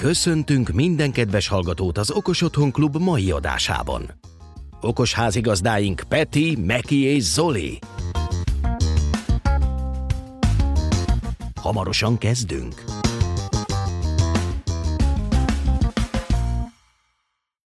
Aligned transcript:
Köszöntünk 0.00 0.68
minden 0.68 1.12
kedves 1.12 1.48
hallgatót 1.48 1.98
az 1.98 2.10
Okos 2.10 2.42
Otthon 2.42 2.72
Klub 2.72 2.96
mai 2.96 3.30
adásában. 3.30 4.10
Okos 4.80 5.14
házigazdáink 5.14 6.02
Peti, 6.08 6.56
Meki 6.56 7.02
és 7.04 7.22
Zoli. 7.22 7.78
Hamarosan 11.54 12.18
kezdünk. 12.18 12.84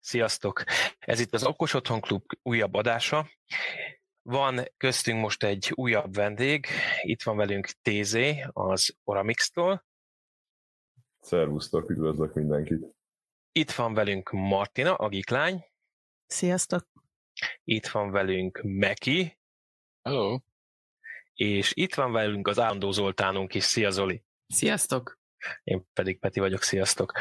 Sziasztok! 0.00 0.62
Ez 0.98 1.20
itt 1.20 1.34
az 1.34 1.44
Okos 1.44 1.74
Otthon 1.74 2.00
Klub 2.00 2.22
újabb 2.42 2.74
adása. 2.74 3.28
Van 4.22 4.60
köztünk 4.76 5.20
most 5.20 5.44
egy 5.44 5.72
újabb 5.74 6.14
vendég, 6.14 6.66
itt 7.02 7.22
van 7.22 7.36
velünk 7.36 7.70
TZ 7.82 8.16
az 8.52 8.96
Oramix-tól. 9.04 9.88
Szervusztok, 11.20 11.90
üdvözlök 11.90 12.34
mindenkit! 12.34 12.96
Itt 13.52 13.70
van 13.70 13.94
velünk 13.94 14.30
Martina, 14.30 14.94
a 14.94 15.08
Giklány. 15.08 15.64
Sziasztok! 16.26 16.88
Itt 17.64 17.86
van 17.86 18.10
velünk 18.10 18.60
Meki. 18.62 19.38
Hello! 20.02 20.38
És 21.34 21.72
itt 21.74 21.94
van 21.94 22.12
velünk 22.12 22.48
az 22.48 22.58
állandó 22.58 22.90
Zoltánunk 22.90 23.54
is. 23.54 23.64
Szia 23.64 23.90
Zoli! 23.90 24.24
Sziasztok! 24.46 25.18
Én 25.62 25.86
pedig 25.92 26.18
Peti 26.18 26.40
vagyok, 26.40 26.62
sziasztok! 26.62 27.12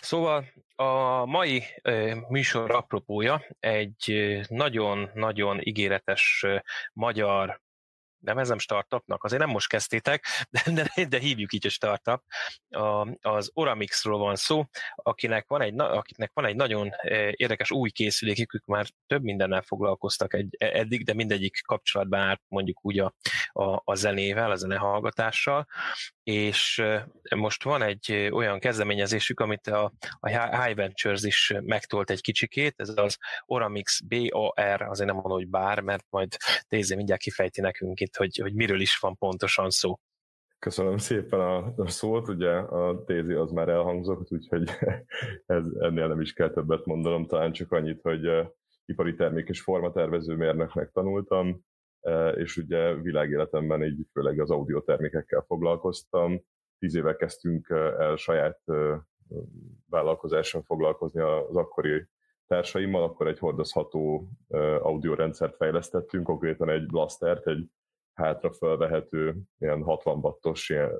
Szóval 0.00 0.44
a 0.74 1.24
mai 1.24 1.62
műsor 2.28 2.70
apropója 2.70 3.46
egy 3.60 4.14
nagyon-nagyon 4.48 5.60
ígéretes 5.60 6.46
magyar 6.92 7.60
nevezem 8.20 8.58
startupnak, 8.58 9.24
azért 9.24 9.40
nem 9.40 9.50
most 9.50 9.68
kezdtétek, 9.68 10.24
de, 10.50 10.62
de, 10.72 11.04
de 11.04 11.18
hívjuk 11.18 11.52
így 11.52 11.66
a 11.66 11.70
startup. 11.70 12.22
A, 12.68 13.16
az 13.20 13.50
Oramixról 13.54 14.18
van 14.18 14.36
szó, 14.36 14.64
akinek 14.94 15.48
van 15.48 15.60
egy, 15.60 15.80
akiknek 15.80 16.30
van 16.34 16.44
egy 16.44 16.56
nagyon 16.56 16.88
e, 16.90 17.32
érdekes 17.36 17.70
új 17.70 17.90
készülékük, 17.90 18.54
ők 18.54 18.64
már 18.64 18.86
több 19.06 19.22
mindennel 19.22 19.62
foglalkoztak 19.62 20.34
egy, 20.34 20.56
e, 20.58 20.66
eddig, 20.66 21.04
de 21.04 21.14
mindegyik 21.14 21.60
kapcsolatban 21.66 22.20
állt 22.20 22.42
mondjuk 22.48 22.84
úgy 22.84 22.98
a, 22.98 23.14
a, 23.52 23.82
a 23.84 23.94
zenével, 23.94 24.50
a 24.50 24.56
zenehallgatással, 24.56 25.66
és 26.22 26.78
e, 26.78 27.08
most 27.36 27.64
van 27.64 27.82
egy 27.82 28.28
olyan 28.32 28.58
kezdeményezésük, 28.58 29.40
amit 29.40 29.66
a, 29.66 29.92
a 30.20 30.28
High 30.62 30.76
Ventures 30.76 31.22
is 31.22 31.52
megtolt 31.60 32.10
egy 32.10 32.20
kicsikét, 32.20 32.74
ez 32.76 32.92
az 32.96 33.18
Oramix 33.46 34.00
BAR, 34.00 34.82
azért 34.82 35.08
nem 35.08 35.16
mondom, 35.16 35.38
hogy 35.38 35.48
bár, 35.48 35.80
mert 35.80 36.04
majd 36.10 36.36
Tézé 36.68 36.94
mindjárt 36.94 37.20
kifejti 37.20 37.60
nekünk 37.60 38.00
itt, 38.08 38.16
hogy, 38.16 38.36
hogy 38.36 38.54
miről 38.54 38.80
is 38.80 38.98
van 38.98 39.16
pontosan 39.16 39.70
szó. 39.70 39.98
Köszönöm 40.58 40.98
szépen 40.98 41.40
a, 41.40 41.72
a 41.76 41.88
szót, 41.88 42.28
ugye 42.28 42.50
a 42.50 43.04
tézi 43.04 43.32
az 43.32 43.50
már 43.50 43.68
elhangzott, 43.68 44.32
úgyhogy 44.32 44.70
ez, 45.56 45.64
ennél 45.78 46.08
nem 46.08 46.20
is 46.20 46.32
kell 46.32 46.50
többet 46.50 46.84
mondanom, 46.84 47.26
talán 47.26 47.52
csak 47.52 47.72
annyit, 47.72 48.00
hogy 48.02 48.28
ipari 48.84 49.14
termék 49.14 49.48
és 49.48 49.60
formatervező 49.60 50.36
mérnöknek 50.36 50.90
tanultam, 50.90 51.60
és 52.34 52.56
ugye 52.56 52.94
világéletemben 52.94 53.84
így 53.84 54.06
főleg 54.12 54.40
az 54.40 54.50
audiotermékekkel 54.50 55.44
foglalkoztam. 55.46 56.44
Tíz 56.78 56.94
éve 56.94 57.16
kezdtünk 57.16 57.68
el 57.98 58.16
saját 58.16 58.60
vállalkozáson 59.90 60.62
foglalkozni 60.62 61.20
az 61.20 61.56
akkori 61.56 62.06
társaimmal, 62.46 63.02
akkor 63.02 63.26
egy 63.26 63.38
hordozható 63.38 64.28
audiorendszert 64.80 65.56
fejlesztettünk, 65.56 66.24
konkrétan 66.24 66.68
egy 66.68 66.86
blastert, 66.86 67.46
egy 67.46 67.70
hátra 68.18 68.52
felvehető, 68.52 69.36
ilyen 69.58 69.82
60 69.82 70.18
wattos, 70.18 70.68
ilyen 70.68 70.90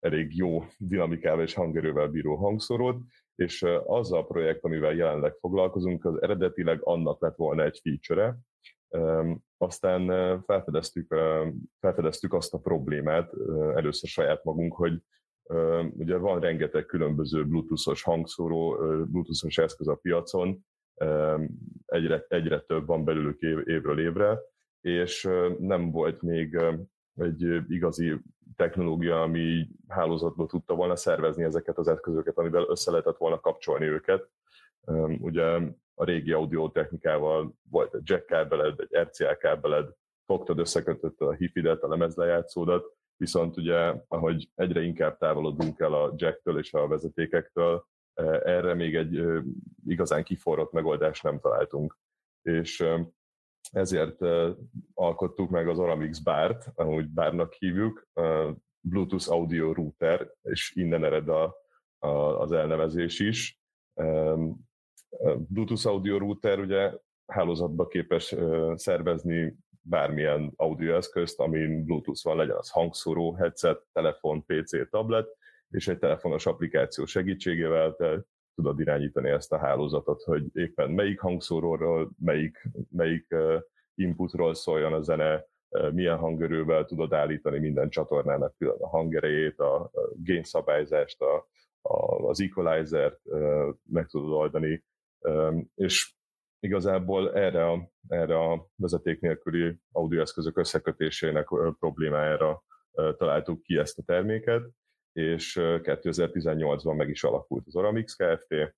elég 0.00 0.36
jó 0.36 0.62
dinamikával 0.78 1.42
és 1.42 1.54
hangerővel 1.54 2.08
bíró 2.08 2.36
hangszorót, 2.36 3.00
és 3.34 3.66
az 3.84 4.12
a 4.12 4.24
projekt, 4.24 4.64
amivel 4.64 4.94
jelenleg 4.94 5.34
foglalkozunk, 5.40 6.04
az 6.04 6.22
eredetileg 6.22 6.78
annak 6.82 7.20
lett 7.20 7.36
volna 7.36 7.64
egy 7.64 7.80
feature 7.82 8.38
aztán 9.56 10.06
felfedeztük, 10.42 11.14
felfedeztük 11.80 12.32
azt 12.32 12.54
a 12.54 12.58
problémát 12.58 13.32
először 13.74 14.08
saját 14.08 14.44
magunk, 14.44 14.74
hogy 14.74 15.02
ugye 15.96 16.16
van 16.16 16.40
rengeteg 16.40 16.86
különböző 16.86 17.44
bluetoothos 17.46 18.02
hangszóró, 18.02 18.76
bluetoothos 19.04 19.58
eszköz 19.58 19.88
a 19.88 19.94
piacon, 19.94 20.66
egyre, 21.86 22.24
egyre 22.28 22.60
több 22.60 22.86
van 22.86 23.04
belőlük 23.04 23.40
év, 23.40 23.68
évről 23.68 24.00
évre, 24.00 24.38
és 24.80 25.28
nem 25.58 25.90
volt 25.90 26.22
még 26.22 26.58
egy 27.14 27.62
igazi 27.68 28.20
technológia, 28.56 29.22
ami 29.22 29.68
hálózatba 29.88 30.46
tudta 30.46 30.74
volna 30.74 30.96
szervezni 30.96 31.44
ezeket 31.44 31.78
az 31.78 31.88
eszközöket, 31.88 32.38
amivel 32.38 32.66
össze 32.68 32.90
lehetett 32.90 33.16
volna 33.16 33.40
kapcsolni 33.40 33.84
őket. 33.84 34.30
Ugye 35.18 35.44
a 35.94 36.04
régi 36.04 36.32
audio 36.32 36.70
technikával 36.70 37.54
volt 37.70 37.94
egy 37.94 38.00
jack 38.04 38.26
kábeled, 38.26 38.80
egy 38.80 38.98
RCA 39.02 39.36
kábeled, 39.36 39.90
fogtad, 40.24 40.58
összekötött 40.58 41.20
a 41.20 41.32
hifidet, 41.32 41.82
a 41.82 41.88
lemezlejátszódat, 41.88 42.96
viszont 43.16 43.56
ugye, 43.56 43.94
ahogy 44.08 44.50
egyre 44.54 44.82
inkább 44.82 45.18
távolodunk 45.18 45.80
el 45.80 45.92
a 45.92 46.12
jacktől 46.16 46.58
és 46.58 46.72
a 46.72 46.86
vezetékektől, 46.86 47.86
erre 48.44 48.74
még 48.74 48.96
egy 48.96 49.22
igazán 49.86 50.24
kiforrott 50.24 50.72
megoldást 50.72 51.22
nem 51.22 51.40
találtunk. 51.40 51.98
És 52.42 52.84
ezért 53.70 54.18
alkottuk 54.94 55.50
meg 55.50 55.68
az 55.68 55.78
Oramix 55.78 56.18
Bárt, 56.18 56.70
ahogy 56.74 57.08
bárnak 57.08 57.52
hívjuk, 57.52 58.08
Bluetooth 58.80 59.30
Audio 59.30 59.72
Router, 59.72 60.30
és 60.42 60.72
innen 60.74 61.04
ered 61.04 61.28
a, 61.28 61.56
a, 61.98 62.08
az 62.40 62.52
elnevezés 62.52 63.20
is. 63.20 63.60
Bluetooth 65.36 65.86
Audio 65.86 66.18
Router 66.18 66.58
ugye 66.58 66.92
hálózatba 67.26 67.86
képes 67.86 68.34
szervezni 68.74 69.56
bármilyen 69.80 70.52
audioeszközt, 70.56 71.40
amin 71.40 71.84
Bluetooth 71.84 72.24
van, 72.24 72.36
legyen 72.36 72.56
az 72.56 72.70
hangszóró, 72.70 73.32
headset, 73.32 73.82
telefon, 73.92 74.44
PC, 74.44 74.90
tablet, 74.90 75.36
és 75.70 75.88
egy 75.88 75.98
telefonos 75.98 76.46
applikáció 76.46 77.04
segítségével 77.04 77.94
te 77.94 78.24
tudod 78.58 78.80
irányítani 78.80 79.28
ezt 79.28 79.52
a 79.52 79.58
hálózatot, 79.58 80.22
hogy 80.22 80.44
éppen 80.52 80.90
melyik 80.90 81.20
hangszóróról, 81.20 82.10
melyik, 82.18 82.68
melyik 82.90 83.34
inputról 83.94 84.54
szóljon 84.54 84.92
a 84.92 85.02
zene, 85.02 85.44
milyen 85.92 86.16
hangerővel 86.16 86.84
tudod 86.84 87.12
állítani 87.12 87.58
minden 87.58 87.88
csatornának 87.88 88.54
a 88.78 88.88
hangerejét, 88.88 89.58
a 89.58 89.90
gain 90.24 90.42
szabályzást, 90.42 91.20
a, 91.20 91.48
a, 91.80 92.28
az 92.28 92.40
equalizer-t 92.40 93.20
meg 93.82 94.06
tudod 94.06 94.30
oldani, 94.30 94.84
és 95.74 96.14
igazából 96.60 97.34
erre 97.34 97.70
a, 97.70 97.90
erre 98.08 98.38
a 98.38 98.68
vezeték 98.76 99.20
nélküli 99.20 99.78
audioeszközök 99.92 100.58
összekötésének 100.58 101.48
problémájára 101.78 102.62
találtuk 103.16 103.62
ki 103.62 103.76
ezt 103.76 103.98
a 103.98 104.02
terméket, 104.02 104.62
és 105.18 105.56
2018-ban 105.60 106.96
meg 106.96 107.08
is 107.08 107.24
alakult 107.24 107.66
az 107.66 107.76
Oramix 107.76 108.14
Kft., 108.14 108.76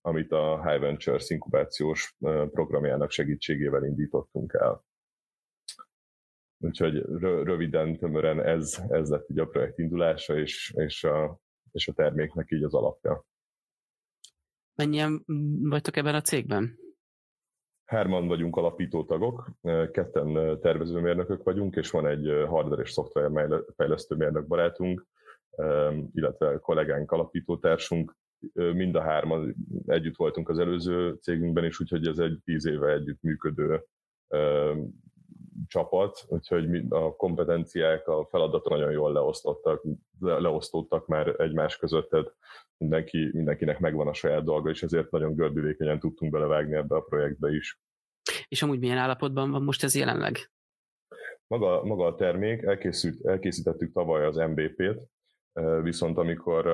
amit 0.00 0.32
a 0.32 0.68
High 0.68 0.80
Ventures 0.80 1.30
inkubációs 1.30 2.16
programjának 2.50 3.10
segítségével 3.10 3.84
indítottunk 3.84 4.52
el. 4.52 4.84
Úgyhogy 6.58 6.96
röviden, 7.20 7.98
tömören 7.98 8.40
ez, 8.44 8.82
ez 8.88 9.08
lett 9.08 9.30
így 9.30 9.38
a 9.38 9.46
projekt 9.46 9.78
indulása, 9.78 10.38
és, 10.38 10.74
és, 10.76 11.04
a, 11.04 11.38
és 11.70 11.88
a 11.88 11.92
terméknek 11.92 12.50
így 12.50 12.62
az 12.62 12.74
alapja. 12.74 13.24
Mennyien 14.74 15.24
vagytok 15.62 15.96
ebben 15.96 16.14
a 16.14 16.20
cégben? 16.20 16.78
Hárman 17.84 18.26
vagyunk 18.26 18.56
alapító 18.56 19.04
tagok, 19.04 19.50
ketten 19.90 20.58
tervezőmérnökök 20.60 21.42
vagyunk, 21.42 21.76
és 21.76 21.90
van 21.90 22.06
egy 22.06 22.44
hardware 22.46 22.82
és 22.82 22.90
szoftver 22.90 23.30
fejlesztő 23.76 24.14
mérnök 24.14 24.46
barátunk, 24.46 25.06
illetve 26.14 26.58
kollégánk, 26.60 27.10
alapítótársunk, 27.10 28.16
mind 28.52 28.94
a 28.94 29.00
hárman 29.00 29.54
együtt 29.86 30.16
voltunk 30.16 30.48
az 30.48 30.58
előző 30.58 31.18
cégünkben 31.20 31.64
is, 31.64 31.80
úgyhogy 31.80 32.06
ez 32.06 32.18
egy 32.18 32.38
tíz 32.44 32.66
éve 32.66 32.92
együtt 32.92 33.22
működő 33.22 33.84
csapat, 35.66 36.24
úgyhogy 36.28 36.84
a 36.88 37.16
kompetenciák, 37.16 38.08
a 38.08 38.26
feladatok 38.30 38.68
nagyon 38.68 38.90
jól 38.90 39.12
leosztottak, 39.12 39.82
le, 40.20 40.38
leosztottak 40.38 41.06
már 41.06 41.40
egymás 41.40 41.76
között, 41.76 42.10
tehát 42.10 42.34
mindenki, 42.76 43.30
mindenkinek 43.32 43.78
megvan 43.78 44.08
a 44.08 44.14
saját 44.14 44.44
dolga, 44.44 44.70
és 44.70 44.82
ezért 44.82 45.10
nagyon 45.10 45.34
gördülékenyen 45.34 45.98
tudtunk 46.00 46.32
belevágni 46.32 46.74
ebbe 46.74 46.96
a 46.96 47.00
projektbe 47.00 47.50
is. 47.50 47.80
És 48.48 48.62
amúgy 48.62 48.78
milyen 48.78 48.98
állapotban 48.98 49.50
van 49.50 49.62
most 49.62 49.82
ez 49.82 49.94
jelenleg? 49.94 50.50
Maga, 51.46 51.84
maga 51.84 52.06
a 52.06 52.14
termék, 52.14 52.62
elkészült, 52.62 53.26
elkészítettük 53.26 53.92
tavaly 53.92 54.24
az 54.24 54.36
MVP-t, 54.36 55.00
viszont 55.82 56.18
amikor 56.18 56.66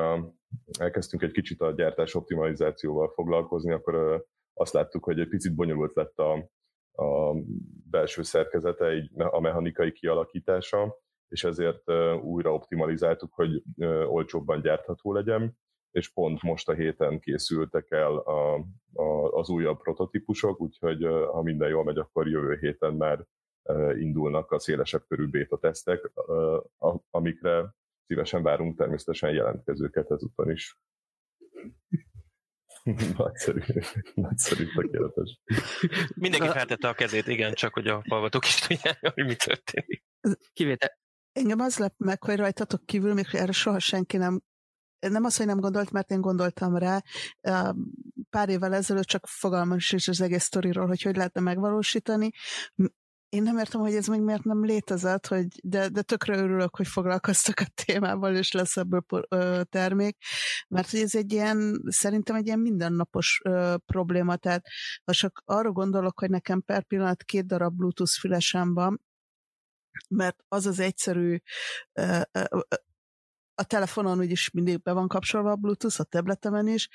elkezdtünk 0.79 1.23
egy 1.23 1.33
kicsit 1.33 1.61
a 1.61 1.73
gyártás 1.73 2.15
optimalizációval 2.15 3.09
foglalkozni, 3.09 3.73
akkor 3.73 4.25
azt 4.55 4.73
láttuk, 4.73 5.05
hogy 5.05 5.21
egy 5.21 5.29
picit 5.29 5.55
bonyolult 5.55 5.95
lett 5.95 6.19
a, 6.19 6.33
a 7.03 7.35
belső 7.91 8.23
szerkezete, 8.23 9.11
a 9.15 9.41
mechanikai 9.41 9.93
kialakítása, 9.93 10.97
és 11.29 11.45
ezért 11.45 11.91
újra 12.23 12.55
optimalizáltuk, 12.55 13.35
hogy 13.35 13.63
olcsóbban 14.07 14.61
gyártható 14.61 15.13
legyen, 15.13 15.59
és 15.91 16.13
pont 16.13 16.43
most 16.43 16.69
a 16.69 16.73
héten 16.73 17.21
készültek 17.21 17.91
el 17.91 18.17
a, 18.17 18.55
a, 18.93 19.31
az 19.31 19.49
újabb 19.49 19.79
prototípusok, 19.79 20.61
úgyhogy 20.61 21.05
ha 21.05 21.43
minden 21.43 21.69
jól 21.69 21.85
megy, 21.85 21.99
akkor 21.99 22.29
jövő 22.29 22.57
héten 22.61 22.95
már 22.95 23.25
indulnak 23.99 24.51
a 24.51 24.59
szélesebb 24.59 25.05
körű 25.09 25.29
beta 25.29 25.59
tesztek, 25.59 26.13
amikre 27.11 27.75
szívesen 28.09 28.43
várunk 28.43 28.77
természetesen 28.77 29.33
jelentkezőket 29.33 30.11
ezúttal 30.11 30.51
is. 30.51 30.79
nagyszerű, 33.17 33.61
nagyszerű, 34.15 34.67
tökéletes. 34.75 35.41
Mindenki 36.15 36.49
feltette 36.49 36.89
a 36.89 36.95
kezét, 36.95 37.27
igen, 37.27 37.55
csak 37.55 37.75
hogy 37.75 37.87
a 37.87 38.03
hallgatók 38.09 38.45
is 38.45 38.55
tudják, 38.55 38.99
hogy 39.15 39.25
mi 39.25 39.35
történik. 39.35 40.05
Kivétel. 40.53 40.99
Engem 41.33 41.61
az 41.61 41.79
lep 41.79 41.95
meg, 41.97 42.23
hogy 42.23 42.37
rajtatok 42.37 42.87
kívül 42.87 43.15
még 43.15 43.27
erre 43.33 43.53
soha 43.53 43.79
senki 43.79 44.17
nem 44.17 44.41
nem 44.99 45.25
az, 45.25 45.37
hogy 45.37 45.47
nem 45.47 45.61
gondolt, 45.61 45.91
mert 45.91 46.11
én 46.11 46.21
gondoltam 46.21 46.77
rá. 46.77 47.03
Pár 48.31 48.49
évvel 48.49 48.75
ezelőtt 48.75 49.05
csak 49.05 49.27
fogalmam 49.27 49.77
is 49.77 50.09
az 50.09 50.21
egész 50.21 50.45
sztoriról, 50.45 50.87
hogy 50.87 51.03
hogy 51.03 51.17
lehetne 51.17 51.41
megvalósítani 51.41 52.31
én 53.29 53.43
nem 53.43 53.59
értem, 53.59 53.81
hogy 53.81 53.95
ez 53.95 54.07
még 54.07 54.21
miért 54.21 54.45
nem 54.45 54.65
létezett, 54.65 55.27
hogy, 55.27 55.47
de, 55.63 55.89
de 55.89 56.03
tökre 56.03 56.37
örülök, 56.37 56.77
hogy 56.77 56.87
foglalkoztak 56.87 57.61
a 57.61 57.83
témával, 57.85 58.37
és 58.37 58.53
lesz 58.53 58.77
ebből 58.77 59.03
ö, 59.29 59.63
termék, 59.69 60.17
mert 60.69 60.91
hogy 60.91 61.01
ez 61.01 61.15
egy 61.15 61.33
ilyen, 61.33 61.83
szerintem 61.87 62.37
egy 62.37 62.47
ilyen 62.47 62.59
mindennapos 62.59 63.41
ö, 63.45 63.75
probléma, 63.87 64.37
tehát 64.37 64.67
ha 65.05 65.13
csak 65.13 65.43
arra 65.45 65.73
gondolok, 65.73 66.19
hogy 66.19 66.31
nekem 66.31 66.61
per 66.61 66.85
pillanat 66.85 67.23
két 67.23 67.47
darab 67.47 67.77
Bluetooth 67.77 68.19
fülesem 68.21 68.75
van, 68.75 69.01
mert 70.09 70.45
az 70.49 70.67
az 70.67 70.79
egyszerű 70.79 71.39
ö, 71.93 72.21
ö, 72.33 72.61
a 73.55 73.65
telefonon 73.65 74.19
úgyis 74.19 74.51
mindig 74.51 74.83
be 74.83 74.93
van 74.93 75.09
kapcsolva 75.09 75.51
a 75.51 75.57
Bluetooth, 75.57 76.01
a 76.01 76.05
tabletemen 76.05 76.69
is, 76.69 76.89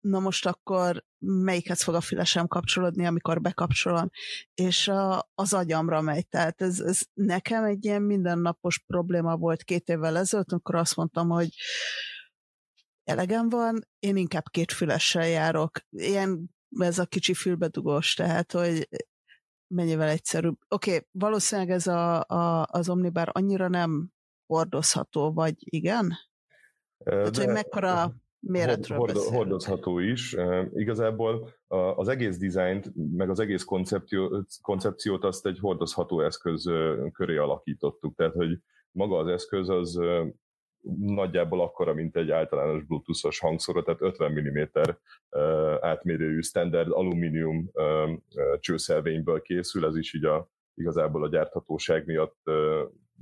na 0.00 0.18
most 0.18 0.46
akkor 0.46 1.04
melyikhez 1.18 1.82
fog 1.82 1.94
a 1.94 2.00
fülesem 2.00 2.46
kapcsolódni, 2.46 3.06
amikor 3.06 3.40
bekapcsolom, 3.40 4.10
és 4.54 4.88
a, 4.88 5.30
az 5.34 5.52
agyamra 5.52 6.00
megy. 6.00 6.28
Tehát 6.28 6.62
ez, 6.62 6.80
ez 6.80 7.00
nekem 7.14 7.64
egy 7.64 7.84
ilyen 7.84 8.02
mindennapos 8.02 8.78
probléma 8.86 9.36
volt 9.36 9.62
két 9.62 9.88
évvel 9.88 10.16
ezelőtt, 10.16 10.52
amikor 10.52 10.74
azt 10.74 10.96
mondtam, 10.96 11.28
hogy 11.28 11.48
elegem 13.04 13.48
van, 13.48 13.88
én 13.98 14.16
inkább 14.16 14.44
két 14.50 14.72
fülessel 14.72 15.26
járok. 15.26 15.80
Ilyen 15.90 16.50
ez 16.78 16.98
a 16.98 17.06
kicsi 17.06 17.34
fülbedugós, 17.34 18.14
tehát, 18.14 18.52
hogy 18.52 18.88
mennyivel 19.74 20.08
egyszerűbb. 20.08 20.58
Oké, 20.68 20.94
okay, 20.94 21.06
valószínűleg 21.10 21.70
ez 21.70 21.86
a, 21.86 22.24
a, 22.24 22.66
az 22.70 22.88
Omnibár 22.88 23.28
annyira 23.32 23.68
nem 23.68 24.12
hordozható, 24.46 25.32
vagy 25.32 25.54
igen? 25.58 26.08
De, 26.96 27.10
tehát, 27.10 27.36
hogy 27.36 27.48
mekkora 27.48 28.14
méretről 28.40 28.98
hord, 28.98 29.16
Hordozható 29.16 29.98
is. 29.98 30.36
Igazából 30.74 31.48
az 31.96 32.08
egész 32.08 32.38
dizájnt, 32.38 32.92
meg 33.16 33.30
az 33.30 33.40
egész 33.40 33.64
koncepció, 33.64 34.44
koncepciót 34.62 35.24
azt 35.24 35.46
egy 35.46 35.58
hordozható 35.58 36.20
eszköz 36.20 36.70
köré 37.12 37.36
alakítottuk. 37.36 38.14
Tehát, 38.14 38.34
hogy 38.34 38.58
maga 38.90 39.18
az 39.18 39.26
eszköz 39.26 39.68
az 39.68 40.00
nagyjából 40.98 41.60
akkora, 41.60 41.94
mint 41.94 42.16
egy 42.16 42.30
általános 42.30 42.84
Bluetooth-os 42.84 43.38
hangszóró, 43.38 43.82
tehát 43.82 44.02
50 44.02 44.32
mm 44.32 44.80
átmérőjű 45.80 46.40
standard 46.40 46.90
alumínium 46.90 47.70
csőszelvényből 48.58 49.42
készül, 49.42 49.86
ez 49.86 49.96
is 49.96 50.14
így 50.14 50.24
a, 50.24 50.50
igazából 50.74 51.24
a 51.24 51.28
gyárthatóság 51.28 52.06
miatt 52.06 52.38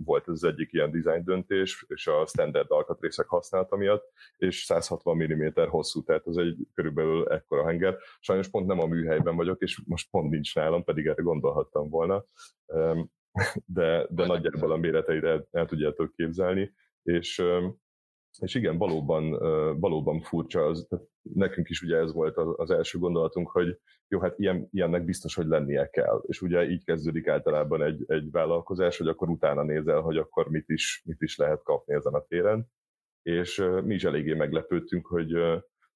volt 0.04 0.28
ez 0.28 0.32
az 0.32 0.44
egyik 0.44 0.72
ilyen 0.72 0.90
design 0.90 1.24
döntés, 1.24 1.84
és 1.88 2.06
a 2.06 2.26
standard 2.26 2.70
alkatrészek 2.70 3.26
használata 3.26 3.76
miatt, 3.76 4.12
és 4.36 4.62
160 4.64 5.16
mm 5.16 5.60
hosszú, 5.68 6.02
tehát 6.02 6.26
ez 6.26 6.36
egy 6.36 6.56
körülbelül 6.74 7.28
ekkora 7.28 7.66
henger. 7.66 7.96
Sajnos 8.20 8.48
pont 8.48 8.66
nem 8.66 8.80
a 8.80 8.86
műhelyben 8.86 9.36
vagyok, 9.36 9.62
és 9.62 9.82
most 9.86 10.10
pont 10.10 10.30
nincs 10.30 10.54
nálam, 10.54 10.84
pedig 10.84 11.06
erre 11.06 11.22
gondolhattam 11.22 11.88
volna, 11.88 12.24
de, 13.66 14.06
de 14.10 14.26
nagyjából 14.26 14.72
a 14.72 14.76
méreteit 14.76 15.24
el, 15.24 15.48
el 15.50 15.66
tudjátok 15.66 16.14
képzelni, 16.14 16.74
és 17.02 17.42
és 18.40 18.54
igen, 18.54 18.78
valóban, 18.78 19.30
valóban 19.80 20.20
furcsa, 20.20 20.64
az, 20.64 20.88
nekünk 21.22 21.68
is 21.68 21.82
ugye 21.82 21.96
ez 21.96 22.12
volt 22.12 22.36
az, 22.36 22.70
első 22.70 22.98
gondolatunk, 22.98 23.50
hogy 23.50 23.78
jó, 24.08 24.20
hát 24.20 24.38
ilyen, 24.38 24.68
ilyennek 24.72 25.04
biztos, 25.04 25.34
hogy 25.34 25.46
lennie 25.46 25.90
kell. 25.90 26.22
És 26.26 26.42
ugye 26.42 26.68
így 26.70 26.84
kezdődik 26.84 27.28
általában 27.28 27.82
egy, 27.82 28.04
egy 28.06 28.30
vállalkozás, 28.30 28.98
hogy 28.98 29.08
akkor 29.08 29.28
utána 29.28 29.62
nézel, 29.62 30.00
hogy 30.00 30.16
akkor 30.16 30.48
mit 30.48 30.68
is, 30.68 31.02
mit 31.04 31.22
is 31.22 31.36
lehet 31.36 31.62
kapni 31.62 31.94
ezen 31.94 32.14
a 32.14 32.24
téren. 32.28 32.66
És 33.22 33.68
mi 33.84 33.94
is 33.94 34.04
eléggé 34.04 34.34
meglepődtünk, 34.34 35.06
hogy 35.06 35.32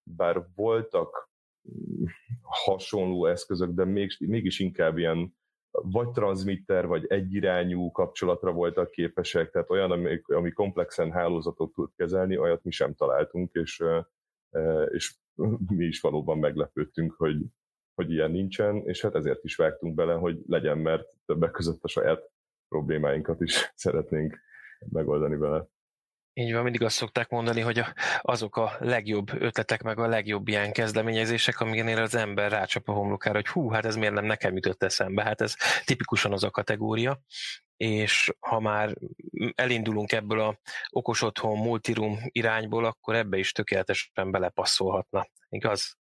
bár 0.02 0.46
voltak 0.54 1.30
mm, 1.70 2.04
hasonló 2.40 3.26
eszközök, 3.26 3.70
de 3.70 3.84
még, 3.84 4.16
mégis 4.18 4.58
inkább 4.58 4.98
ilyen 4.98 5.38
vagy 5.70 6.10
transmitter, 6.10 6.86
vagy 6.86 7.04
egyirányú 7.06 7.90
kapcsolatra 7.90 8.52
voltak 8.52 8.90
képesek, 8.90 9.50
tehát 9.50 9.70
olyan, 9.70 9.90
ami, 9.90 10.20
ami 10.26 10.52
komplexen 10.52 11.12
hálózatot 11.12 11.72
tud 11.72 11.90
kezelni, 11.96 12.38
olyat 12.38 12.64
mi 12.64 12.70
sem 12.70 12.94
találtunk, 12.94 13.52
és, 13.52 13.84
és 14.88 15.14
mi 15.66 15.84
is 15.84 16.00
valóban 16.00 16.38
meglepődtünk, 16.38 17.12
hogy, 17.12 17.44
hogy 17.94 18.10
ilyen 18.12 18.30
nincsen, 18.30 18.76
és 18.76 19.00
hát 19.00 19.14
ezért 19.14 19.44
is 19.44 19.56
vágtunk 19.56 19.94
bele, 19.94 20.14
hogy 20.14 20.38
legyen, 20.46 20.78
mert 20.78 21.08
többek 21.26 21.50
között 21.50 21.84
a 21.84 21.88
saját 21.88 22.30
problémáinkat 22.68 23.40
is 23.40 23.72
szeretnénk 23.74 24.38
megoldani 24.78 25.36
vele. 25.36 25.68
Így 26.40 26.52
van, 26.52 26.62
mindig 26.62 26.82
azt 26.82 26.96
szokták 26.96 27.28
mondani, 27.28 27.60
hogy 27.60 27.82
azok 28.20 28.56
a 28.56 28.72
legjobb 28.78 29.42
ötletek, 29.42 29.82
meg 29.82 29.98
a 29.98 30.06
legjobb 30.06 30.48
ilyen 30.48 30.72
kezdeményezések, 30.72 31.60
amiknél 31.60 31.98
az 31.98 32.14
ember 32.14 32.50
rácsap 32.50 32.88
a 32.88 32.92
homlokára, 32.92 33.36
hogy 33.36 33.46
hú, 33.46 33.68
hát 33.68 33.84
ez 33.84 33.96
miért 33.96 34.14
nem 34.14 34.24
nekem 34.24 34.54
jutott 34.54 34.82
eszembe, 34.82 35.22
hát 35.22 35.40
ez 35.40 35.54
tipikusan 35.84 36.32
az 36.32 36.44
a 36.44 36.50
kategória, 36.50 37.20
és 37.76 38.32
ha 38.38 38.60
már 38.60 38.94
elindulunk 39.54 40.12
ebből 40.12 40.40
a 40.40 40.58
okos 40.90 41.22
otthon, 41.22 41.58
multiroom 41.58 42.18
irányból, 42.22 42.84
akkor 42.84 43.14
ebbe 43.14 43.38
is 43.38 43.52
tökéletesen 43.52 44.30
belepasszolhatna, 44.30 45.26
igaz? 45.48 45.98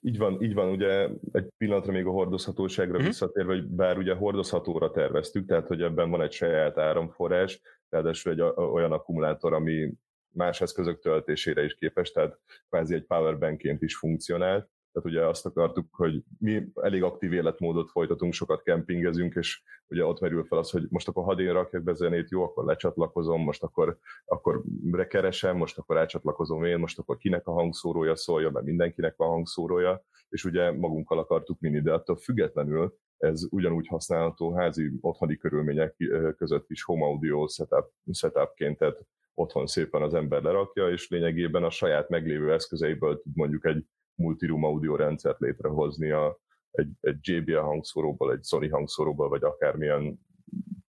Így 0.00 0.18
van, 0.18 0.42
így 0.42 0.54
van, 0.54 0.68
ugye 0.68 1.08
egy 1.32 1.48
pillanatra 1.56 1.92
még 1.92 2.06
a 2.06 2.10
hordozhatóságra 2.10 2.98
mm. 2.98 3.04
visszatérve, 3.04 3.52
hogy 3.52 3.66
bár 3.66 3.98
ugye 3.98 4.14
hordozhatóra 4.14 4.90
terveztük, 4.90 5.46
tehát 5.46 5.66
hogy 5.66 5.82
ebben 5.82 6.10
van 6.10 6.22
egy 6.22 6.32
saját 6.32 6.78
áramforrás, 6.78 7.60
ráadásul 7.94 8.32
egy 8.32 8.40
olyan 8.56 8.92
akkumulátor, 8.92 9.52
ami 9.52 9.92
más 10.34 10.60
eszközök 10.60 11.00
töltésére 11.00 11.64
is 11.64 11.74
képes, 11.74 12.10
tehát 12.10 12.38
kvázi 12.68 12.94
egy 12.94 13.04
powerbankként 13.04 13.82
is 13.82 13.96
funkcionál, 13.96 14.72
tehát 14.92 15.08
ugye 15.08 15.26
azt 15.26 15.46
akartuk, 15.46 15.86
hogy 15.90 16.22
mi 16.38 16.66
elég 16.74 17.02
aktív 17.02 17.32
életmódot 17.32 17.90
folytatunk, 17.90 18.32
sokat 18.32 18.62
kempingezünk, 18.62 19.34
és 19.34 19.62
ugye 19.86 20.04
ott 20.04 20.20
merül 20.20 20.44
fel 20.44 20.58
az, 20.58 20.70
hogy 20.70 20.86
most 20.88 21.08
akkor 21.08 21.24
hadd 21.24 21.38
én 21.38 21.52
rakjak 21.52 21.82
be 21.82 21.92
zenét, 21.92 22.30
jó, 22.30 22.42
akkor 22.42 22.64
lecsatlakozom, 22.64 23.42
most 23.42 23.62
akkor, 23.62 23.98
akkor 24.24 24.62
keresem, 25.08 25.56
most 25.56 25.78
akkor 25.78 25.96
elcsatlakozom 25.96 26.64
én, 26.64 26.78
most 26.78 26.98
akkor 26.98 27.16
kinek 27.16 27.46
a 27.46 27.52
hangszórója 27.52 28.16
szólja, 28.16 28.50
mert 28.50 28.64
mindenkinek 28.66 29.16
van 29.16 29.28
hangszórója, 29.28 30.04
és 30.28 30.44
ugye 30.44 30.72
magunkkal 30.72 31.18
akartuk 31.18 31.60
vinni, 31.60 31.80
de 31.80 31.92
attól 31.92 32.16
függetlenül 32.16 32.98
ez 33.18 33.46
ugyanúgy 33.50 33.86
használható 33.86 34.54
házi 34.54 34.90
otthoni 35.00 35.36
körülmények 35.36 35.96
között 36.36 36.70
is 36.70 36.82
home 36.82 37.04
audio 37.04 37.46
setup, 37.46 37.92
setupként, 38.12 38.78
tehát 38.78 39.00
otthon 39.34 39.66
szépen 39.66 40.02
az 40.02 40.14
ember 40.14 40.42
lerakja, 40.42 40.90
és 40.90 41.08
lényegében 41.08 41.64
a 41.64 41.70
saját 41.70 42.08
meglévő 42.08 42.52
eszközeiből 42.52 43.20
tud 43.20 43.36
mondjuk 43.36 43.64
egy 43.64 43.86
multiroom 44.14 44.64
audio 44.64 44.96
rendszert 44.96 45.38
létrehozni 45.38 46.10
a, 46.10 46.38
egy, 46.70 46.90
egy 47.00 47.16
JBL 47.20 47.56
hangszóróból, 47.56 48.32
egy 48.32 48.44
Sony 48.44 48.70
hangszóróból, 48.70 49.28
vagy 49.28 49.44
akármilyen 49.44 50.18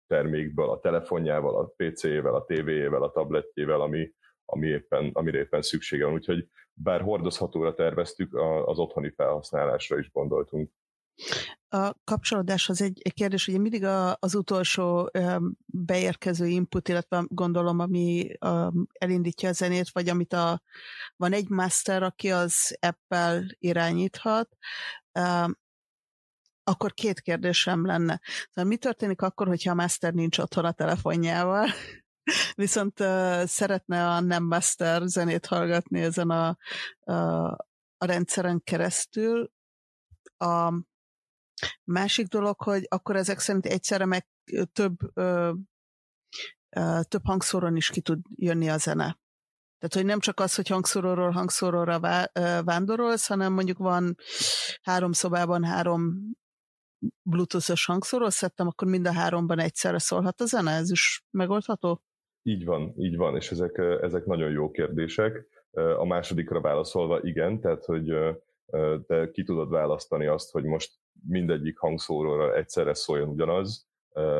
termékből, 0.07 0.69
a 0.69 0.79
telefonjával, 0.79 1.57
a 1.57 1.73
PC-vel, 1.75 2.35
a 2.35 2.43
TV-jével, 2.43 3.03
a 3.03 3.11
tabletjével, 3.11 3.81
ami, 3.81 4.13
ami 4.45 4.67
éppen, 4.67 5.09
amire 5.13 5.37
éppen 5.37 5.61
szüksége 5.61 6.05
van. 6.05 6.13
Úgyhogy 6.13 6.49
bár 6.73 7.01
hordozhatóra 7.01 7.73
terveztük, 7.73 8.35
az 8.65 8.77
otthoni 8.77 9.09
felhasználásra 9.09 9.97
is 9.97 10.11
gondoltunk. 10.11 10.71
A 11.69 11.93
kapcsolódás 12.03 12.69
az 12.69 12.81
egy, 12.81 13.01
egy 13.03 13.13
kérdés, 13.13 13.47
ugye 13.47 13.57
mindig 13.57 13.83
a, 13.83 14.17
az 14.19 14.35
utolsó 14.35 15.11
beérkező 15.65 16.47
input, 16.47 16.89
illetve 16.89 17.23
gondolom, 17.27 17.79
ami 17.79 18.27
elindítja 18.93 19.49
a 19.49 19.51
zenét, 19.51 19.89
vagy 19.89 20.09
amit 20.09 20.33
a, 20.33 20.61
van 21.15 21.33
egy 21.33 21.49
master, 21.49 22.03
aki 22.03 22.31
az 22.31 22.77
Apple 22.79 23.43
irányíthat, 23.59 24.49
akkor 26.63 26.93
két 26.93 27.21
kérdésem 27.21 27.85
lenne. 27.85 28.21
Szóval 28.49 28.69
mi 28.69 28.77
történik 28.77 29.21
akkor, 29.21 29.47
hogyha 29.47 29.71
a 29.71 29.75
master 29.75 30.13
nincs 30.13 30.37
otthon 30.37 30.65
a 30.65 30.71
telefonjával, 30.71 31.67
viszont 32.55 32.99
uh, 32.99 33.43
szeretne 33.45 34.07
a 34.07 34.19
nem 34.19 34.43
master 34.43 35.01
zenét 35.05 35.45
hallgatni 35.45 36.01
ezen 36.01 36.29
a, 36.29 36.57
a, 36.99 37.13
a 37.97 38.05
rendszeren 38.05 38.61
keresztül. 38.63 39.51
A, 40.37 40.73
Másik 41.83 42.27
dolog, 42.27 42.61
hogy 42.61 42.85
akkor 42.87 43.15
ezek 43.15 43.39
szerint 43.39 43.65
egyszerre 43.65 44.05
meg 44.05 44.27
több, 44.73 44.95
ö, 45.13 45.53
ö, 46.69 46.99
több 47.07 47.25
hangszóron 47.25 47.75
is 47.75 47.89
ki 47.89 48.01
tud 48.01 48.19
jönni 48.35 48.69
a 48.69 48.77
zene. 48.77 49.19
Tehát, 49.77 49.93
hogy 49.95 50.05
nem 50.05 50.19
csak 50.19 50.39
az, 50.39 50.55
hogy 50.55 50.67
hangszóróról 50.67 51.31
hangszóróra 51.31 51.99
vándorolsz, 52.63 53.27
hanem 53.27 53.53
mondjuk 53.53 53.77
van 53.77 54.15
három 54.81 55.11
szobában 55.11 55.63
három 55.63 56.31
bluetooth-os 57.21 57.85
hangszóró 57.85 58.29
szedtem, 58.29 58.67
akkor 58.67 58.87
mind 58.87 59.07
a 59.07 59.13
háromban 59.13 59.59
egyszerre 59.59 59.99
szólhat 59.99 60.41
a 60.41 60.45
zene? 60.45 60.71
Ez 60.71 60.91
is 60.91 61.23
megoldható? 61.31 62.01
Így 62.43 62.65
van, 62.65 62.93
így 62.97 63.15
van, 63.15 63.35
és 63.35 63.51
ezek, 63.51 63.77
ezek 64.01 64.25
nagyon 64.25 64.51
jó 64.51 64.71
kérdések. 64.71 65.45
A 65.97 66.05
másodikra 66.05 66.61
válaszolva 66.61 67.21
igen, 67.21 67.59
tehát 67.59 67.85
hogy 67.85 68.09
te 69.07 69.29
ki 69.31 69.43
tudod 69.43 69.69
választani 69.69 70.25
azt, 70.25 70.51
hogy 70.51 70.63
most 70.63 70.93
mindegyik 71.27 71.77
hangszóróra 71.77 72.55
egyszerre 72.55 72.93
szóljon 72.93 73.29
ugyanaz, 73.29 73.87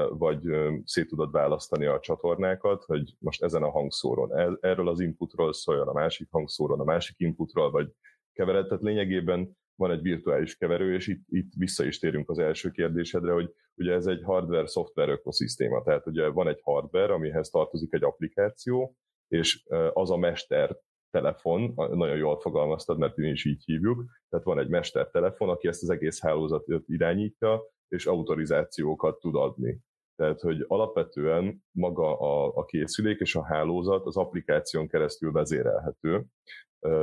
vagy 0.10 0.41
szét 0.84 1.08
tudod 1.08 1.32
választani 1.32 1.86
a 1.86 2.00
csatornákat, 2.00 2.84
hogy 2.84 3.15
most 3.20 3.44
ezen 3.44 3.63
a 3.63 3.70
hangszóron 3.70 4.58
erről 4.62 4.89
az 4.89 5.00
inputról 5.00 5.53
szóljon, 5.53 5.88
a 5.88 5.94
másik 5.94 6.27
hangszóron, 6.32 6.79
a 6.79 6.84
másik 6.84 7.15
inputról, 7.20 7.72
vagy 7.72 7.91
kevered. 8.34 8.67
Tehát 8.67 8.84
lényegében 8.84 9.58
van 9.75 9.91
egy 9.91 10.01
virtuális 10.01 10.58
keverő, 10.58 10.94
és 10.94 11.08
itt, 11.08 11.24
itt 11.29 11.53
vissza 11.58 11.86
is 11.86 12.00
térünk 12.00 12.29
az 12.29 12.39
első 12.39 12.70
kérdésedre, 12.72 13.32
hogy 13.32 13.53
ugye 13.75 13.94
ez 13.94 14.05
egy 14.05 14.24
hardware-szoftver 14.24 15.10
ökoszisztéma, 15.10 15.84
tehát 15.84 16.08
ugye 16.08 16.27
van 16.27 16.48
egy 16.48 16.60
hardware, 16.63 17.13
amihez 17.13 17.50
tartozik 17.50 17.94
egy 17.94 18.03
applikáció, 18.03 18.96
és 19.27 19.65
az 19.94 20.12
a 20.12 20.17
mester 20.17 20.77
telefon, 21.15 21.74
nagyon 21.75 22.17
jól 22.17 22.39
fogalmaztad, 22.39 22.98
mert 22.98 23.15
mi 23.15 23.27
is 23.27 23.45
így 23.45 23.63
hívjuk, 23.63 24.05
tehát 24.29 24.45
van 24.45 24.60
egy 24.60 24.67
mester 24.67 25.10
telefon, 25.10 25.50
aki 25.50 25.67
ezt 25.67 25.84
az 25.84 25.89
egész 25.89 26.22
hálózatot 26.22 26.84
irányítja, 26.88 27.63
és 27.88 28.05
autorizációkat 28.05 29.19
tud 29.19 29.36
adni. 29.36 29.79
Tehát, 30.15 30.39
hogy 30.39 30.65
alapvetően 30.67 31.63
maga 31.72 32.19
a, 32.19 32.51
a 32.55 32.65
készülék 32.65 33.19
és 33.19 33.36
a 33.36 33.43
hálózat 33.43 34.05
az 34.05 34.17
applikáción 34.17 34.88
keresztül 34.88 35.31
vezérelhető, 35.31 36.25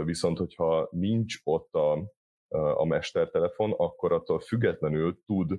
viszont 0.04 0.38
hogyha 0.38 0.88
nincs 0.90 1.36
ott 1.44 1.74
a, 1.74 2.12
a 2.74 2.84
mestertelefon, 2.84 3.72
akkor 3.72 4.12
attól 4.12 4.40
függetlenül 4.40 5.18
tud 5.26 5.58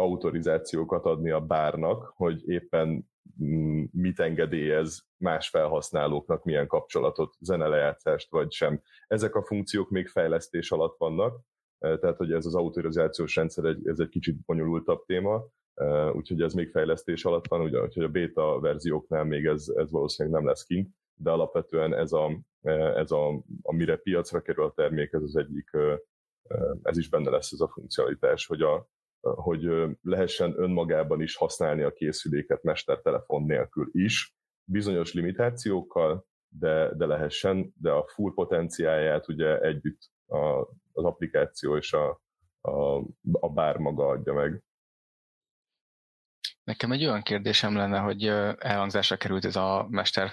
autorizációkat 0.00 1.04
adni 1.04 1.30
a 1.30 1.40
bárnak, 1.40 2.12
hogy 2.16 2.48
éppen 2.48 3.08
mm, 3.44 3.84
mit 3.92 4.20
engedélyez 4.20 5.08
más 5.16 5.48
felhasználóknak, 5.48 6.44
milyen 6.44 6.66
kapcsolatot, 6.66 7.34
zenelejátszást 7.40 8.30
vagy 8.30 8.52
sem. 8.52 8.80
Ezek 9.06 9.34
a 9.34 9.42
funkciók 9.42 9.90
még 9.90 10.08
fejlesztés 10.08 10.70
alatt 10.70 10.98
vannak, 10.98 11.40
tehát 11.78 12.16
hogy 12.16 12.32
ez 12.32 12.46
az 12.46 12.54
autorizációs 12.54 13.36
rendszer 13.36 13.64
egy, 13.64 13.86
ez 13.86 13.98
egy 13.98 14.08
kicsit 14.08 14.44
bonyolultabb 14.44 15.04
téma, 15.04 15.44
úgyhogy 16.12 16.42
ez 16.42 16.52
még 16.52 16.70
fejlesztés 16.70 17.24
alatt 17.24 17.48
van, 17.48 17.60
ugye, 17.60 17.82
úgyhogy 17.82 18.04
a 18.04 18.08
beta 18.08 18.60
verzióknál 18.60 19.24
még 19.24 19.46
ez, 19.46 19.68
ez 19.76 19.90
valószínűleg 19.90 20.38
nem 20.38 20.48
lesz 20.48 20.64
kint, 20.64 20.94
de 21.14 21.30
alapvetően 21.30 21.94
ez, 21.94 22.12
a, 22.12 22.40
ez 22.94 23.10
a, 23.10 23.42
amire 23.62 23.96
piacra 23.96 24.40
kerül 24.40 24.64
a 24.64 24.72
termék, 24.72 25.12
ez 25.12 25.22
az 25.22 25.36
egyik, 25.36 25.70
ez 26.82 26.96
is 26.96 27.08
benne 27.08 27.30
lesz 27.30 27.52
ez 27.52 27.60
a 27.60 27.68
funkcionalitás, 27.68 28.46
hogy, 28.46 28.62
a, 28.62 28.88
hogy 29.20 29.68
lehessen 30.02 30.54
önmagában 30.56 31.20
is 31.22 31.36
használni 31.36 31.82
a 31.82 31.92
készüléket 31.92 32.62
mestertelefon 32.62 33.42
nélkül 33.42 33.88
is, 33.92 34.34
bizonyos 34.64 35.12
limitációkkal, 35.12 36.26
de, 36.48 36.94
de 36.94 37.06
lehessen, 37.06 37.74
de 37.80 37.90
a 37.90 38.06
full 38.06 38.32
potenciáját 38.34 39.28
ugye 39.28 39.60
együtt 39.60 40.10
a, 40.26 40.60
az 40.92 41.04
applikáció 41.04 41.76
és 41.76 41.92
a, 41.92 42.20
a, 42.60 42.96
a 43.32 43.48
bár 43.54 43.76
maga 43.76 44.06
adja 44.06 44.32
meg. 44.32 44.62
Nekem 46.70 46.92
egy 46.92 47.04
olyan 47.04 47.22
kérdésem 47.22 47.76
lenne, 47.76 47.98
hogy 47.98 48.26
elhangzásra 48.58 49.16
került 49.16 49.44
ez 49.44 49.56
a 49.56 49.86
mester 49.88 50.32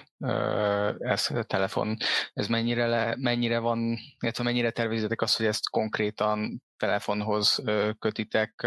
ez 0.98 1.30
a 1.30 1.42
telefon. 1.42 1.96
Ez 2.32 2.46
mennyire, 2.46 2.86
le, 2.86 3.14
mennyire 3.16 3.58
van, 3.58 3.98
illetve 4.20 4.44
mennyire 4.44 4.70
tervezitek 4.70 5.22
azt, 5.22 5.36
hogy 5.36 5.46
ezt 5.46 5.70
konkrétan 5.70 6.62
telefonhoz 6.76 7.62
kötitek, 7.98 8.66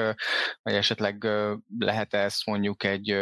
vagy 0.61 0.73
esetleg 0.73 1.27
lehet 1.77 2.13
ezt 2.13 2.45
mondjuk 2.45 2.83
egy 2.83 3.17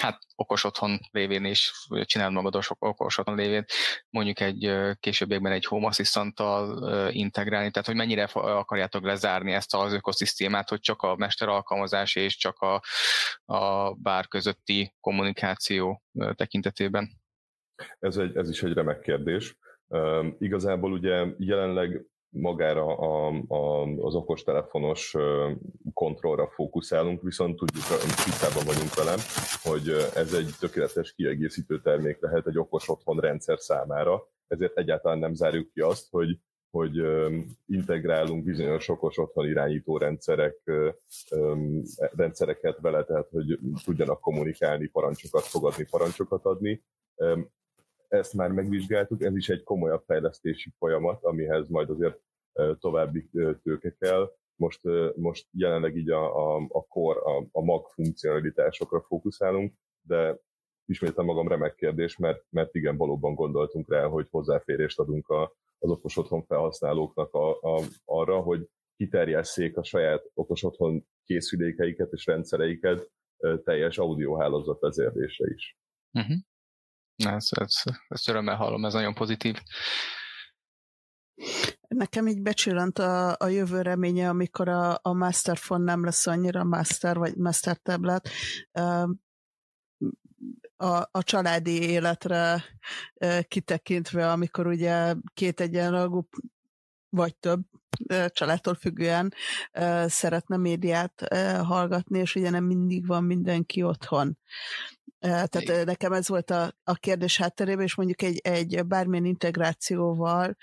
hát 0.00 0.18
okos 0.34 0.64
otthon 0.64 0.98
lévén 1.10 1.44
is 1.44 1.72
csinálod 2.02 2.34
magad 2.34 2.64
okos 2.78 3.18
otthon 3.18 3.36
lévén, 3.36 3.64
mondjuk 4.10 4.40
egy 4.40 4.72
későbbiekben 5.00 5.52
egy 5.52 5.64
home 5.64 5.86
assistant 5.86 6.40
integrálni, 7.10 7.70
tehát 7.70 7.86
hogy 7.86 7.96
mennyire 7.96 8.24
akarjátok 8.32 9.04
lezárni 9.04 9.52
ezt 9.52 9.74
az 9.74 9.92
ökoszisztémát, 9.92 10.68
hogy 10.68 10.80
csak 10.80 11.02
a 11.02 11.16
mester 11.16 11.48
alkalmazás 11.48 12.16
és 12.16 12.36
csak 12.36 12.58
a, 12.58 12.82
a 13.54 13.94
bár 13.94 14.28
közötti 14.28 14.94
kommunikáció 15.00 16.02
tekintetében? 16.34 17.10
Ez, 17.98 18.16
egy, 18.16 18.36
ez 18.36 18.48
is 18.48 18.62
egy 18.62 18.72
remek 18.72 19.00
kérdés. 19.00 19.56
Uh, 19.86 20.26
igazából 20.38 20.92
ugye 20.92 21.26
jelenleg 21.38 22.04
magára 22.30 22.96
a, 22.96 23.28
a, 23.48 23.82
az 23.82 24.14
okostelefonos 24.14 25.16
kontrollra 25.92 26.48
fókuszálunk, 26.48 27.22
viszont 27.22 27.56
tudjuk, 27.56 27.84
tisztában 28.24 28.64
vagyunk 28.64 28.94
velem, 28.94 29.18
hogy 29.62 29.88
ez 30.14 30.32
egy 30.32 30.50
tökéletes 30.60 31.14
kiegészítő 31.14 31.80
termék 31.80 32.20
lehet 32.20 32.46
egy 32.46 32.58
okos 32.58 32.88
otthon 32.88 33.18
rendszer 33.18 33.58
számára, 33.58 34.28
ezért 34.46 34.78
egyáltalán 34.78 35.18
nem 35.18 35.34
zárjuk 35.34 35.72
ki 35.72 35.80
azt, 35.80 36.06
hogy 36.10 36.38
hogy 36.70 37.02
integrálunk 37.66 38.44
bizonyos 38.44 38.88
okos 38.88 39.18
otthon 39.18 39.48
irányító 39.48 39.96
rendszerek, 39.98 40.56
rendszereket 42.16 42.80
vele, 42.80 43.04
tehát 43.04 43.28
hogy 43.30 43.58
tudjanak 43.84 44.20
kommunikálni, 44.20 44.86
parancsokat 44.86 45.42
fogadni, 45.42 45.86
parancsokat 45.90 46.44
adni 46.44 46.82
ezt 48.08 48.34
már 48.34 48.50
megvizsgáltuk, 48.50 49.22
ez 49.22 49.36
is 49.36 49.48
egy 49.48 49.62
komolyabb 49.62 50.02
fejlesztési 50.06 50.72
folyamat, 50.78 51.24
amihez 51.24 51.68
majd 51.68 51.90
azért 51.90 52.20
további 52.78 53.28
tőke 53.62 53.96
kell. 53.98 54.32
Most, 54.56 54.80
most 55.16 55.48
jelenleg 55.50 55.96
így 55.96 56.10
a, 56.10 56.54
a, 56.54 56.66
a 56.68 56.86
core, 56.86 57.20
a, 57.20 57.44
a 57.52 57.64
mag 57.64 57.86
funkcionalitásokra 57.86 59.00
fókuszálunk, 59.00 59.72
de 60.00 60.38
ismétlem 60.84 61.26
magam 61.26 61.48
remek 61.48 61.74
kérdés, 61.74 62.16
mert, 62.16 62.44
mert 62.50 62.74
igen, 62.74 62.96
valóban 62.96 63.34
gondoltunk 63.34 63.90
rá, 63.90 64.06
hogy 64.06 64.26
hozzáférést 64.30 64.98
adunk 64.98 65.28
a, 65.28 65.52
az 65.78 65.90
okos 65.90 66.16
otthon 66.16 66.42
felhasználóknak 66.42 67.34
a, 67.34 67.50
a, 67.50 67.82
arra, 68.04 68.40
hogy 68.40 68.68
kiterjesszék 68.96 69.76
a 69.76 69.84
saját 69.84 70.30
okos 70.34 70.62
otthon 70.62 71.06
készülékeiket 71.24 72.12
és 72.12 72.26
rendszereiket 72.26 73.10
teljes 73.64 73.98
audiohálózat 73.98 74.80
vezérlésre 74.80 75.50
is. 75.54 75.78
Uh-huh. 76.12 76.36
Ez, 77.24 77.48
ez, 77.50 77.82
ezt 78.08 78.28
örömmel 78.28 78.56
hallom, 78.56 78.84
ez 78.84 78.92
nagyon 78.92 79.14
pozitív. 79.14 79.56
Nekem 81.88 82.26
így 82.26 82.42
becsillant 82.42 82.98
a, 82.98 83.36
a 83.38 83.46
jövő 83.46 83.82
reménye, 83.82 84.28
amikor 84.28 84.68
a, 84.68 84.98
a 85.02 85.12
Master 85.12 85.58
nem 85.68 86.04
lesz 86.04 86.26
annyira 86.26 86.64
Master 86.64 87.16
vagy 87.16 87.36
Master 87.36 87.76
Tablet, 87.76 88.28
a, 90.76 91.08
a 91.10 91.22
családi 91.22 91.82
életre 91.82 92.64
kitekintve, 93.48 94.30
amikor 94.30 94.66
ugye 94.66 95.14
két 95.34 95.60
egyenragú 95.60 96.28
vagy 97.08 97.36
több 97.36 97.60
családtól 98.28 98.74
függően 98.74 99.34
szeretne 100.06 100.56
médiát 100.56 101.34
hallgatni, 101.62 102.18
és 102.18 102.34
ugye 102.34 102.50
nem 102.50 102.64
mindig 102.64 103.06
van 103.06 103.24
mindenki 103.24 103.82
otthon. 103.82 104.38
Tehát 105.20 105.60
Igen. 105.60 105.84
nekem 105.84 106.12
ez 106.12 106.28
volt 106.28 106.50
a, 106.50 106.72
a 106.84 106.94
kérdés 106.94 107.36
hátterében, 107.36 107.84
és 107.84 107.94
mondjuk 107.94 108.22
egy, 108.22 108.38
egy 108.38 108.86
bármilyen 108.86 109.24
integrációval 109.24 110.56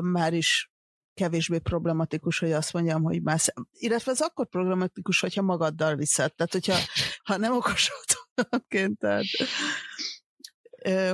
már 0.00 0.32
is 0.32 0.70
kevésbé 1.14 1.58
problematikus, 1.58 2.38
hogy 2.38 2.52
azt 2.52 2.72
mondjam, 2.72 3.02
hogy 3.02 3.22
szem... 3.24 3.68
illetve 3.72 4.12
ez 4.12 4.20
akkor 4.20 4.48
problematikus, 4.48 5.20
hogyha 5.20 5.42
magaddal 5.42 5.94
viszed. 5.96 6.34
Tehát, 6.34 6.52
hogyha 6.52 6.76
ha 7.24 7.36
nem 7.36 7.52
okosod, 7.52 8.04
tehát 8.98 9.28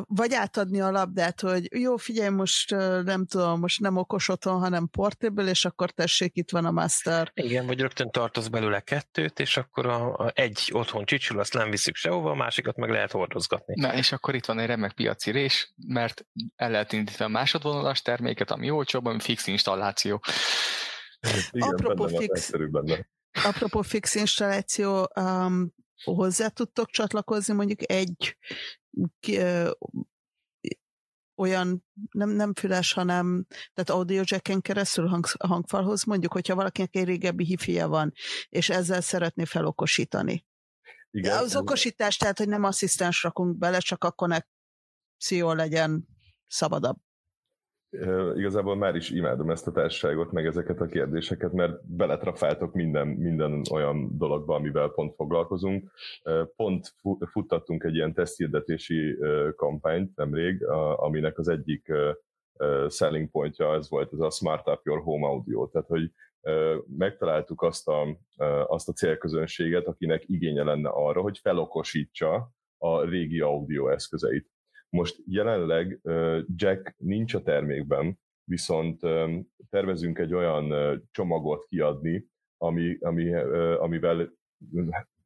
vagy 0.05 0.35
átadni 0.35 0.81
a 0.81 0.91
labdát, 0.91 1.41
hogy 1.41 1.79
jó, 1.79 1.97
figyelj, 1.97 2.29
most 2.29 2.71
nem 3.05 3.27
tudom, 3.27 3.61
most 3.61 3.81
nem 3.81 3.97
okos 3.97 4.29
otthon, 4.29 4.59
hanem 4.59 4.89
portable, 4.89 5.51
és 5.51 5.65
akkor 5.65 5.91
tessék, 5.91 6.37
itt 6.37 6.51
van 6.51 6.65
a 6.65 6.71
master. 6.71 7.31
Igen, 7.35 7.67
vagy 7.67 7.81
rögtön 7.81 8.11
tartasz 8.11 8.49
belőle 8.49 8.81
kettőt, 8.81 9.41
és 9.41 9.57
akkor 9.57 9.87
a, 9.87 10.15
a 10.15 10.33
egy 10.35 10.71
otthon 10.73 11.05
csicsul, 11.05 11.39
azt 11.39 11.55
nem 11.55 11.71
viszik 11.71 11.95
sehova, 11.97 12.31
a 12.31 12.35
másikat 12.35 12.77
meg 12.77 12.91
lehet 12.91 13.11
hordozgatni. 13.11 13.75
Na, 13.81 13.95
és 13.95 14.13
akkor 14.13 14.35
itt 14.35 14.47
van 14.47 14.59
egy 14.59 14.67
remek 14.67 14.93
piaci 14.93 15.31
rés, 15.31 15.73
mert 15.87 16.27
el 16.57 16.71
lehet 16.71 16.93
indítani 16.93 17.31
a 17.31 17.39
másodvonalas 17.39 18.03
terméket, 18.03 18.51
ami 18.51 18.71
olcsóbb, 18.71 19.05
ami 19.05 19.21
fix 19.21 19.47
installáció. 19.47 20.23
Igen, 21.51 21.69
Apropó 21.69 22.05
benne 22.05 22.19
fix, 22.19 22.51
benne. 22.71 23.09
Apropó 23.45 23.83
fix 23.83 24.15
installáció, 24.15 25.09
um, 25.21 25.75
hozzá 26.05 26.49
tudtok 26.49 26.91
csatlakozni 26.91 27.55
mondjuk 27.55 27.91
egy 27.91 28.37
olyan, 31.37 31.85
nem, 32.11 32.31
nem 32.31 32.55
füles, 32.55 32.93
hanem 32.93 33.47
tehát 33.49 33.91
audio 33.91 34.23
jacken 34.25 34.61
keresztül 34.61 35.07
hang, 35.07 35.27
hangfalhoz 35.39 36.05
mondjuk, 36.05 36.33
hogyha 36.33 36.55
valakinek 36.55 36.97
egy 36.97 37.05
régebbi 37.05 37.45
hifije 37.45 37.87
van, 37.87 38.13
és 38.49 38.69
ezzel 38.69 39.01
szeretné 39.01 39.45
felokosítani. 39.45 40.47
Igen, 41.11 41.39
az 41.39 41.57
okosítás, 41.57 42.17
tehát, 42.17 42.39
hogy 42.39 42.49
nem 42.49 42.65
asszisztens 42.65 43.23
rakunk 43.23 43.59
bele, 43.59 43.79
csak 43.79 44.05
a 44.05 44.13
konnekció 44.13 45.53
legyen 45.53 46.07
szabadabb. 46.47 46.97
Igazából 48.37 48.77
már 48.77 48.95
is 48.95 49.11
imádom 49.11 49.51
ezt 49.51 49.67
a 49.67 49.73
társaságot, 49.73 50.33
meg 50.33 50.47
ezeket 50.47 50.81
a 50.81 50.87
kérdéseket, 50.87 51.53
mert 51.53 51.87
beletrafáltok 51.89 52.75
minden, 52.75 53.07
minden 53.07 53.63
olyan 53.73 54.19
dologba, 54.19 54.55
amivel 54.55 54.89
pont 54.89 55.15
foglalkozunk. 55.15 55.91
Pont 56.57 56.95
futtattunk 57.31 57.85
egy 57.85 57.95
ilyen 57.95 58.15
teszthirdetési 58.15 59.19
kampányt 59.57 60.17
nemrég, 60.17 60.65
aminek 60.97 61.39
az 61.39 61.49
egyik 61.49 61.93
selling 62.89 63.31
pointja 63.31 63.75
ez 63.75 63.91
volt, 63.91 64.13
ez 64.13 64.19
a 64.19 64.31
Smart 64.31 64.69
Up 64.69 64.81
Your 64.85 65.03
Home 65.03 65.27
Audio, 65.27 65.67
tehát 65.67 65.89
hogy 65.89 66.13
megtaláltuk 66.97 67.63
azt 67.63 67.89
a, 67.89 68.19
azt 68.67 68.89
a 68.89 68.93
célközönséget, 68.93 69.87
akinek 69.87 70.29
igénye 70.29 70.63
lenne 70.63 70.89
arra, 70.89 71.21
hogy 71.21 71.39
felokosítsa 71.39 72.51
a 72.79 73.05
régi 73.05 73.41
audio 73.41 73.89
eszközeit. 73.89 74.56
Most 74.97 75.23
jelenleg 75.27 76.01
Jack 76.55 76.95
nincs 76.99 77.35
a 77.35 77.43
termékben, 77.43 78.19
viszont 78.45 79.01
tervezünk 79.71 80.19
egy 80.19 80.35
olyan 80.35 81.01
csomagot 81.11 81.67
kiadni, 81.69 82.27
ami, 82.57 82.97
ami, 83.01 83.35
amivel 83.75 84.33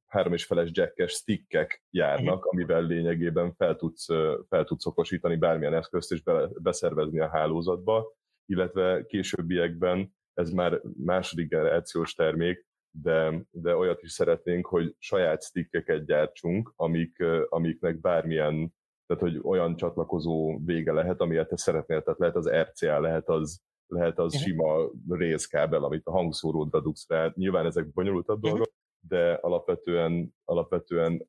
három 0.06 0.32
és 0.32 0.44
feles 0.44 0.68
jackes 0.72 1.12
stickek 1.12 1.82
járnak, 1.90 2.44
amivel 2.44 2.82
lényegében 2.82 3.54
fel 3.54 3.76
tudsz, 3.76 4.06
fel 4.48 4.64
tudsz 4.64 4.86
okosítani 4.86 5.36
bármilyen 5.36 5.74
eszközt 5.74 6.12
és 6.12 6.22
be, 6.22 6.48
beszervezni 6.62 7.20
a 7.20 7.28
hálózatba, 7.28 8.12
illetve 8.46 9.04
későbbiekben 9.06 10.14
ez 10.34 10.50
már 10.50 10.80
második 11.04 11.48
generációs 11.48 12.14
termék, 12.14 12.66
de, 12.90 13.44
de 13.50 13.76
olyat 13.76 14.02
is 14.02 14.10
szeretnénk, 14.10 14.66
hogy 14.66 14.94
saját 14.98 15.42
stickeket 15.42 16.04
gyártsunk, 16.04 16.72
amik, 16.76 17.24
amiknek 17.48 18.00
bármilyen, 18.00 18.78
tehát 19.10 19.24
hogy 19.24 19.40
olyan 19.42 19.76
csatlakozó 19.76 20.58
vége 20.64 20.92
lehet, 20.92 21.20
amilyet 21.20 21.48
te 21.48 21.56
szeretnél, 21.56 22.02
tehát 22.02 22.18
lehet 22.18 22.36
az 22.36 22.50
RCA, 22.50 23.00
lehet 23.00 23.28
az, 23.28 23.60
lehet 23.86 24.18
az 24.18 24.34
uh-huh. 24.34 24.48
sima 24.48 24.90
részkábel, 25.08 25.84
amit 25.84 26.06
a 26.06 26.10
hangszóródra 26.10 26.80
dugsz 26.80 27.08
rá. 27.08 27.32
Nyilván 27.34 27.66
ezek 27.66 27.92
bonyolultabb 27.92 28.36
uh-huh. 28.36 28.50
dolgok, 28.50 28.74
de 29.08 29.32
alapvetően, 29.32 30.34
alapvetően 30.44 31.28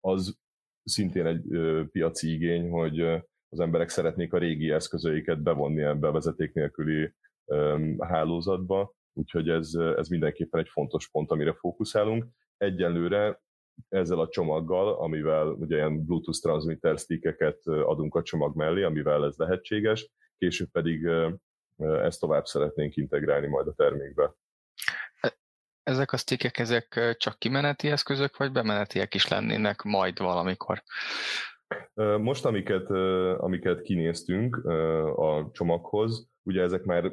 az 0.00 0.38
szintén 0.84 1.26
egy 1.26 1.52
ö, 1.52 1.82
piaci 1.92 2.32
igény, 2.32 2.70
hogy 2.70 3.00
ö, 3.00 3.16
az 3.48 3.60
emberek 3.60 3.88
szeretnék 3.88 4.32
a 4.32 4.38
régi 4.38 4.70
eszközeiket 4.70 5.42
bevonni 5.42 5.82
ebbe 5.82 6.08
a 6.08 6.12
vezeték 6.12 6.52
nélküli 6.52 7.12
ö, 7.44 7.90
hálózatba, 7.98 8.94
úgyhogy 9.12 9.48
ez, 9.48 9.74
ez 9.96 10.08
mindenképpen 10.08 10.60
egy 10.60 10.68
fontos 10.68 11.10
pont, 11.10 11.30
amire 11.30 11.52
fókuszálunk. 11.52 12.26
Egyelőre 12.56 13.40
ezzel 13.88 14.20
a 14.20 14.28
csomaggal, 14.28 14.94
amivel 14.94 15.46
ugye 15.46 15.76
ilyen 15.76 16.04
Bluetooth 16.04 16.40
transmitter 16.40 16.98
stickeket 16.98 17.66
adunk 17.66 18.14
a 18.14 18.22
csomag 18.22 18.56
mellé, 18.56 18.82
amivel 18.82 19.24
ez 19.24 19.36
lehetséges, 19.36 20.10
később 20.38 20.68
pedig 20.70 21.08
ezt 21.78 22.20
tovább 22.20 22.46
szeretnénk 22.46 22.96
integrálni 22.96 23.46
majd 23.46 23.66
a 23.66 23.74
termékbe. 23.74 24.34
Ezek 25.82 26.12
a 26.12 26.16
stickek, 26.16 26.58
ezek 26.58 27.14
csak 27.18 27.38
kimeneti 27.38 27.88
eszközök, 27.88 28.36
vagy 28.36 28.52
bemenetiek 28.52 29.14
is 29.14 29.28
lennének 29.28 29.82
majd 29.82 30.18
valamikor? 30.18 30.82
Most, 32.18 32.44
amiket, 32.44 32.90
amiket 33.40 33.82
kinéztünk 33.82 34.56
a 35.16 35.50
csomaghoz, 35.52 36.28
ugye 36.42 36.62
ezek 36.62 36.84
már 36.84 37.12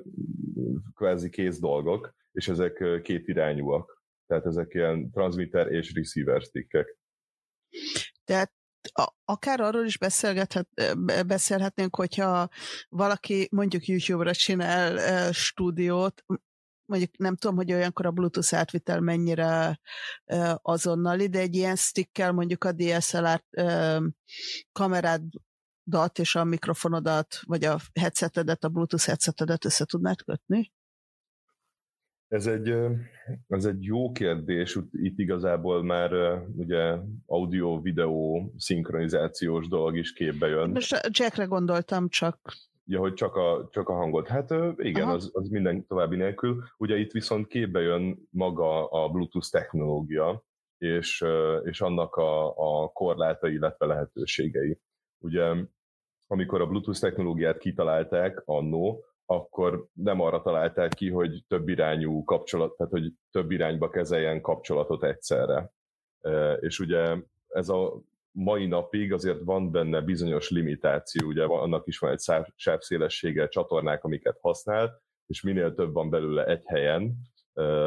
kvázi 0.95 1.29
kész 1.29 1.59
dolgok, 1.59 2.13
és 2.31 2.47
ezek 2.47 3.01
két 3.01 3.27
irányúak. 3.27 4.02
Tehát 4.27 4.45
ezek 4.45 4.73
ilyen 4.73 5.11
transmitter 5.11 5.71
és 5.71 5.93
receiver 5.93 6.41
stickek. 6.41 6.97
Tehát 8.23 8.51
akár 9.25 9.59
arról 9.59 9.85
is 9.85 9.97
beszélgethet, 9.97 10.67
beszélhetnénk, 11.25 11.95
hogyha 11.95 12.49
valaki 12.89 13.47
mondjuk 13.51 13.85
YouTube-ra 13.85 14.33
csinál 14.33 15.31
stúdiót, 15.31 16.23
mondjuk 16.85 17.17
nem 17.17 17.35
tudom, 17.35 17.55
hogy 17.55 17.73
olyankor 17.73 18.05
a 18.05 18.11
Bluetooth 18.11 18.53
átvitel 18.53 18.99
mennyire 18.99 19.79
uh, 20.25 20.53
azonnali, 20.61 21.27
de 21.29 21.39
egy 21.39 21.55
ilyen 21.55 21.75
stickkel 21.75 22.31
mondjuk 22.31 22.63
a 22.63 22.71
DSLR 22.71 23.43
uh, 23.57 24.03
kamerádat 24.71 26.19
és 26.19 26.35
a 26.35 26.43
mikrofonodat, 26.43 27.39
vagy 27.41 27.63
a 27.63 27.79
headsetedet, 27.93 28.63
a 28.63 28.69
Bluetooth 28.69 29.05
headsetedet 29.05 29.65
össze 29.65 29.85
tudnád 29.85 30.21
kötni? 30.23 30.71
Ez 32.33 32.47
egy, 32.47 32.75
ez 33.47 33.65
egy 33.65 33.83
jó 33.83 34.11
kérdés, 34.11 34.77
itt 34.91 35.19
igazából 35.19 35.83
már 35.83 36.41
ugye 36.55 36.97
audio-videó 37.25 38.53
szinkronizációs 38.57 39.67
dolog 39.67 39.97
is 39.97 40.13
képbe 40.13 40.47
jön. 40.47 40.69
Most 40.69 41.09
Jackre 41.09 41.43
gondoltam 41.43 42.09
csak. 42.09 42.39
Ja, 42.85 42.99
hogy 42.99 43.13
csak 43.13 43.35
a, 43.35 43.69
csak 43.71 43.89
a 43.89 43.93
hangot. 43.93 44.27
Hát 44.27 44.53
igen, 44.77 45.07
az, 45.07 45.29
az 45.33 45.49
minden 45.49 45.85
további 45.87 46.15
nélkül. 46.15 46.63
Ugye 46.77 46.97
itt 46.97 47.11
viszont 47.11 47.47
képbe 47.47 47.79
jön 47.79 48.27
maga 48.29 48.89
a 48.89 49.09
Bluetooth 49.09 49.49
technológia, 49.49 50.43
és, 50.77 51.25
és 51.63 51.81
annak 51.81 52.15
a, 52.15 52.47
a 52.47 52.87
korlátai, 52.87 53.53
illetve 53.53 53.85
lehetőségei. 53.85 54.79
Ugye 55.17 55.53
amikor 56.27 56.61
a 56.61 56.67
Bluetooth 56.67 56.99
technológiát 56.99 57.57
kitalálták 57.57 58.41
annó, 58.45 59.05
akkor 59.25 59.87
nem 59.93 60.21
arra 60.21 60.41
találták 60.41 60.93
ki, 60.93 61.09
hogy 61.09 61.43
több 61.47 61.69
irányú 61.69 62.23
kapcsolat, 62.23 62.77
tehát 62.77 62.91
hogy 62.91 63.13
több 63.31 63.51
irányba 63.51 63.89
kezeljen 63.89 64.41
kapcsolatot 64.41 65.03
egyszerre. 65.03 65.71
És 66.59 66.79
ugye 66.79 67.17
ez 67.47 67.69
a 67.69 68.01
mai 68.31 68.65
napig 68.65 69.13
azért 69.13 69.39
van 69.43 69.71
benne 69.71 70.01
bizonyos 70.01 70.49
limitáció, 70.49 71.27
ugye 71.27 71.43
annak 71.43 71.87
is 71.87 71.99
van 71.99 72.11
egy 72.11 72.43
sávszélessége, 72.55 73.47
csatornák, 73.47 74.03
amiket 74.03 74.37
használ, 74.41 75.01
és 75.27 75.41
minél 75.41 75.73
több 75.73 75.93
van 75.93 76.09
belőle 76.09 76.45
egy 76.45 76.61
helyen, 76.65 77.15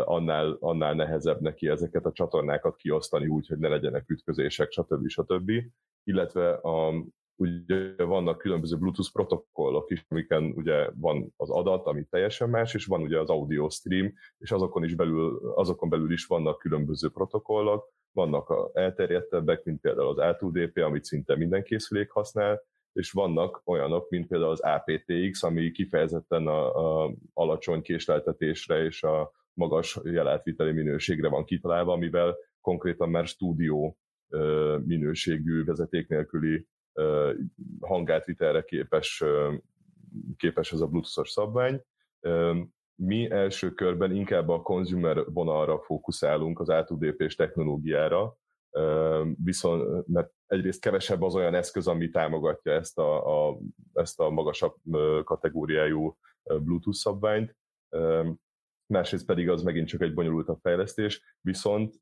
annál, 0.04 0.56
annál 0.60 0.94
nehezebb 0.94 1.40
neki 1.40 1.68
ezeket 1.68 2.04
a 2.04 2.12
csatornákat 2.12 2.76
kiosztani 2.76 3.26
úgy, 3.26 3.46
hogy 3.46 3.58
ne 3.58 3.68
legyenek 3.68 4.10
ütközések, 4.10 4.70
stb. 4.70 5.08
stb. 5.08 5.52
Illetve 6.04 6.50
a, 6.50 7.04
ugye 7.36 8.04
vannak 8.04 8.38
különböző 8.38 8.76
Bluetooth 8.76 9.12
protokollok 9.12 9.90
is, 9.90 10.04
amiken 10.08 10.52
ugye 10.56 10.90
van 10.94 11.32
az 11.36 11.50
adat, 11.50 11.86
ami 11.86 12.04
teljesen 12.04 12.50
más, 12.50 12.74
és 12.74 12.84
van 12.84 13.02
ugye 13.02 13.18
az 13.18 13.28
audio 13.28 13.68
stream, 13.68 14.12
és 14.38 14.50
azokon, 14.50 14.84
is 14.84 14.94
belül, 14.94 15.52
azokon 15.54 15.88
belül 15.88 16.12
is 16.12 16.26
vannak 16.26 16.58
különböző 16.58 17.08
protokollok, 17.08 17.92
vannak 18.12 18.48
a 18.48 18.70
elterjedtebbek, 18.72 19.64
mint 19.64 19.80
például 19.80 20.08
az 20.08 20.16
A2DP, 20.18 20.84
amit 20.84 21.04
szinte 21.04 21.36
minden 21.36 21.62
készülék 21.62 22.10
használ, 22.10 22.62
és 22.92 23.10
vannak 23.10 23.62
olyanok, 23.64 24.10
mint 24.10 24.26
például 24.26 24.50
az 24.50 24.60
APTX, 24.60 25.42
ami 25.42 25.70
kifejezetten 25.70 26.46
a, 26.46 27.04
a 27.04 27.14
alacsony 27.32 27.82
késleltetésre 27.82 28.84
és 28.84 29.02
a 29.02 29.32
magas 29.52 29.98
jelátviteli 30.04 30.72
minőségre 30.72 31.28
van 31.28 31.44
kitalálva, 31.44 31.92
amivel 31.92 32.36
konkrétan 32.60 33.10
már 33.10 33.26
stúdió 33.26 33.98
minőségű 34.84 35.64
vezeték 35.64 36.08
nélküli 36.08 36.66
hangátvitelre 37.80 38.62
képes, 38.62 39.24
képes 40.36 40.72
ez 40.72 40.80
a 40.80 40.86
Bluetooth-os 40.86 41.30
szabvány. 41.30 41.82
Mi 42.94 43.30
első 43.30 43.70
körben 43.70 44.14
inkább 44.14 44.48
a 44.48 44.62
consumer 44.62 45.24
vonalra 45.32 45.80
fókuszálunk, 45.80 46.60
az 46.60 46.68
A2DP-s 46.70 47.34
technológiára, 47.34 48.36
viszont 49.44 50.06
mert 50.06 50.32
egyrészt 50.46 50.80
kevesebb 50.80 51.22
az 51.22 51.34
olyan 51.34 51.54
eszköz, 51.54 51.86
ami 51.86 52.10
támogatja 52.10 52.72
ezt 52.72 52.98
a, 52.98 53.48
a, 53.48 53.58
ezt 53.92 54.20
a 54.20 54.30
magasabb 54.30 54.74
kategóriájú 55.24 56.18
Bluetooth 56.42 56.98
szabványt, 56.98 57.56
másrészt 58.86 59.26
pedig 59.26 59.48
az 59.48 59.62
megint 59.62 59.88
csak 59.88 60.00
egy 60.00 60.14
bonyolultabb 60.14 60.58
fejlesztés, 60.62 61.36
viszont 61.40 61.94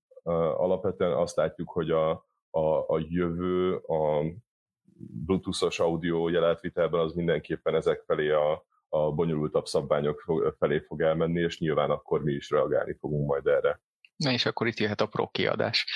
alapvetően 0.56 1.12
azt 1.12 1.36
látjuk, 1.36 1.70
hogy 1.70 1.90
a, 1.90 2.10
a, 2.50 2.78
a 2.86 3.04
jövő 3.08 3.76
a 3.76 4.24
Bluetooth-os 4.96 5.78
audio 5.78 6.28
jelátvitelben 6.28 7.00
az 7.00 7.12
mindenképpen 7.12 7.74
ezek 7.74 8.02
felé 8.06 8.30
a, 8.30 8.66
a 8.88 9.12
bonyolultabb 9.12 9.66
szabványok 9.66 10.24
felé 10.58 10.78
fog 10.78 11.00
elmenni, 11.00 11.40
és 11.40 11.58
nyilván 11.58 11.90
akkor 11.90 12.22
mi 12.22 12.32
is 12.32 12.50
reagálni 12.50 12.96
fogunk 13.00 13.26
majd 13.26 13.46
erre. 13.46 13.80
Na 14.16 14.32
és 14.32 14.46
akkor 14.46 14.66
itt 14.66 14.78
jöhet 14.78 15.00
a 15.00 15.06
pro 15.06 15.28
kiadás. 15.28 15.86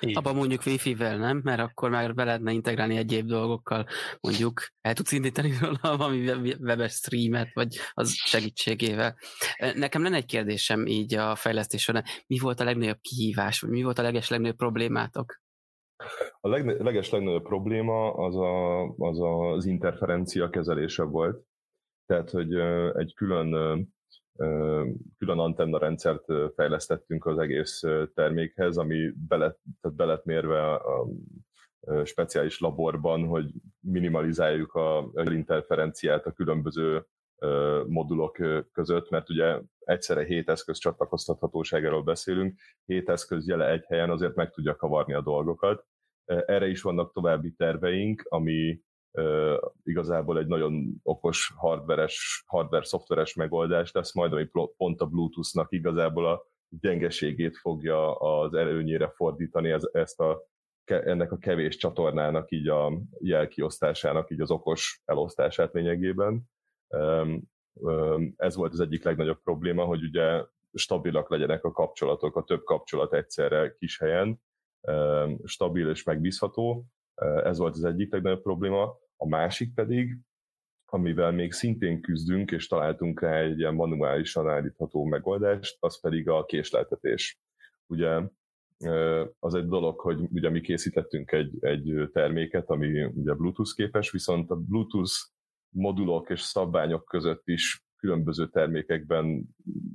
Így. 0.00 0.16
Abban 0.16 0.34
mondjuk 0.34 0.66
Wi-Fi-vel, 0.66 1.16
nem? 1.16 1.40
Mert 1.44 1.60
akkor 1.60 1.90
már 1.90 2.14
be 2.14 2.24
lehetne 2.24 2.52
integrálni 2.52 2.96
egyéb 2.96 3.26
dolgokkal. 3.26 3.86
Mondjuk 4.20 4.68
el 4.80 4.94
tudsz 4.94 5.12
indítani 5.12 5.54
róla 5.60 5.96
valami 5.96 6.30
webes 6.60 6.92
streamet, 6.92 7.50
vagy 7.54 7.76
az 7.92 8.12
segítségével. 8.12 9.18
Nekem 9.74 10.02
lenne 10.02 10.16
egy 10.16 10.26
kérdésem 10.26 10.86
így 10.86 11.14
a 11.14 11.34
fejlesztés 11.34 11.82
során. 11.82 12.04
Mi 12.26 12.38
volt 12.38 12.60
a 12.60 12.64
legnagyobb 12.64 13.00
kihívás, 13.00 13.60
vagy 13.60 13.70
mi 13.70 13.82
volt 13.82 13.98
a 13.98 14.02
leges 14.02 14.28
legnagyobb 14.28 14.56
problémátok? 14.56 15.40
A 16.40 16.48
leg, 16.48 16.80
leges 16.80 17.10
legnagyobb 17.10 17.42
probléma 17.42 18.14
az, 18.14 18.36
a, 18.36 18.82
az 18.88 19.20
a, 19.20 19.52
az 19.52 19.66
interferencia 19.66 20.50
kezelése 20.50 21.02
volt. 21.02 21.46
Tehát, 22.06 22.30
hogy 22.30 22.54
egy 22.94 23.14
külön, 23.14 23.50
külön 25.18 25.38
antenna 25.38 25.78
rendszert 25.78 26.24
fejlesztettünk 26.54 27.26
az 27.26 27.38
egész 27.38 27.80
termékhez, 28.14 28.76
ami 28.76 29.12
be 29.28 29.36
lett, 29.36 29.60
tehát 29.80 29.96
be 29.96 30.04
lett 30.04 30.24
mérve 30.24 30.72
a 30.74 31.06
speciális 32.04 32.60
laborban, 32.60 33.26
hogy 33.26 33.52
minimalizáljuk 33.80 34.74
a, 34.74 35.10
interferenciát 35.14 36.26
a 36.26 36.32
különböző 36.32 37.06
modulok 37.86 38.38
között, 38.72 39.10
mert 39.10 39.30
ugye 39.30 39.60
egyszerre 39.88 40.24
hét 40.24 40.48
eszköz 40.48 40.78
csatlakoztathatóságáról 40.78 42.02
beszélünk, 42.02 42.58
hét 42.84 43.08
eszköz 43.08 43.48
jele 43.48 43.70
egy 43.70 43.84
helyen 43.84 44.10
azért 44.10 44.34
meg 44.34 44.50
tudja 44.50 44.76
kavarni 44.76 45.14
a 45.14 45.20
dolgokat. 45.20 45.86
Erre 46.24 46.66
is 46.66 46.82
vannak 46.82 47.12
további 47.12 47.52
terveink, 47.52 48.26
ami 48.28 48.80
igazából 49.82 50.38
egy 50.38 50.46
nagyon 50.46 51.00
okos 51.02 51.52
hardveres, 51.56 52.44
hardware-szoftveres 52.46 53.34
megoldás 53.34 53.92
lesz 53.92 54.14
majd, 54.14 54.32
ami 54.32 54.50
pont 54.76 55.00
a 55.00 55.06
Bluetooth-nak 55.06 55.72
igazából 55.72 56.26
a 56.26 56.46
gyengeségét 56.68 57.56
fogja 57.56 58.14
az 58.14 58.54
előnyére 58.54 59.08
fordítani 59.08 59.70
ez, 59.70 59.88
ezt 59.92 60.20
a, 60.20 60.42
ennek 60.84 61.32
a 61.32 61.38
kevés 61.38 61.76
csatornának 61.76 62.50
így 62.50 62.68
a 62.68 62.92
jelkiosztásának, 63.18 64.30
így 64.30 64.40
az 64.40 64.50
okos 64.50 65.02
elosztását 65.04 65.72
lényegében. 65.72 66.42
Ez 68.36 68.54
volt 68.54 68.72
az 68.72 68.80
egyik 68.80 69.04
legnagyobb 69.04 69.42
probléma, 69.42 69.84
hogy 69.84 70.02
ugye 70.02 70.44
stabilak 70.72 71.30
legyenek 71.30 71.64
a 71.64 71.72
kapcsolatok, 71.72 72.36
a 72.36 72.44
több 72.44 72.64
kapcsolat 72.64 73.14
egyszerre 73.14 73.74
kis 73.78 73.98
helyen, 73.98 74.40
stabil 75.44 75.90
és 75.90 76.02
megbízható. 76.02 76.84
Ez 77.44 77.58
volt 77.58 77.74
az 77.74 77.84
egyik 77.84 78.12
legnagyobb 78.12 78.42
probléma. 78.42 78.96
A 79.16 79.28
másik 79.28 79.74
pedig, 79.74 80.18
amivel 80.86 81.32
még 81.32 81.52
szintén 81.52 82.00
küzdünk, 82.00 82.50
és 82.50 82.66
találtunk 82.66 83.20
rá 83.20 83.38
egy 83.38 83.58
ilyen 83.58 83.74
manuálisan 83.74 84.48
állítható 84.48 85.04
megoldást, 85.04 85.76
az 85.80 86.00
pedig 86.00 86.28
a 86.28 86.44
késleltetés. 86.44 87.40
Ugye 87.86 88.22
az 89.38 89.54
egy 89.54 89.66
dolog, 89.66 90.00
hogy 90.00 90.20
ugye 90.32 90.50
mi 90.50 90.60
készítettünk 90.60 91.32
egy, 91.32 91.56
egy 91.60 92.10
terméket, 92.12 92.68
ami 92.68 93.04
ugye 93.04 93.34
Bluetooth 93.34 93.74
képes, 93.74 94.10
viszont 94.10 94.50
a 94.50 94.56
Bluetooth 94.56 95.12
modulok 95.78 96.30
és 96.30 96.40
szabványok 96.40 97.04
között 97.04 97.42
is 97.44 97.86
különböző 97.96 98.48
termékekben 98.48 99.44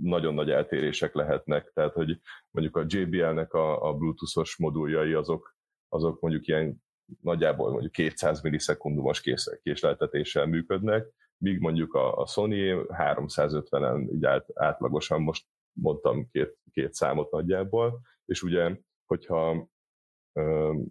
nagyon 0.02 0.34
nagy 0.34 0.50
eltérések 0.50 1.13
lehetnek. 1.13 1.72
Tehát, 1.74 1.93
hogy 1.93 2.19
mondjuk 2.52 2.78
a 2.78 2.86
JBL-nek 2.88 3.54
a, 3.54 3.89
a 3.89 3.93
Bluetooth-os 3.93 4.58
moduljai 4.58 5.13
azok, 5.13 5.56
azok 5.89 6.22
mondjuk 6.22 6.48
ilyen 6.48 6.84
nagyjából 7.22 7.72
mondjuk 7.72 7.91
200 7.91 8.41
millisekundumos 8.41 9.22
késleltetéssel 9.63 10.46
működnek, 10.46 11.08
míg 11.38 11.60
mondjuk 11.60 11.93
a, 11.93 12.17
a 12.17 12.26
Sony 12.26 12.54
350-en 12.88 14.13
így 14.13 14.26
át, 14.26 14.46
átlagosan, 14.54 15.22
most 15.22 15.46
mondtam 15.72 16.28
két, 16.32 16.58
két 16.72 16.93
számot 16.93 17.32
nagyjából, 17.32 18.02
és 18.26 18.43
ugye, 18.43 18.78
hogyha 19.06 19.67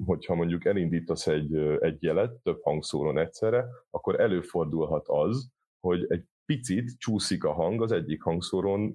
hogyha 0.05 0.35
mondjuk 0.35 0.65
elindítasz 0.65 1.27
egy, 1.27 1.57
egy 1.57 2.03
jelet 2.03 2.33
több 2.33 2.63
hangszóron 2.63 3.19
egyszerre, 3.19 3.67
akkor 3.91 4.21
előfordulhat 4.21 5.09
az, 5.09 5.51
hogy 5.81 6.05
egy 6.09 6.25
picit 6.45 6.99
csúszik 6.99 7.45
a 7.45 7.53
hang 7.53 7.83
az 7.83 7.93
egyik 7.93 8.23
hangszóron 8.23 8.95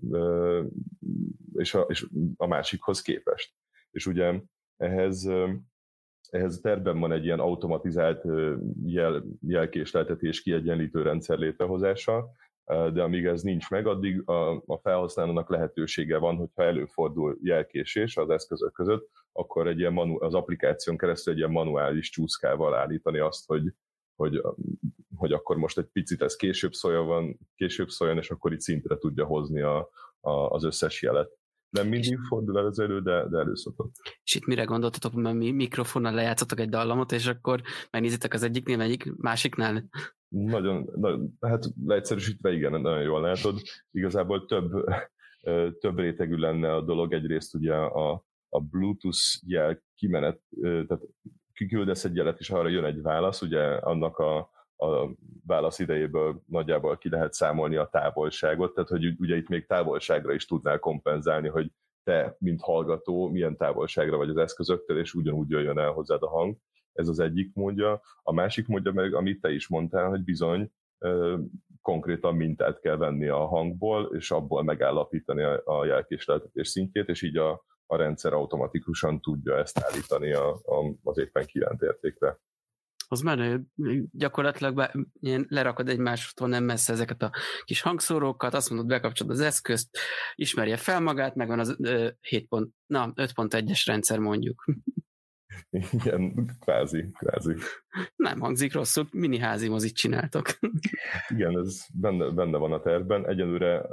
és 1.54 1.74
a, 1.74 1.82
és 1.82 2.08
a 2.36 2.48
másikhoz 2.48 3.02
képest. 3.02 3.54
És 3.92 4.06
ugye 4.06 4.42
ehhez 4.78 5.30
ehhez 6.30 6.58
a 6.58 6.62
tervben 6.62 7.00
van 7.00 7.12
egy 7.12 7.24
ilyen 7.24 7.40
automatizált 7.40 8.24
jel, 8.86 9.24
jelkésleltetés 9.48 10.42
kiegyenlítő 10.42 11.02
rendszer 11.02 11.38
létrehozása, 11.38 12.30
de 12.66 13.04
amíg 13.04 13.26
ez 13.26 13.42
nincs 13.42 13.70
meg, 13.70 13.88
addig 13.88 14.30
a, 14.30 14.64
a 14.66 14.78
felhasználónak 14.82 15.50
lehetősége 15.50 16.18
van, 16.18 16.36
hogyha 16.36 16.64
előfordul 16.64 17.38
jelkésés 17.42 18.18
az 18.18 18.30
eszközök 18.30 18.72
között, 18.74 19.10
akkor 19.38 19.68
egy 19.68 19.80
ilyen 19.80 19.94
manu, 19.94 20.24
az 20.24 20.34
applikáción 20.34 20.98
keresztül 20.98 21.34
egy 21.34 21.40
ilyen 21.40 21.52
manuális 21.52 22.10
csúszkával 22.10 22.76
állítani 22.76 23.20
azt, 23.20 23.48
hogy, 23.48 23.74
hogy, 24.16 24.42
hogy 25.16 25.32
akkor 25.32 25.58
most 25.58 25.78
egy 25.78 25.86
picit 25.86 26.22
ez 26.22 26.36
később 26.36 26.74
szóljon, 26.74 27.38
később 27.56 27.90
szóljon, 27.90 28.18
és 28.18 28.32
akkor 28.32 28.54
itt 28.54 28.60
szintre 28.60 28.98
tudja 28.98 29.26
hozni 29.26 29.62
a, 29.62 29.90
a, 30.20 30.32
az 30.32 30.64
összes 30.64 31.02
jelet. 31.02 31.38
Nem 31.70 31.88
mindig 31.88 32.20
fordul 32.28 32.58
el 32.58 32.66
az 32.66 32.80
elő, 32.80 33.02
de, 33.02 33.28
de 33.28 33.38
előszokott. 33.38 33.92
És 34.24 34.36
itt 34.36 34.46
mire 34.46 34.64
gondoltatok, 34.64 35.14
mert 35.14 35.36
mi 35.36 35.52
mikrofonnal 35.52 36.14
lejátszotok 36.14 36.60
egy 36.60 36.70
dallamot, 36.70 37.12
és 37.12 37.28
akkor 37.28 37.62
megnézitek 37.92 38.34
az 38.34 38.44
egyiknél, 38.44 38.82
egyik 38.82 39.16
másiknál? 39.18 39.90
Nagyon, 40.28 40.90
nagyon 40.96 41.38
hát 41.42 41.66
leegyszerűsítve 41.86 42.52
igen, 42.52 42.82
nagyon 42.82 43.02
jól 43.02 43.22
látod. 43.22 43.62
Igazából 43.92 44.46
több, 44.46 44.72
több 45.80 46.00
rétegű 46.00 46.36
lenne 46.36 46.74
a 46.76 46.82
dolog. 46.82 47.14
Egyrészt 47.14 47.56
ugye 47.56 47.74
a, 47.74 48.26
a 48.50 48.60
Bluetooth 48.60 49.20
jel 49.46 49.82
kimenet, 49.96 50.42
tehát 50.62 51.02
kiküldesz 51.54 52.04
egy 52.04 52.16
jelet, 52.16 52.40
és 52.40 52.50
arra 52.50 52.68
jön 52.68 52.86
egy 52.86 53.02
válasz, 53.02 53.42
ugye 53.42 53.64
annak 53.64 54.18
a, 54.18 54.38
a 54.78 55.10
válasz 55.46 55.80
idejéből 55.80 56.42
nagyjából 56.48 56.98
ki 56.98 57.10
lehet 57.10 57.34
számolni 57.34 57.76
a 57.76 57.90
távolságot, 57.92 58.74
tehát 58.74 58.90
hogy 58.90 59.16
ugye 59.20 59.36
itt 59.36 59.48
még 59.48 59.66
távolságra 59.66 60.34
is 60.34 60.46
tudnál 60.46 60.80
kompenzálni, 60.80 61.48
hogy 61.48 61.72
te, 62.04 62.36
mint 62.40 62.62
hallgató, 62.62 63.30
milyen 63.30 63.58
távolságra 63.58 64.18
vagy 64.18 64.30
az 64.30 64.38
eszközöktől, 64.38 65.00
és 65.00 65.14
ugyanúgy 65.14 65.50
jöjjön 65.50 65.78
el 65.78 65.92
hozzád 65.92 66.24
a 66.24 66.30
hang. 66.30 66.58
Ez 66.94 67.08
az 67.08 67.20
egyik 67.20 67.54
módja. 67.54 68.02
A 68.24 68.34
másik 68.34 68.68
módja 68.68 68.92
meg, 68.92 69.14
amit 69.14 69.42
te 69.42 69.52
is 69.52 69.68
mondtál, 69.68 70.10
hogy 70.10 70.24
bizony 70.24 70.72
konkrétan 71.82 72.36
mintát 72.36 72.80
kell 72.80 72.98
venni 72.98 73.28
a 73.28 73.46
hangból, 73.46 74.16
és 74.16 74.32
abból 74.32 74.64
megállapítani 74.64 75.44
a, 75.44 75.62
a 75.66 75.86
jelkésleltetés 75.86 76.68
szintjét, 76.68 77.08
és 77.10 77.22
így 77.22 77.38
a, 77.38 77.66
a 77.88 77.96
rendszer 77.96 78.34
automatikusan 78.34 79.22
tudja 79.22 79.58
ezt 79.58 79.80
állítani 79.80 80.34
a, 80.34 80.50
a, 80.50 80.94
az 81.04 81.18
éppen 81.18 81.46
kívánt 81.46 81.82
értékre 81.82 82.38
az 83.08 83.22
menő. 83.22 83.64
Gyakorlatilag 84.12 84.76
be, 84.76 84.96
ilyen 85.20 85.46
lerakod 85.50 85.90
egymástól 85.90 86.48
nem 86.48 86.64
messze 86.64 86.94
ezeket 86.94 87.22
a 87.22 87.32
kis 87.64 87.82
hangszórókat, 87.82 88.54
azt 88.54 88.70
mondod, 88.70 88.88
bekapcsolod 88.88 89.34
az 89.34 89.40
eszközt, 89.40 89.98
ismerje 90.36 90.78
fel 90.78 91.00
magát, 91.00 91.36
megvan 91.36 91.60
az 91.60 91.76
ö, 91.80 92.10
7 92.22 92.48
pont, 92.48 92.74
na, 92.86 93.12
5.1-es 93.16 93.84
rendszer 93.86 94.20
mondjuk. 94.20 94.66
Igen, 95.70 96.50
kvázi, 96.60 97.12
kvázi. 97.18 97.56
Nem 98.16 98.40
hangzik 98.40 98.74
rosszul, 98.74 99.08
mini 99.12 99.40
házi 99.40 99.68
mozit 99.68 99.96
csináltok. 99.96 100.48
Igen, 101.28 101.60
ez 101.60 101.86
benne, 101.94 102.30
benne 102.30 102.58
van 102.58 102.72
a 102.72 102.80
tervben. 102.80 103.28
Egyelőre 103.28 103.86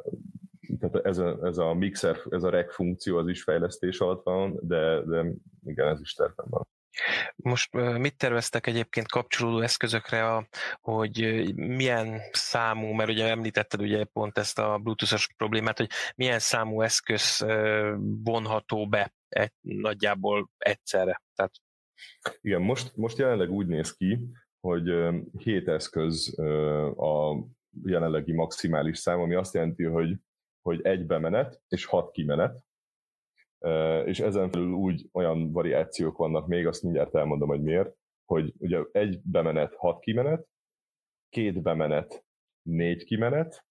tehát 0.80 1.06
ez 1.06 1.18
a, 1.18 1.38
ez 1.42 1.58
a 1.58 1.74
mixer, 1.74 2.20
ez 2.30 2.42
a 2.42 2.50
rec 2.50 2.74
funkció 2.74 3.18
az 3.18 3.28
is 3.28 3.42
fejlesztés 3.42 3.98
alatt 3.98 4.24
van, 4.24 4.58
de, 4.62 5.00
de 5.00 5.32
igen, 5.64 5.88
ez 5.88 6.00
is 6.00 6.12
tervben 6.12 6.46
van. 6.48 6.66
Most 7.36 7.72
mit 7.98 8.16
terveztek 8.16 8.66
egyébként 8.66 9.10
kapcsolódó 9.10 9.60
eszközökre, 9.60 10.34
a, 10.34 10.48
hogy 10.80 11.44
milyen 11.54 12.20
számú, 12.32 12.92
mert 12.92 13.10
ugye 13.10 13.28
említetted 13.28 13.80
ugye 13.80 14.04
pont 14.04 14.38
ezt 14.38 14.58
a 14.58 14.78
Bluetooth-os 14.78 15.28
problémát, 15.36 15.78
hogy 15.78 15.90
milyen 16.16 16.38
számú 16.38 16.80
eszköz 16.80 17.46
vonható 18.24 18.88
be 18.88 19.14
egy, 19.28 19.52
nagyjából 19.60 20.50
egyszerre. 20.58 21.22
Tehát... 21.34 21.52
Igen, 22.40 22.60
most, 22.60 22.96
most 22.96 23.18
jelenleg 23.18 23.50
úgy 23.50 23.66
néz 23.66 23.96
ki, 23.96 24.18
hogy 24.60 24.90
7 25.38 25.68
eszköz 25.68 26.38
a 26.96 27.44
jelenlegi 27.84 28.32
maximális 28.32 28.98
szám, 28.98 29.20
ami 29.20 29.34
azt 29.34 29.54
jelenti, 29.54 29.84
hogy, 29.84 30.16
hogy 30.64 30.80
egy 30.82 31.06
bemenet 31.06 31.62
és 31.68 31.84
hat 31.84 32.10
kimenet, 32.10 32.64
és 34.04 34.20
ezen 34.20 34.50
felül 34.50 34.72
úgy 34.72 35.08
olyan 35.12 35.52
variációk 35.52 36.16
vannak 36.16 36.46
még, 36.46 36.66
azt 36.66 36.82
mindjárt 36.82 37.14
elmondom, 37.14 37.48
hogy 37.48 37.62
miért, 37.62 37.96
hogy 38.24 38.52
ugye 38.58 38.78
egy 38.92 39.20
bemenet 39.22 39.74
hat 39.74 40.00
kimenet, 40.00 40.48
két 41.28 41.62
bemenet 41.62 42.24
négy 42.62 43.04
kimenet, 43.04 43.66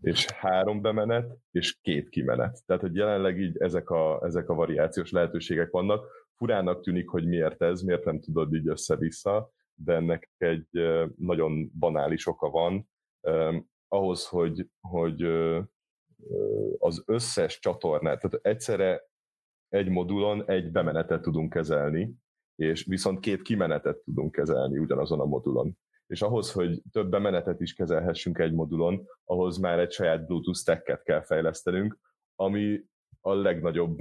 és 0.00 0.26
három 0.30 0.80
bemenet, 0.80 1.36
és 1.50 1.78
két 1.80 2.08
kimenet. 2.08 2.62
Tehát, 2.66 2.82
hogy 2.82 2.94
jelenleg 2.94 3.38
így 3.38 3.56
ezek 3.58 3.90
a, 3.90 4.24
ezek 4.24 4.48
a 4.48 4.54
variációs 4.54 5.10
lehetőségek 5.10 5.70
vannak. 5.70 6.06
Furának 6.36 6.82
tűnik, 6.82 7.08
hogy 7.08 7.26
miért 7.26 7.62
ez, 7.62 7.80
miért 7.80 8.04
nem 8.04 8.20
tudod 8.20 8.54
így 8.54 8.68
össze-vissza, 8.68 9.50
de 9.74 9.94
ennek 9.94 10.30
egy 10.36 10.68
nagyon 11.16 11.70
banális 11.78 12.26
oka 12.26 12.50
van. 12.50 12.88
Eh, 13.20 13.62
ahhoz, 13.88 14.26
hogy, 14.26 14.66
hogy 14.80 15.22
az 16.78 17.02
összes 17.06 17.58
csatornát, 17.58 18.20
tehát 18.20 18.46
egyszerre 18.46 19.08
egy 19.68 19.88
modulon 19.88 20.48
egy 20.48 20.70
bemenetet 20.70 21.22
tudunk 21.22 21.52
kezelni, 21.52 22.14
és 22.54 22.84
viszont 22.84 23.20
két 23.20 23.42
kimenetet 23.42 23.98
tudunk 23.98 24.32
kezelni 24.32 24.78
ugyanazon 24.78 25.20
a 25.20 25.24
modulon. 25.24 25.78
És 26.06 26.22
ahhoz, 26.22 26.52
hogy 26.52 26.82
több 26.92 27.10
bemenetet 27.10 27.60
is 27.60 27.74
kezelhessünk 27.74 28.38
egy 28.38 28.52
modulon, 28.52 29.06
ahhoz 29.24 29.58
már 29.58 29.78
egy 29.78 29.92
saját 29.92 30.26
Bluetooth 30.26 30.58
stacket 30.58 31.02
kell 31.02 31.22
fejlesztenünk, 31.22 31.98
ami 32.34 32.80
a 33.20 33.34
legnagyobb 33.34 33.98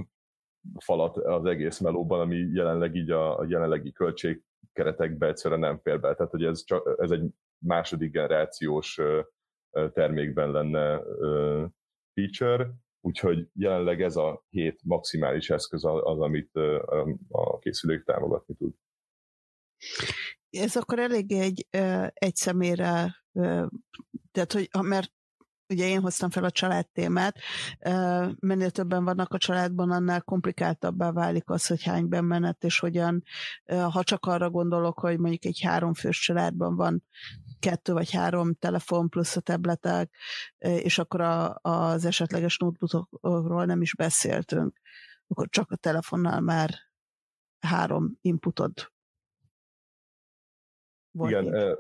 falat 0.80 1.18
az 1.18 1.46
egész 1.46 1.80
melóban, 1.80 2.20
ami 2.20 2.36
jelenleg 2.36 2.96
így 2.96 3.12
a, 3.12 3.40
a 3.40 3.46
jelenlegi 3.48 3.92
költségkeretekbe 3.92 5.28
egyszerűen 5.28 5.60
nem 5.60 5.80
fér 5.84 6.00
be. 6.00 6.16
Tehát, 6.16 6.32
hogy 6.32 6.44
ez, 6.44 6.64
csak, 6.64 6.96
ez 7.00 7.12
egy 7.12 7.30
második 7.58 8.12
generációs 8.12 9.02
termékben 9.94 10.52
lenne 10.52 11.02
feature, 12.18 12.74
Úgyhogy 13.08 13.50
jelenleg 13.54 14.02
ez 14.02 14.16
a 14.16 14.46
hét 14.50 14.80
maximális 14.84 15.50
eszköz 15.50 15.86
az, 15.86 16.20
amit 16.20 16.56
a 17.30 17.60
készülők 17.60 18.04
támogatni 18.04 18.56
tud. 18.56 18.74
ez 20.50 20.76
akkor 20.76 21.00
eléggé 21.00 21.40
egy, 21.40 21.68
egy 22.14 22.36
személyre, 22.36 23.24
tehát 24.32 24.52
hogy, 24.52 24.70
mert 24.82 25.14
ugye 25.70 25.88
én 25.88 26.02
hoztam 26.02 26.30
fel 26.30 26.44
a 26.44 26.52
család 26.52 26.88
témát, 26.88 27.38
minél 28.40 28.70
többen 28.70 29.04
vannak 29.04 29.34
a 29.34 29.38
családban, 29.38 29.92
annál 29.92 30.22
komplikáltabbá 30.22 31.12
válik 31.12 31.50
az, 31.50 31.68
hogy 31.68 31.84
hány 31.84 32.08
bemenet, 32.08 32.64
és 32.64 32.80
hogyan, 32.80 33.24
ha 33.66 34.04
csak 34.04 34.26
arra 34.26 34.50
gondolok, 34.50 35.00
hogy 35.00 35.20
mondjuk 35.20 35.46
egy 35.46 35.62
háromfős 35.62 36.20
családban 36.20 36.76
van 36.76 37.04
kettő 37.60 37.94
vagy 37.94 38.12
három 38.12 38.54
telefon 38.54 39.10
plusz 39.10 39.36
a 39.36 39.42
tabletek, 39.42 40.16
és 40.58 40.98
akkor 40.98 41.22
a, 41.22 41.60
az 41.62 42.06
esetleges 42.06 42.58
notebookokról 42.58 43.66
nem 43.66 43.82
is 43.82 43.96
beszéltünk, 43.96 44.80
akkor 45.28 45.48
csak 45.50 45.72
a 45.72 45.76
telefonnal 45.76 46.40
már 46.40 46.76
három 47.60 48.18
inputod 48.22 48.92
van. 51.12 51.30
Igen, 51.30 51.78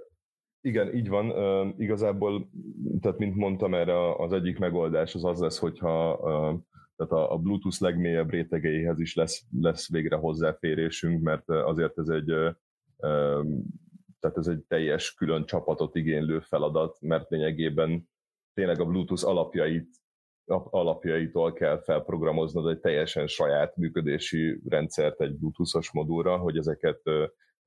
igen, 0.67 0.95
így 0.95 1.09
van. 1.09 1.73
Igazából, 1.77 2.49
tehát 3.01 3.17
mint 3.17 3.35
mondtam, 3.35 3.73
erre 3.73 4.15
az 4.15 4.33
egyik 4.33 4.59
megoldás 4.59 5.15
az 5.15 5.25
az 5.25 5.39
lesz, 5.39 5.57
hogyha 5.57 6.19
tehát 6.95 7.29
a, 7.29 7.37
Bluetooth 7.37 7.81
legmélyebb 7.81 8.29
rétegeihez 8.29 8.99
is 8.99 9.15
lesz, 9.15 9.43
lesz 9.61 9.91
végre 9.91 10.15
hozzáférésünk, 10.15 11.21
mert 11.21 11.49
azért 11.49 11.97
ez 11.97 12.07
egy 12.07 12.25
tehát 14.19 14.37
ez 14.37 14.47
egy 14.47 14.63
teljes 14.67 15.13
külön 15.13 15.45
csapatot 15.45 15.95
igénylő 15.95 16.39
feladat, 16.39 16.97
mert 17.01 17.29
lényegében 17.29 18.09
tényleg 18.53 18.79
a 18.79 18.85
Bluetooth 18.85 19.27
alapjait 19.27 19.89
alapjaitól 20.69 21.53
kell 21.53 21.81
felprogramoznod 21.81 22.69
egy 22.69 22.79
teljesen 22.79 23.27
saját 23.27 23.75
működési 23.75 24.61
rendszert 24.69 25.21
egy 25.21 25.37
Bluetooth-os 25.37 25.91
modulra, 25.91 26.37
hogy 26.37 26.57
ezeket 26.57 27.01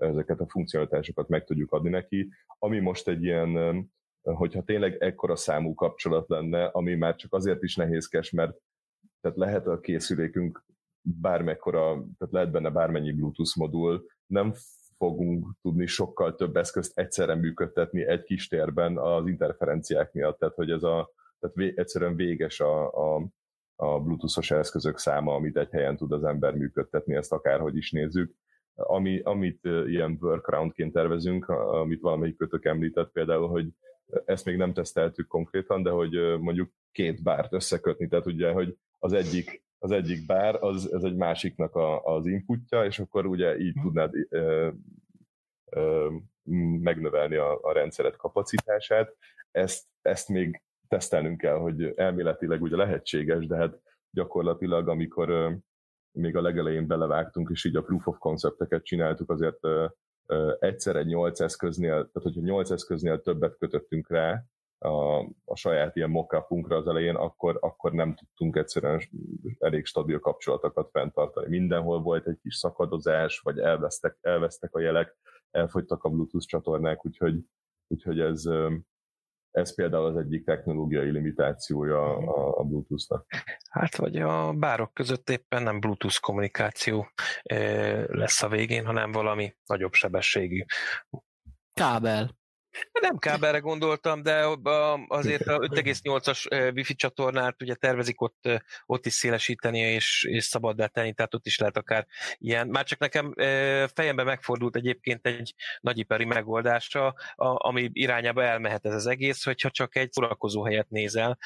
ezeket 0.01 0.41
a 0.41 0.49
funkcionalitásokat 0.49 1.29
meg 1.29 1.45
tudjuk 1.45 1.73
adni 1.73 1.89
neki. 1.89 2.29
Ami 2.59 2.79
most 2.79 3.09
egy 3.09 3.23
ilyen, 3.23 3.91
hogyha 4.23 4.63
tényleg 4.63 4.97
ekkora 5.03 5.37
számú 5.37 5.75
kapcsolat 5.75 6.29
lenne, 6.29 6.65
ami 6.65 6.95
már 6.95 7.15
csak 7.17 7.35
azért 7.35 7.63
is 7.63 7.77
nehézkes, 7.77 8.31
mert 8.31 8.57
tehát 9.21 9.37
lehet 9.37 9.67
a 9.67 9.81
készülékünk 9.81 10.65
bármekkora, 11.03 11.83
tehát 11.93 12.33
lehet 12.33 12.51
benne 12.51 12.71
bármennyi 12.71 13.13
Bluetooth 13.13 13.57
modul, 13.57 14.07
nem 14.27 14.53
fogunk 14.97 15.47
tudni 15.63 15.87
sokkal 15.87 16.35
több 16.35 16.57
eszközt 16.57 16.99
egyszerre 16.99 17.35
működtetni 17.35 18.07
egy 18.07 18.23
kis 18.23 18.49
térben 18.49 18.99
az 18.99 19.27
interferenciák 19.27 20.13
miatt, 20.13 20.39
tehát 20.39 20.55
hogy 20.55 20.71
ez 20.71 20.83
a, 20.83 21.11
tehát 21.39 21.57
vé, 21.57 21.73
egyszerűen 21.77 22.17
véges 22.17 22.61
a, 22.61 22.93
a, 22.93 23.27
a 23.77 24.01
Bluetooth-os 24.01 24.51
eszközök 24.51 24.99
száma, 24.99 25.35
amit 25.35 25.57
egy 25.57 25.71
helyen 25.71 25.97
tud 25.97 26.13
az 26.13 26.25
ember 26.25 26.55
működtetni, 26.55 27.15
ezt 27.15 27.33
akárhogy 27.33 27.77
is 27.77 27.91
nézzük 27.91 28.35
ami, 28.87 29.21
amit 29.23 29.65
ilyen 29.65 30.19
workaroundként 30.21 30.93
tervezünk, 30.93 31.49
amit 31.49 32.01
valamelyik 32.01 32.37
kötök 32.37 32.65
említett 32.65 33.13
például, 33.13 33.49
hogy 33.49 33.69
ezt 34.25 34.45
még 34.45 34.57
nem 34.57 34.73
teszteltük 34.73 35.27
konkrétan, 35.27 35.83
de 35.83 35.91
hogy 35.91 36.39
mondjuk 36.41 36.71
két 36.93 37.23
bárt 37.23 37.53
összekötni, 37.53 38.09
tehát 38.09 38.27
ugye, 38.27 38.53
hogy 38.53 38.77
az 38.99 39.13
egyik, 39.13 39.63
az 39.79 39.91
egyik 39.91 40.27
bár, 40.27 40.63
az, 40.63 40.93
ez 40.93 41.03
egy 41.03 41.17
másiknak 41.17 41.75
a, 41.75 42.05
az 42.05 42.27
inputja, 42.27 42.85
és 42.85 42.99
akkor 42.99 43.27
ugye 43.27 43.59
így 43.59 43.75
tudnád 43.83 44.15
ö, 44.29 44.71
ö, 45.71 46.09
megnövelni 46.81 47.37
a, 47.37 47.59
a 47.63 47.73
rendszeret 47.73 48.17
kapacitását. 48.17 49.17
Ezt, 49.51 49.85
ezt 50.03 50.29
még 50.29 50.63
tesztelnünk 50.89 51.39
kell, 51.39 51.57
hogy 51.57 51.93
elméletileg 51.97 52.63
ugye 52.63 52.77
lehetséges, 52.77 53.47
de 53.47 53.57
hát 53.57 53.81
gyakorlatilag, 54.11 54.89
amikor 54.89 55.59
még 56.13 56.37
a 56.37 56.43
legelején 56.43 56.87
belevágtunk, 56.87 57.49
és 57.51 57.65
így 57.65 57.77
a 57.77 57.83
proof 57.83 58.07
of 58.07 58.19
concepteket 58.19 58.85
csináltuk, 58.85 59.31
azért 59.31 59.59
egyszerre 60.59 61.03
nyolc 61.03 61.41
eszköznél, 61.41 61.91
tehát 61.91 62.23
hogyha 62.23 62.41
nyolc 62.41 62.71
eszköznél 62.71 63.21
többet 63.21 63.57
kötöttünk 63.59 64.11
rá 64.11 64.45
a, 64.79 65.19
a 65.45 65.55
saját 65.55 65.97
ilyen 65.97 66.11
mockupunkra 66.11 66.77
az 66.77 66.87
elején, 66.87 67.15
akkor, 67.15 67.59
akkor 67.61 67.93
nem 67.93 68.15
tudtunk 68.15 68.57
egyszerűen 68.57 69.01
elég 69.59 69.85
stabil 69.85 70.19
kapcsolatokat 70.19 70.91
fenntartani. 70.91 71.49
Mindenhol 71.49 72.03
volt 72.03 72.27
egy 72.27 72.39
kis 72.43 72.55
szakadozás, 72.55 73.41
vagy 73.41 73.59
elvesztek, 73.59 74.17
elvesztek 74.21 74.75
a 74.75 74.81
jelek, 74.81 75.17
elfogytak 75.51 76.05
a 76.05 76.09
Bluetooth 76.09 76.47
csatornák, 76.47 77.07
úgyhogy, 77.07 77.45
úgyhogy 77.87 78.21
ez, 78.21 78.45
ez 79.51 79.75
például 79.75 80.07
az 80.07 80.17
egyik 80.17 80.45
technológiai 80.45 81.11
limitációja 81.11 82.17
mhm. 82.19 82.29
a, 82.29 82.59
a 82.59 82.63
Bluetooth-nak. 82.63 83.27
Hát 83.71 83.97
vagy 83.97 84.17
a 84.17 84.53
bárok 84.53 84.95
között 84.95 85.31
éppen 85.31 85.63
nem 85.63 85.81
Bluetooth 85.81 86.21
kommunikáció 86.21 87.09
lesz 88.07 88.43
a 88.43 88.49
végén, 88.49 88.85
hanem 88.85 89.13
valami 89.13 89.55
nagyobb 89.67 89.93
sebességű. 89.93 90.65
Kábel. 91.75 92.39
Nem 93.01 93.19
kábelre 93.19 93.59
gondoltam, 93.59 94.23
de 94.23 94.47
azért 95.09 95.47
a 95.47 95.59
5,8-as 95.59 96.73
wifi 96.75 96.95
csatornát 96.95 97.63
ugye 97.63 97.75
tervezik 97.75 98.21
ott, 98.21 98.49
ott 98.87 99.07
is 99.07 99.13
szélesíteni 99.13 99.79
és, 99.79 100.25
és 100.29 100.45
szabaddá 100.45 100.87
tenni, 100.87 101.13
tehát 101.13 101.35
ott 101.35 101.47
is 101.47 101.59
lehet 101.59 101.77
akár 101.77 102.07
ilyen. 102.39 102.69
Már 102.69 102.85
csak 102.85 102.99
nekem 102.99 103.35
fejembe 103.95 104.23
megfordult 104.23 104.77
egyébként 104.77 105.27
egy 105.27 105.55
nagyipari 105.81 106.25
megoldása, 106.25 107.15
ami 107.37 107.91
irányába 107.93 108.45
elmehet 108.45 108.87
ez 108.87 108.95
az 108.95 109.07
egész, 109.07 109.45
hogyha 109.45 109.71
csak 109.71 109.97
egy 109.97 110.13
szórakozó 110.13 110.65
helyet 110.65 110.91
nézel, 110.91 111.39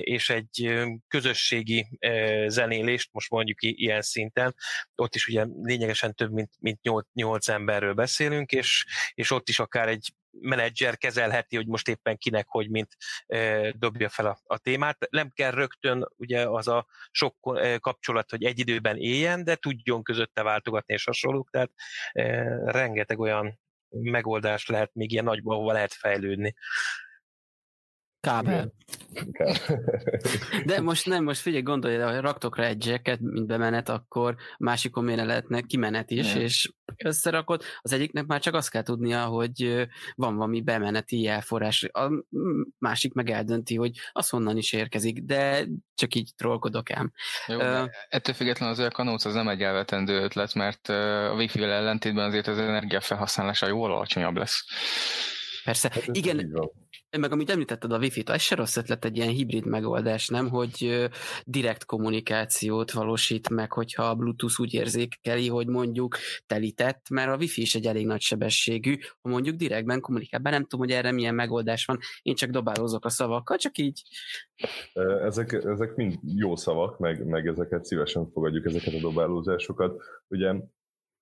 és 0.00 0.30
egy 0.30 0.84
közösségi 1.08 1.98
zenélést, 2.46 3.08
most 3.12 3.30
mondjuk 3.30 3.58
ilyen 3.60 4.02
szinten, 4.02 4.54
ott 4.94 5.14
is 5.14 5.28
ugye 5.28 5.46
lényegesen 5.62 6.14
több 6.14 6.32
mint, 6.32 6.50
mint 6.58 6.82
8, 6.82 7.06
8 7.12 7.48
emberről 7.48 7.94
beszélünk, 7.94 8.52
és, 8.52 8.86
és 9.14 9.30
ott 9.30 9.48
is 9.48 9.58
akár 9.58 9.88
egy 9.88 10.12
menedzser 10.30 10.96
kezelheti, 10.96 11.56
hogy 11.56 11.66
most 11.66 11.88
éppen 11.88 12.16
kinek, 12.16 12.46
hogy 12.48 12.70
mint 12.70 12.96
dobja 13.72 14.08
fel 14.08 14.26
a, 14.26 14.38
a 14.44 14.58
témát. 14.58 15.06
Nem 15.10 15.30
kell 15.30 15.50
rögtön 15.50 16.08
ugye 16.16 16.48
az 16.48 16.68
a 16.68 16.86
sok 17.10 17.36
kapcsolat, 17.80 18.30
hogy 18.30 18.44
egy 18.44 18.58
időben 18.58 18.96
éljen, 18.96 19.44
de 19.44 19.54
tudjon 19.54 20.02
közötte 20.02 20.42
váltogatni 20.42 20.94
és 20.94 21.04
hasonlók, 21.04 21.50
tehát 21.50 21.70
rengeteg 22.64 23.18
olyan 23.18 23.58
megoldás 23.88 24.66
lehet 24.66 24.94
még 24.94 25.12
ilyen 25.12 25.24
nagyban, 25.24 25.54
ahova 25.54 25.72
lehet 25.72 25.94
fejlődni. 25.94 26.54
Kábel. 28.20 28.72
De 30.66 30.80
most 30.80 31.06
nem, 31.06 31.24
most 31.24 31.40
figyelj, 31.40 31.62
gondolj, 31.62 31.96
ha 31.98 32.20
raktok 32.20 32.56
rá 32.56 32.64
egy 32.64 32.86
jacket, 32.86 33.20
mint 33.20 33.46
bemenet, 33.46 33.88
akkor 33.88 34.36
másikon 34.58 35.04
miért 35.04 35.24
lehetne 35.24 35.60
kimenet 35.60 36.10
is, 36.10 36.32
nem. 36.32 36.42
és 36.42 36.72
összerakod, 36.96 37.62
az 37.80 37.92
egyiknek 37.92 38.26
már 38.26 38.40
csak 38.40 38.54
azt 38.54 38.70
kell 38.70 38.82
tudnia, 38.82 39.24
hogy 39.24 39.86
van 40.14 40.36
valami 40.36 40.60
bemeneti 40.60 41.26
elforrás, 41.26 41.82
a 41.92 42.10
másik 42.78 43.12
meg 43.12 43.30
eldönti, 43.30 43.76
hogy 43.76 43.98
az 44.12 44.28
honnan 44.28 44.56
is 44.56 44.72
érkezik, 44.72 45.22
de 45.22 45.66
csak 45.94 46.14
így 46.14 46.30
trollkodok 46.36 46.90
ám. 46.90 47.12
Jó, 47.46 47.56
uh, 47.56 47.88
ettől 48.08 48.34
függetlenül 48.34 48.74
az 48.74 48.80
a 48.80 48.90
kanóc 48.90 49.24
az 49.24 49.34
nem 49.34 49.48
egy 49.48 49.62
elvetendő 49.62 50.22
ötlet, 50.22 50.54
mert 50.54 50.88
a 50.88 51.34
Wi-Fi-vel 51.36 51.70
ellentétben 51.70 52.26
azért 52.26 52.46
az 52.46 52.58
energiafelhasználása 52.58 53.66
jóval 53.66 53.92
alacsonyabb 53.92 54.36
lesz. 54.36 54.64
Persze, 55.64 55.90
hát 55.92 56.08
igen, 56.12 56.52
meg 57.18 57.32
amit 57.32 57.50
említetted 57.50 57.92
a 57.92 57.98
Wi-Fi-t, 57.98 58.30
ez 58.30 58.40
se 58.40 58.54
rossz 58.54 58.76
ötlet 58.76 59.04
egy 59.04 59.16
ilyen 59.16 59.28
hibrid 59.28 59.66
megoldás, 59.66 60.28
nem? 60.28 60.48
Hogy 60.48 61.08
direkt 61.44 61.84
kommunikációt 61.84 62.90
valósít 62.90 63.48
meg, 63.48 63.72
hogyha 63.72 64.02
a 64.02 64.14
Bluetooth 64.14 64.60
úgy 64.60 64.74
érzékeli, 64.74 65.48
hogy 65.48 65.66
mondjuk 65.66 66.16
telített, 66.46 67.08
mert 67.10 67.30
a 67.30 67.36
Wi-Fi 67.36 67.60
is 67.60 67.74
egy 67.74 67.86
elég 67.86 68.06
nagy 68.06 68.20
sebességű, 68.20 68.98
ha 69.20 69.28
mondjuk 69.28 69.56
direktben 69.56 70.00
kommunikál. 70.00 70.40
Bár 70.40 70.52
nem 70.52 70.62
tudom, 70.62 70.86
hogy 70.86 70.94
erre 70.94 71.12
milyen 71.12 71.34
megoldás 71.34 71.84
van, 71.84 71.98
én 72.22 72.34
csak 72.34 72.50
dobálózok 72.50 73.04
a 73.04 73.10
szavakkal, 73.10 73.56
csak 73.56 73.78
így. 73.78 74.02
Ezek, 75.24 75.52
ezek 75.52 75.94
mind 75.94 76.18
jó 76.22 76.56
szavak, 76.56 76.98
meg, 76.98 77.26
meg 77.26 77.46
ezeket 77.46 77.84
szívesen 77.84 78.30
fogadjuk, 78.30 78.66
ezeket 78.66 78.94
a 78.94 79.00
dobálózásokat. 79.00 80.02
Ugye 80.28 80.54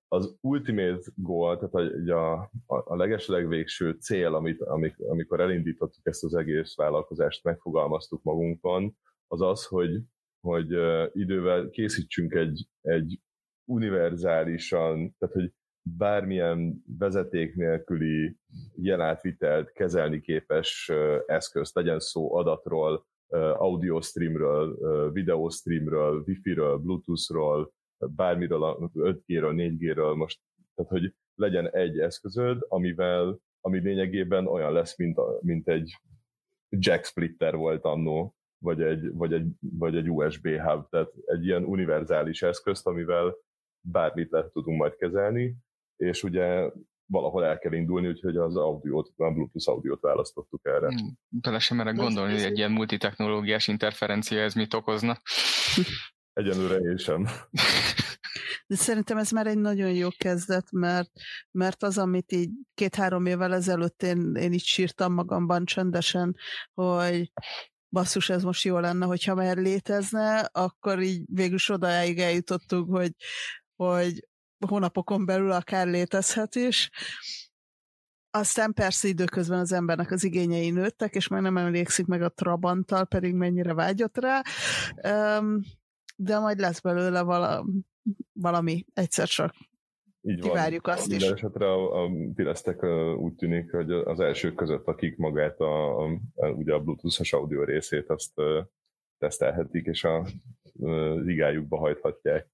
az 0.09 0.37
ultimate 0.41 1.11
goal, 1.15 1.59
tehát 1.59 1.75
a, 2.09 2.51
a, 2.67 2.93
a 2.93 2.97
legesleg 2.97 3.49
végső 3.49 3.97
cél, 4.01 4.35
amit, 4.35 4.63
amik, 4.63 4.95
amikor 4.99 5.41
elindítottuk 5.41 6.07
ezt 6.07 6.25
az 6.25 6.35
egész 6.35 6.77
vállalkozást, 6.77 7.45
megfogalmaztuk 7.45 8.23
magunkon, 8.23 8.97
az 9.27 9.41
az, 9.41 9.67
hogy, 9.67 10.01
hogy 10.41 10.71
idővel 11.13 11.71
készítsünk 11.71 12.35
egy, 12.35 12.69
egy 12.81 13.21
univerzálisan, 13.65 15.15
tehát 15.19 15.35
hogy 15.35 15.53
bármilyen 15.83 16.83
vezeték 16.99 17.55
nélküli 17.55 18.37
jelátvitelt 18.75 19.73
kezelni 19.73 20.21
képes 20.21 20.93
eszközt, 21.27 21.75
legyen 21.75 21.99
szó 22.01 22.35
adatról, 22.37 23.07
audio 23.57 24.01
streamről, 24.01 25.13
videó 25.13 25.49
streamről, 25.49 26.23
wifi-ről, 26.27 26.79
bluetoothról, 26.79 27.73
bármiről, 28.07 28.91
5G-ről, 28.95 29.53
4G-ről 29.57 30.17
most, 30.17 30.41
tehát 30.75 30.91
hogy 30.91 31.15
legyen 31.35 31.71
egy 31.71 31.99
eszközöd, 31.99 32.65
amivel, 32.69 33.41
ami 33.61 33.79
lényegében 33.79 34.47
olyan 34.47 34.73
lesz, 34.73 34.97
mint, 34.97 35.19
a, 35.19 35.39
mint 35.41 35.69
egy 35.69 36.01
jack 36.69 37.05
splitter 37.05 37.57
volt 37.57 37.85
annó, 37.85 38.35
vagy 38.59 38.83
egy, 38.83 39.13
vagy, 39.13 39.33
egy, 39.33 39.47
vagy 39.61 39.97
egy 39.97 40.11
USB 40.11 40.47
hub, 40.47 40.89
tehát 40.89 41.13
egy 41.25 41.45
ilyen 41.45 41.65
univerzális 41.65 42.43
eszközt, 42.43 42.87
amivel 42.87 43.37
bármit 43.81 44.31
le 44.31 44.49
tudunk 44.53 44.79
majd 44.79 44.97
kezelni, 44.97 45.57
és 45.97 46.23
ugye 46.23 46.71
valahol 47.07 47.45
el 47.45 47.59
kell 47.59 47.73
indulni, 47.73 48.09
úgyhogy 48.09 48.37
az 48.37 48.57
audiót, 48.57 49.13
a 49.17 49.31
Bluetooth 49.31 49.69
audiót 49.69 50.01
választottuk 50.01 50.61
erre. 50.67 50.87
Hmm, 50.89 51.19
bele 51.29 51.59
sem 51.59 51.77
merek 51.77 51.95
gondolni, 51.95 52.33
hogy 52.33 52.43
egy 52.43 52.59
ilyen 52.59 52.73
multitechnológiás 52.73 53.69
interferencia 53.69 54.41
ez 54.41 54.55
mit 54.55 54.75
okozna. 54.75 55.19
Egyenlőre 56.39 56.77
én 56.77 56.97
sem. 56.97 57.27
De 58.67 58.77
szerintem 58.77 59.17
ez 59.17 59.31
már 59.31 59.47
egy 59.47 59.59
nagyon 59.59 59.91
jó 59.91 60.09
kezdet, 60.19 60.73
mert, 60.73 61.11
mert 61.51 61.83
az, 61.83 61.99
amit 61.99 62.33
így 62.33 62.51
két-három 62.75 63.27
évvel 63.27 63.55
ezelőtt 63.55 64.03
én, 64.03 64.35
én 64.35 64.53
így 64.53 64.65
sírtam 64.65 65.13
magamban 65.13 65.65
csendesen, 65.65 66.37
hogy 66.75 67.33
basszus, 67.89 68.31
ez 68.31 68.43
most 68.43 68.65
jó 68.65 68.79
lenne, 68.79 69.07
hogyha 69.07 69.35
már 69.35 69.57
létezne, 69.57 70.39
akkor 70.39 71.03
így 71.03 71.23
végül 71.27 71.59
odáig 71.69 72.19
eljutottunk, 72.19 72.91
hogy, 72.91 73.13
hogy 73.77 74.29
hónapokon 74.67 75.27
belül 75.27 75.51
akár 75.51 75.87
létezhet 75.87 76.55
is. 76.55 76.91
Aztán 78.31 78.73
persze 78.73 79.09
időközben 79.09 79.59
az 79.59 79.73
embernek 79.73 80.11
az 80.11 80.25
igényei 80.25 80.71
nőttek, 80.71 81.15
és 81.15 81.29
már 81.29 81.43
nem 81.43 81.57
emlékszik 81.57 82.07
meg 82.07 82.23
a 82.23 82.29
Trabanttal, 82.29 83.07
pedig 83.07 83.35
mennyire 83.35 83.75
vágyott 83.75 84.19
rá, 84.19 84.43
de 86.21 86.39
majd 86.39 86.59
lesz 86.59 86.81
belőle 86.81 87.23
valami, 87.23 87.73
valami 88.33 88.85
egyszer 88.95 89.29
csak. 89.29 89.55
Így 90.21 90.41
van. 90.41 90.51
Kivárjuk 90.51 90.87
azt 90.87 91.13
is. 91.13 91.23
esetre 91.23 91.67
a, 91.73 92.05
a, 92.05 92.11
ti 92.35 92.43
lesztek 92.43 92.83
úgy 93.17 93.35
tűnik, 93.35 93.71
hogy 93.71 93.93
az 93.93 94.21
elsők 94.21 94.55
között, 94.55 94.87
akik 94.87 95.17
magát 95.17 95.61
a, 95.61 96.03
a, 96.03 96.21
a 96.35 96.47
ugye 96.49 96.75
a 96.75 96.81
Bluetooth-os 96.81 97.33
audio 97.33 97.65
részét 97.65 98.11
azt 98.11 98.33
tesztelhetik, 99.19 99.87
és 99.87 100.05
a, 100.05 100.17
a 100.81 101.15
ligájukba 101.15 101.79
hajthatják. 101.79 102.49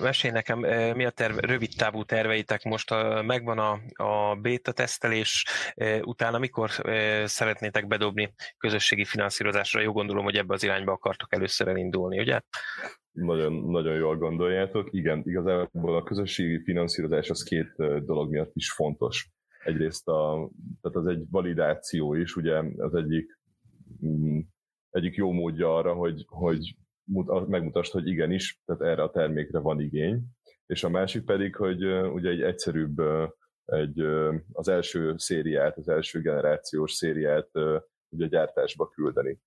Mesélj 0.00 0.32
nekem, 0.32 0.58
mi 0.96 1.04
a 1.04 1.10
terve, 1.10 1.40
rövid 1.40 1.70
távú 1.76 2.04
terveitek 2.04 2.62
most? 2.62 2.90
A, 2.90 3.22
megvan 3.22 3.58
a, 3.58 3.80
a 4.04 4.34
beta 4.34 4.72
tesztelés, 4.72 5.46
utána 6.02 6.38
mikor 6.38 6.70
szeretnétek 7.24 7.86
bedobni 7.86 8.34
közösségi 8.58 9.04
finanszírozásra? 9.04 9.80
Jó 9.80 9.92
gondolom, 9.92 10.24
hogy 10.24 10.36
ebbe 10.36 10.54
az 10.54 10.62
irányba 10.62 10.92
akartok 10.92 11.32
először 11.32 11.68
elindulni, 11.68 12.18
ugye? 12.18 12.40
Nagyon, 13.12 13.52
nagyon 13.52 13.94
jól 13.94 14.16
gondoljátok. 14.16 14.88
Igen, 14.92 15.22
igazából 15.24 15.96
a 15.96 16.02
közösségi 16.02 16.62
finanszírozás 16.62 17.30
az 17.30 17.42
két 17.42 17.74
dolog 18.04 18.30
miatt 18.30 18.54
is 18.54 18.72
fontos. 18.72 19.28
Egyrészt 19.64 20.08
a, 20.08 20.50
tehát 20.80 20.96
az 20.96 21.06
egy 21.06 21.24
validáció 21.30 22.14
is, 22.14 22.36
ugye 22.36 22.62
az 22.76 22.94
egyik 22.94 23.38
mm, 24.06 24.38
egyik 24.90 25.14
jó 25.14 25.32
módja 25.32 25.76
arra, 25.76 25.94
hogy, 25.94 26.24
hogy 26.28 26.76
megmutasd, 27.46 27.92
hogy 27.92 28.06
igenis, 28.06 28.60
tehát 28.64 28.82
erre 28.82 29.02
a 29.02 29.10
termékre 29.10 29.58
van 29.58 29.80
igény, 29.80 30.22
és 30.66 30.84
a 30.84 30.88
másik 30.88 31.24
pedig, 31.24 31.56
hogy 31.56 31.84
ugye 31.92 32.30
egy 32.30 32.42
egyszerűbb 32.42 33.00
egy, 33.64 34.00
az 34.52 34.68
első 34.68 35.14
szériát, 35.16 35.76
az 35.76 35.88
első 35.88 36.20
generációs 36.20 36.92
szériát 36.92 37.50
ugye 38.08 38.26
gyártásba 38.26 38.88
küldeni. 38.88 39.40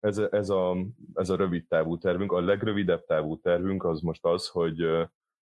Ez, 0.00 0.18
ez, 0.18 0.48
a, 0.48 0.76
ez 1.14 1.30
a 1.30 1.36
rövid 1.36 1.66
távú 1.66 1.98
tervünk. 1.98 2.32
A 2.32 2.40
legrövidebb 2.40 3.04
távú 3.04 3.40
tervünk 3.40 3.84
az 3.84 4.00
most 4.00 4.24
az, 4.24 4.48
hogy, 4.48 4.86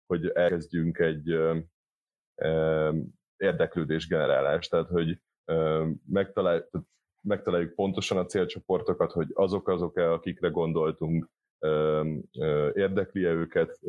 hogy 0.05 0.27
elkezdjünk 0.27 0.99
egy 0.99 1.37
érdeklődés 3.37 4.07
generálást, 4.07 4.69
tehát 4.69 4.89
hogy 4.89 5.19
megtalál, 6.05 6.69
megtaláljuk 7.23 7.73
pontosan 7.73 8.17
a 8.17 8.25
célcsoportokat, 8.25 9.11
hogy 9.11 9.27
azok 9.33 9.67
azok-e, 9.67 10.11
akikre 10.11 10.49
gondoltunk, 10.49 11.29
érdekli-e 12.73 13.31
őket, 13.31 13.79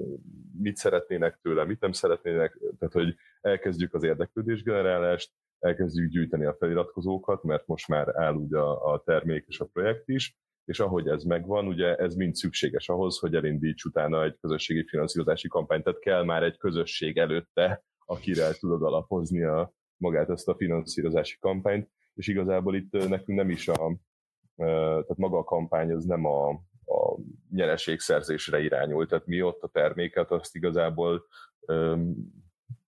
mit 0.59 0.77
szeretnének 0.77 1.39
tőle, 1.43 1.65
mit 1.65 1.81
nem 1.81 1.93
szeretnének, 1.93 2.59
tehát 2.79 2.95
hogy 2.95 3.15
elkezdjük 3.41 3.95
az 3.95 4.03
érdeklődés 4.03 4.63
generálást, 4.63 5.33
elkezdjük 5.59 6.11
gyűjteni 6.11 6.45
a 6.45 6.57
feliratkozókat, 6.59 7.43
mert 7.43 7.67
most 7.67 7.89
már 7.89 8.17
áll 8.17 8.35
ugye 8.35 8.59
a, 8.59 9.03
termék 9.05 9.45
és 9.49 9.61
a 9.61 9.65
projekt 9.65 10.09
is, 10.09 10.39
és 10.65 10.81
ahogy 10.81 11.09
ez 11.09 11.23
megvan, 11.23 11.67
ugye 11.67 11.97
ez 11.97 12.15
mind 12.15 12.35
szükséges 12.35 12.89
ahhoz, 12.89 13.19
hogy 13.19 13.35
elindíts 13.35 13.85
utána 13.85 14.25
egy 14.25 14.37
közösségi 14.41 14.87
finanszírozási 14.87 15.49
kampányt, 15.49 15.85
tehát 15.85 16.01
kell 16.01 16.25
már 16.25 16.43
egy 16.43 16.57
közösség 16.57 17.19
előtte, 17.19 17.85
akire 18.05 18.53
tudod 18.59 18.83
alapozni 18.83 19.43
a, 19.43 19.73
magát 19.97 20.31
ezt 20.31 20.49
a 20.49 20.55
finanszírozási 20.55 21.37
kampányt, 21.41 21.91
és 22.15 22.29
igazából 22.29 22.75
itt 22.75 22.93
nekünk 22.93 23.39
nem 23.39 23.51
is 23.51 23.69
a, 23.69 23.97
tehát 24.57 25.17
maga 25.17 25.39
a 25.39 25.45
kampány 25.45 25.93
az 25.93 26.05
nem 26.05 26.25
a, 26.25 26.49
a 26.85 27.19
nyereségszerzésre 27.51 28.61
irányul, 28.61 29.07
tehát 29.07 29.27
mi 29.27 29.43
ott 29.43 29.63
a 29.63 29.69
terméket, 29.69 30.31
azt 30.31 30.55
igazából 30.55 31.27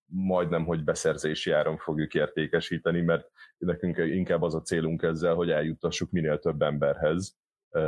majdnem, 0.06 0.64
hogy 0.64 0.84
beszerzési 0.84 1.50
áron 1.50 1.76
fogjuk 1.76 2.14
értékesíteni, 2.14 3.00
mert 3.00 3.30
nekünk 3.58 3.96
inkább 3.96 4.42
az 4.42 4.54
a 4.54 4.62
célunk 4.62 5.02
ezzel, 5.02 5.34
hogy 5.34 5.50
eljuttassuk 5.50 6.10
minél 6.10 6.38
több 6.38 6.62
emberhez, 6.62 7.36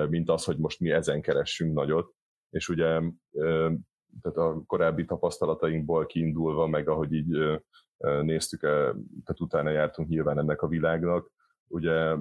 mint 0.09 0.31
az, 0.31 0.45
hogy 0.45 0.57
most 0.57 0.81
mi 0.81 0.91
ezen 0.91 1.21
keressünk 1.21 1.75
nagyot. 1.75 2.15
És 2.51 2.69
ugye 2.69 3.01
tehát 4.23 4.39
a 4.39 4.63
korábbi 4.67 5.05
tapasztalatainkból 5.05 6.07
kiindulva, 6.07 6.67
meg 6.67 6.89
ahogy 6.89 7.13
így 7.13 7.61
néztük, 7.99 8.61
tehát 8.61 9.41
utána 9.41 9.71
jártunk 9.71 10.09
nyilván 10.09 10.39
ennek 10.39 10.63
a 10.63 10.69
világnak. 10.69 11.31
Ugye 11.67 12.17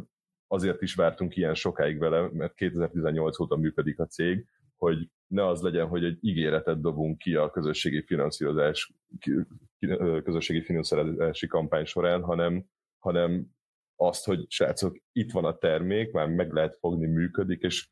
azért 0.48 0.82
is 0.82 0.96
vártunk 0.96 1.36
ilyen 1.36 1.54
sokáig 1.54 2.00
vele, 2.00 2.30
mert 2.34 2.54
2018 2.54 3.40
óta 3.40 3.56
működik 3.56 4.00
a 4.00 4.06
cég, 4.06 4.46
hogy 4.76 5.10
ne 5.28 5.48
az 5.48 5.62
legyen, 5.62 5.88
hogy 5.88 6.04
egy 6.04 6.18
ígéretet 6.22 6.82
dobunk 6.82 7.18
ki 7.18 7.36
a 7.36 7.50
közösségi 7.50 8.02
finanszírozás, 8.02 8.94
közösségi 10.24 10.62
finanszírozási 10.62 11.48
kampány 11.48 11.86
során, 11.86 12.22
hanem, 12.22 12.66
hanem 13.00 13.46
azt, 13.96 14.26
hogy 14.26 14.46
srácok, 14.50 14.98
itt 15.12 15.32
van 15.32 15.46
a 15.46 15.58
termék, 15.58 16.12
már 16.12 16.28
meg 16.28 16.52
lehet 16.52 16.78
fogni, 16.80 17.08
működik, 17.08 17.62
és 17.62 17.90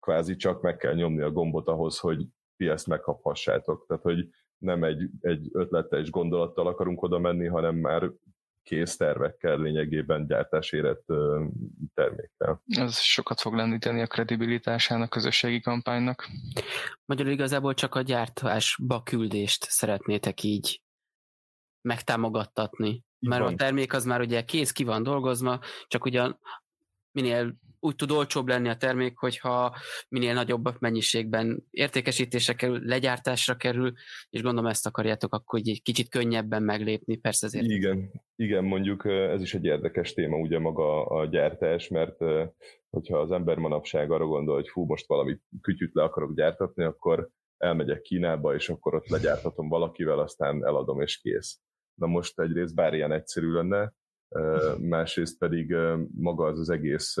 kvázi 0.00 0.36
csak 0.36 0.62
meg 0.62 0.76
kell 0.76 0.94
nyomni 0.94 1.22
a 1.22 1.30
gombot 1.30 1.68
ahhoz, 1.68 1.98
hogy 1.98 2.26
ti 2.56 2.68
ezt 2.68 2.86
megkaphassátok. 2.86 3.84
Tehát, 3.86 4.02
hogy 4.02 4.28
nem 4.58 4.84
egy, 4.84 5.08
egy 5.20 5.48
ötlettel 5.52 6.00
és 6.00 6.10
gondolattal 6.10 6.66
akarunk 6.66 7.02
oda 7.02 7.18
menni, 7.18 7.46
hanem 7.46 7.76
már 7.76 8.10
kész 8.62 8.96
tervekkel, 8.96 9.58
lényegében 9.58 10.26
gyártásérett 10.26 11.04
termékkel. 11.94 12.62
Ez 12.66 12.98
sokat 12.98 13.40
fog 13.40 13.54
lendíteni 13.54 14.00
a 14.00 14.06
kredibilitásán 14.06 15.02
a 15.02 15.08
közösségi 15.08 15.60
kampánynak. 15.60 16.28
Magyarul 17.04 17.32
igazából 17.32 17.74
csak 17.74 17.94
a 17.94 18.00
gyártásba 18.00 19.02
küldést 19.02 19.64
szeretnétek 19.64 20.42
így 20.42 20.82
megtámogattatni. 21.80 23.04
Mert 23.18 23.44
a 23.44 23.54
termék 23.54 23.92
az 23.92 24.04
már 24.04 24.20
ugye 24.20 24.42
kész, 24.42 24.72
ki 24.72 24.84
van 24.84 25.02
dolgozva, 25.02 25.60
csak 25.86 26.04
ugyan 26.04 26.40
minél 27.10 27.54
úgy 27.80 27.96
tud 27.96 28.10
olcsóbb 28.10 28.48
lenni 28.48 28.68
a 28.68 28.76
termék, 28.76 29.18
hogyha 29.18 29.76
minél 30.08 30.34
nagyobb 30.34 30.80
mennyiségben 30.80 31.66
értékesítése 31.70 32.54
kerül, 32.54 32.80
legyártásra 32.84 33.56
kerül, 33.56 33.92
és 34.30 34.42
gondolom 34.42 34.70
ezt 34.70 34.86
akarjátok 34.86 35.34
akkor 35.34 35.60
egy 35.64 35.80
kicsit 35.82 36.08
könnyebben 36.08 36.62
meglépni, 36.62 37.16
persze 37.16 37.46
ezért. 37.46 37.66
Igen, 37.66 38.10
igen, 38.36 38.64
mondjuk 38.64 39.04
ez 39.04 39.40
is 39.40 39.54
egy 39.54 39.64
érdekes 39.64 40.12
téma, 40.12 40.36
ugye 40.36 40.58
maga 40.58 41.04
a 41.06 41.26
gyártás, 41.26 41.88
mert 41.88 42.16
hogyha 42.90 43.18
az 43.18 43.30
ember 43.30 43.56
manapság 43.56 44.10
arra 44.10 44.26
gondol, 44.26 44.54
hogy 44.54 44.68
fú, 44.68 44.84
most 44.84 45.06
valami 45.06 45.38
kütyüt 45.60 45.94
le 45.94 46.02
akarok 46.02 46.34
gyártatni, 46.34 46.84
akkor 46.84 47.28
elmegyek 47.56 48.00
Kínába, 48.00 48.54
és 48.54 48.68
akkor 48.68 48.94
ott 48.94 49.08
legyártatom 49.08 49.68
valakivel, 49.68 50.18
aztán 50.18 50.66
eladom, 50.66 51.00
és 51.00 51.20
kész. 51.20 51.60
Na 51.94 52.06
most 52.06 52.40
egyrészt 52.40 52.74
bár 52.74 52.94
ilyen 52.94 53.12
egyszerű 53.12 53.52
lenne, 53.52 53.92
másrészt 54.78 55.38
pedig 55.38 55.74
maga 56.14 56.44
az 56.44 56.58
az 56.58 56.70
egész 56.70 57.16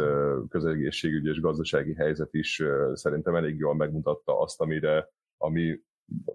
közegészségügyi 0.48 1.28
és 1.28 1.40
gazdasági 1.40 1.94
helyzet 1.94 2.34
is 2.34 2.62
szerintem 2.92 3.34
elég 3.34 3.58
jól 3.58 3.74
megmutatta 3.74 4.40
azt, 4.40 4.60
amire 4.60 5.10
ami 5.36 5.80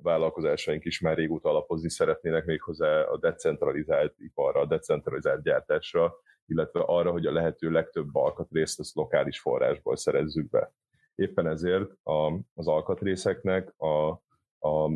vállalkozásaink 0.02 0.86
is 0.86 1.00
már 1.00 1.18
régóta 1.18 1.50
alapozni 1.50 1.89
szeretnének 1.89 2.45
méghozzá 2.45 3.02
a 3.02 3.18
decentralizált 3.18 4.14
iparra, 4.18 4.60
a 4.60 4.66
decentralizált 4.66 5.43
gyártásra, 5.43 6.14
illetve 6.45 6.80
arra, 6.80 7.12
hogy 7.12 7.26
a 7.26 7.32
lehető 7.32 7.70
legtöbb 7.70 8.16
alkatrészt 8.16 8.80
az 8.80 8.91
lokális 8.93 9.39
forrásból 9.39 9.95
szerezzük 9.95 10.50
be. 10.50 10.74
Éppen 11.16 11.48
ezért 11.48 11.91
a, 12.04 12.39
az 12.54 12.68
alkatrészeknek 12.68 13.74
a, 13.78 14.08
a 14.60 14.89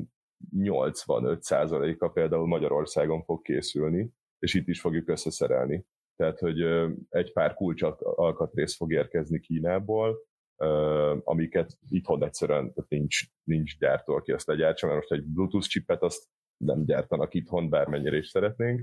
85%-a 0.56 2.08
például 2.08 2.48
Magyarországon 2.48 3.24
fog 3.24 3.42
készülni, 3.42 4.12
és 4.40 4.54
itt 4.54 4.68
is 4.68 4.80
fogjuk 4.80 5.10
összeszerelni. 5.10 5.86
Tehát, 6.16 6.40
hogy 6.40 6.62
egy 7.10 7.34
pár 7.34 7.54
kulcs 7.54 7.82
alkatrész 8.00 8.76
fog 8.76 8.92
érkezni 8.92 9.40
Kínából, 9.40 10.18
amiket 11.24 11.78
itthon 11.90 12.24
egyszerűen 12.24 12.74
nincs, 12.88 13.20
nincs 13.44 13.78
gyártó, 13.78 14.14
aki 14.14 14.32
ezt 14.32 14.48
legyártsa, 14.48 14.86
mert 14.88 15.00
most 15.00 15.12
egy 15.12 15.24
Bluetooth 15.24 15.68
chipet 15.68 16.02
azt 16.02 16.28
nem 16.58 16.86
gyártanak 16.86 17.34
itthon, 17.34 17.70
bármennyire 17.70 18.18
is 18.18 18.28
szeretnénk, 18.28 18.82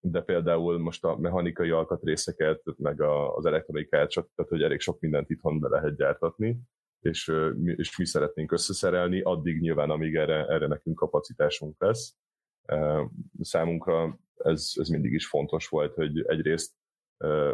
de 0.00 0.20
például 0.24 0.78
most 0.78 1.04
a 1.04 1.16
mechanikai 1.16 1.70
alkatrészeket, 1.70 2.62
meg 2.76 3.00
az 3.00 3.46
elektronikát, 3.46 4.08
tehát 4.08 4.50
hogy 4.50 4.62
elég 4.62 4.80
sok 4.80 5.00
mindent 5.00 5.30
itthon 5.30 5.60
be 5.60 5.68
lehet 5.68 5.96
gyártatni, 5.96 6.60
és, 7.00 7.32
és 7.76 7.98
mi 7.98 8.06
szeretnénk 8.06 8.52
összeszerelni, 8.52 9.20
addig 9.20 9.60
nyilván, 9.60 9.90
amíg 9.90 10.14
erre, 10.14 10.46
erre 10.46 10.66
nekünk 10.66 10.96
kapacitásunk 10.96 11.74
lesz, 11.78 12.16
Számunkra 13.40 14.18
ez, 14.36 14.72
ez 14.74 14.88
mindig 14.88 15.12
is 15.12 15.26
fontos 15.26 15.68
volt, 15.68 15.94
hogy 15.94 16.20
egyrészt 16.26 16.74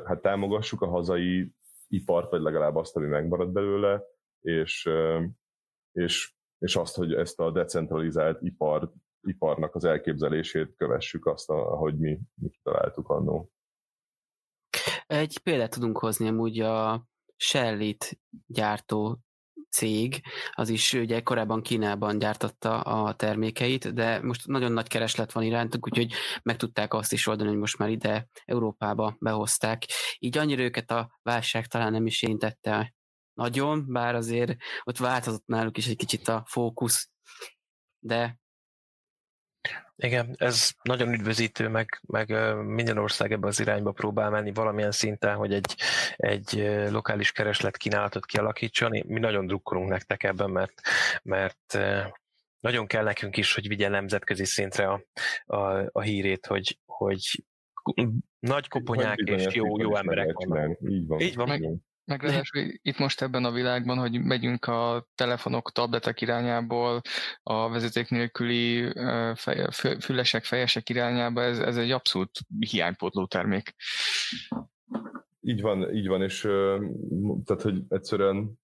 hát 0.05 0.23
támogassuk 0.23 0.81
a 0.81 0.89
hazai 0.89 1.53
ipart, 1.89 2.31
vagy 2.31 2.41
legalább 2.41 2.77
azt, 2.77 2.97
ami 2.97 3.07
megmarad 3.07 3.53
belőle, 3.53 4.03
és, 4.41 4.91
és, 5.93 6.33
és 6.59 6.77
azt, 6.77 6.95
hogy 6.97 7.13
ezt 7.13 7.41
a 7.41 7.51
decentralizált 7.51 8.43
ipar, 8.43 8.93
iparnak 9.23 9.75
az 9.75 9.85
elképzelését 9.85 10.75
kövessük 10.77 11.27
azt, 11.27 11.51
ahogy 11.51 11.99
mi, 11.99 12.19
mi 12.35 12.49
kitaláltuk 12.49 13.09
annó. 13.09 13.51
Egy 15.07 15.39
példát 15.39 15.71
tudunk 15.71 15.99
hozni 15.99 16.29
amúgy 16.29 16.61
a 16.61 17.07
Shellit 17.37 18.21
gyártó 18.47 19.19
cég, 19.73 20.20
az 20.53 20.68
is 20.68 20.93
ugye 20.93 21.20
korábban 21.20 21.62
Kínában 21.62 22.18
gyártotta 22.18 22.81
a 22.81 23.14
termékeit, 23.14 23.95
de 23.95 24.23
most 24.23 24.47
nagyon 24.47 24.73
nagy 24.73 24.89
kereslet 24.89 25.33
van 25.33 25.45
irántuk, 25.45 25.87
úgyhogy 25.87 26.12
meg 26.43 26.57
tudták 26.57 26.95
azt 26.95 27.12
is 27.12 27.27
oldani, 27.27 27.49
hogy 27.49 27.59
most 27.59 27.79
már 27.79 27.89
ide 27.89 28.29
Európába 28.45 29.16
behozták. 29.18 29.85
Így 30.18 30.39
annyira 30.39 30.62
őket 30.62 30.91
a 30.91 31.18
válság 31.23 31.66
talán 31.66 31.93
nem 31.93 32.07
is 32.07 32.23
érintette 32.23 32.95
nagyon, 33.35 33.93
bár 33.93 34.14
azért 34.14 34.57
ott 34.83 34.97
változott 34.97 35.47
náluk 35.47 35.77
is 35.77 35.87
egy 35.87 35.97
kicsit 35.97 36.29
a 36.29 36.45
fókusz, 36.47 37.11
de 37.99 38.41
igen, 40.03 40.34
ez 40.38 40.70
nagyon 40.82 41.12
üdvözítő, 41.12 41.68
meg, 41.68 42.00
meg 42.07 42.57
minden 42.64 42.98
ország 42.98 43.32
ebbe 43.32 43.46
az 43.46 43.61
irányba 43.61 43.92
próbál 43.92 44.30
menni 44.30 44.53
valamilyen 44.53 44.92
szinten, 44.92 45.36
hogy 45.36 45.53
egy, 45.53 45.74
egy 46.16 46.78
lokális 46.90 47.32
kereslet 47.32 47.76
kínálatot 47.76 48.26
kialakítson. 48.26 49.03
Mi 49.07 49.18
nagyon 49.18 49.46
drukkolunk 49.46 49.88
nektek 49.88 50.22
ebben, 50.22 50.50
mert, 50.50 50.80
mert 51.22 51.78
nagyon 52.61 52.86
kell 52.86 53.05
nekünk 53.05 53.36
is, 53.36 53.55
hogy 53.55 53.68
vigye 53.68 53.88
nemzetközi 53.88 54.44
szintre 54.44 54.88
a, 54.88 55.03
a, 55.44 55.88
a 55.92 56.00
hírét, 56.00 56.46
hogy, 56.46 56.78
hogy 56.86 57.44
nagy 58.38 58.68
koponyák 58.68 59.18
és 59.18 59.55
jó, 59.55 59.80
jó 59.80 59.96
emberek 59.96 60.32
vannak. 60.32 60.78
Így 60.88 61.07
van. 61.07 61.20
Így 61.20 61.34
van. 61.34 61.48
Meg, 61.48 61.62
meg 62.05 62.22
ráadásul 62.22 62.62
itt 62.82 62.98
most 62.98 63.22
ebben 63.22 63.44
a 63.44 63.50
világban, 63.50 63.98
hogy 63.98 64.22
megyünk 64.24 64.64
a 64.64 65.07
telefonok, 65.14 65.72
tabletek 65.72 66.20
irányából, 66.20 67.00
a 67.42 67.68
vezeték 67.68 68.09
nélküli 68.09 68.92
fülesek, 70.00 70.44
fejesek 70.44 70.88
irányába, 70.88 71.42
ez, 71.42 71.59
ez 71.59 71.76
egy 71.76 71.90
abszolút 71.90 72.30
hiánypótló 72.59 73.26
termék. 73.26 73.74
Így 75.40 75.61
van, 75.61 75.94
így 75.94 76.07
van, 76.07 76.22
és 76.22 76.40
tehát, 77.44 77.62
hogy 77.62 77.82
egyszerűen 77.88 78.61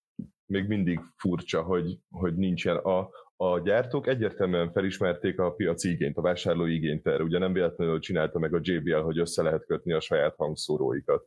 még 0.47 0.67
mindig 0.67 1.01
furcsa, 1.17 1.63
hogy, 1.63 1.99
hogy 2.11 2.35
nincsen 2.35 2.77
a, 2.77 3.09
a 3.37 3.61
gyártók 3.61 4.07
egyértelműen 4.07 4.73
felismerték 4.73 5.41
a 5.41 5.53
piaci 5.53 5.91
igényt, 5.91 6.17
a 6.17 6.23
vásárlói 6.23 6.75
igényt 6.75 7.07
erre. 7.07 7.23
Ugye 7.23 7.39
nem 7.39 7.53
véletlenül 7.53 8.01
csinálta 8.01 8.39
meg 8.39 8.55
a 8.55 8.61
JBL, 8.63 9.01
hogy 9.01 9.19
össze 9.19 9.43
lehet 9.43 9.67
kötni 9.67 9.93
a 9.93 10.01
saját 10.01 10.35
hangszóróikat 10.37 11.27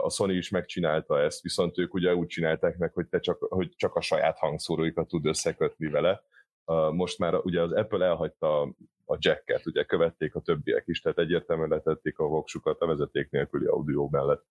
a 0.00 0.10
Sony 0.10 0.30
is 0.30 0.50
megcsinálta 0.50 1.20
ezt, 1.20 1.42
viszont 1.42 1.78
ők 1.78 1.94
ugye 1.94 2.14
úgy 2.14 2.26
csinálták 2.26 2.76
meg, 2.78 2.92
hogy, 2.92 3.06
te 3.06 3.18
csak, 3.18 3.38
hogy 3.48 3.74
csak 3.76 3.94
a 3.94 4.00
saját 4.00 4.38
hangszóróikat 4.38 5.08
tud 5.08 5.26
összekötni 5.26 5.88
vele. 5.88 6.22
Most 6.92 7.18
már 7.18 7.34
ugye 7.34 7.62
az 7.62 7.72
Apple 7.72 8.04
elhagyta 8.04 8.60
a 9.10 9.16
jacket, 9.18 9.66
ugye 9.66 9.84
követték 9.84 10.34
a 10.34 10.40
többiek 10.40 10.82
is, 10.86 11.00
tehát 11.00 11.18
egyértelműen 11.18 11.68
letették 11.68 12.18
a 12.18 12.24
voksukat 12.24 12.80
a 12.80 12.86
vezeték 12.86 13.30
nélküli 13.30 13.66
audio 13.66 14.08
mellett. 14.10 14.44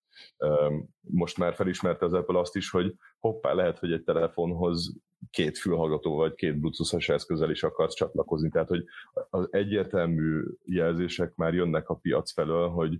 Most 0.99 1.37
már 1.37 1.53
felismerte 1.53 2.05
az 2.05 2.13
Apple 2.13 2.39
azt 2.39 2.55
is, 2.55 2.69
hogy 2.69 2.93
hoppá, 3.19 3.53
lehet, 3.53 3.79
hogy 3.79 3.91
egy 3.91 4.03
telefonhoz 4.03 4.95
két 5.29 5.57
fülhallgató 5.57 6.15
vagy 6.15 6.35
két 6.35 6.59
bluetooth 6.59 7.09
eszközzel 7.09 7.49
is 7.49 7.63
akarsz 7.63 7.93
csatlakozni. 7.93 8.49
Tehát, 8.49 8.67
hogy 8.67 8.85
az 9.29 9.47
egyértelmű 9.51 10.43
jelzések 10.63 11.35
már 11.35 11.53
jönnek 11.53 11.89
a 11.89 11.95
piac 11.95 12.31
felől, 12.31 12.69
hogy 12.69 12.99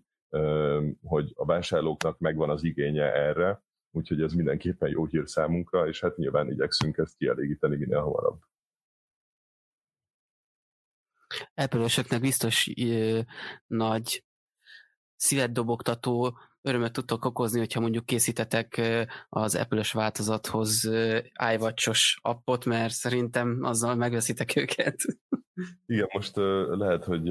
hogy 1.04 1.32
a 1.36 1.46
vásárlóknak 1.46 2.20
megvan 2.20 2.50
az 2.50 2.64
igénye 2.64 3.14
erre, 3.14 3.64
úgyhogy 3.92 4.22
ez 4.22 4.34
mindenképpen 4.34 4.90
jó 4.90 5.06
hír 5.06 5.28
számunkra, 5.30 5.88
és 5.88 6.00
hát 6.00 6.18
nyilván 6.18 6.52
igyekszünk 6.52 6.98
ezt 6.98 7.18
kielégíteni 7.18 7.76
minél 7.76 8.02
hamarabb. 8.02 8.40
apple 11.54 12.20
biztos 12.20 12.74
ö, 12.78 13.20
nagy 13.68 14.24
szívet 15.16 15.52
dobogtató 15.52 16.38
örömet 16.62 16.92
tudtok 16.92 17.26
okozni, 17.26 17.60
hogyha 17.60 17.80
mondjuk 17.80 18.06
készítetek 18.06 18.82
az 19.30 19.56
apple 19.56 19.84
változathoz 19.94 20.90
iWatch-os 21.54 22.20
appot, 22.22 22.66
mert 22.66 22.94
szerintem 22.94 23.60
azzal 23.62 23.96
megveszitek 23.96 24.56
őket. 24.56 24.96
Igen, 25.86 26.08
most 26.14 26.36
lehet, 26.68 27.04
hogy 27.04 27.30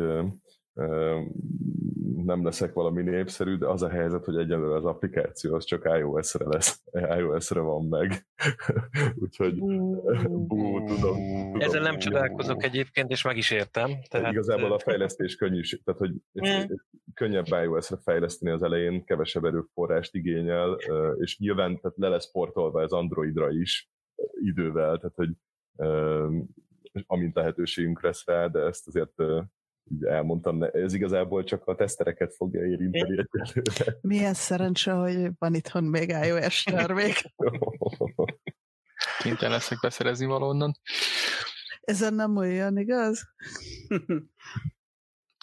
nem 2.26 2.44
leszek 2.44 2.72
valami 2.72 3.02
népszerű, 3.02 3.56
de 3.56 3.66
az 3.66 3.82
a 3.82 3.88
helyzet, 3.88 4.24
hogy 4.24 4.36
egyenlőre 4.36 4.74
az 4.74 4.84
applikáció 4.84 5.54
az 5.54 5.64
csak 5.64 5.84
iOS-re 5.98 6.46
lesz, 6.48 6.82
iOS-re 6.92 7.60
van 7.60 7.84
meg. 7.84 8.26
Úgyhogy 9.22 9.58
bú, 10.28 10.84
tudom, 10.84 10.86
tudom. 10.86 11.60
Ezzel 11.60 11.82
nem 11.82 11.98
csodálkozok 11.98 12.64
egyébként, 12.64 13.10
és 13.10 13.24
meg 13.24 13.36
is 13.36 13.50
értem. 13.50 13.90
Tehát... 14.08 14.32
Igazából 14.32 14.72
a 14.72 14.78
fejlesztés 14.78 15.36
könnyű, 15.36 15.60
tehát 15.84 16.00
hogy 16.00 16.14
könnyebb 17.14 17.46
iOS-re 17.62 17.96
fejleszteni 18.02 18.52
az 18.52 18.62
elején, 18.62 19.04
kevesebb 19.04 19.44
erőforrást 19.44 20.14
igényel, 20.14 20.78
és 21.18 21.38
nyilván 21.38 21.80
tehát 21.80 21.96
le 21.96 22.08
lesz 22.08 22.30
portolva 22.30 22.82
ez 22.82 22.90
Androidra 22.90 23.50
is 23.50 23.90
idővel, 24.44 24.98
tehát 24.98 25.16
hogy 25.16 25.30
amint 27.06 27.34
lehetőségünk 27.34 28.02
lesz 28.02 28.26
rá, 28.26 28.46
de 28.46 28.58
ezt 28.60 28.86
azért 28.86 29.22
így 29.92 30.04
elmondtam, 30.04 30.62
ez 30.62 30.94
igazából 30.94 31.44
csak 31.44 31.66
a 31.66 31.74
tesztereket 31.74 32.34
fogja 32.34 32.64
érinteni 32.64 33.18
egyelőre. 33.32 33.98
Milyen 34.00 34.34
szerencse, 34.34 34.92
hogy 34.92 35.30
van 35.38 35.54
itthon 35.54 35.84
még 35.84 36.08
iOS 36.08 36.62
termék. 36.62 37.22
Kénytelen 39.22 39.52
leszek 39.52 39.78
beszerezni 39.80 40.26
valonnan. 40.26 40.72
Ezen 41.80 42.14
nem 42.14 42.36
olyan, 42.36 42.78
igaz? 42.78 43.34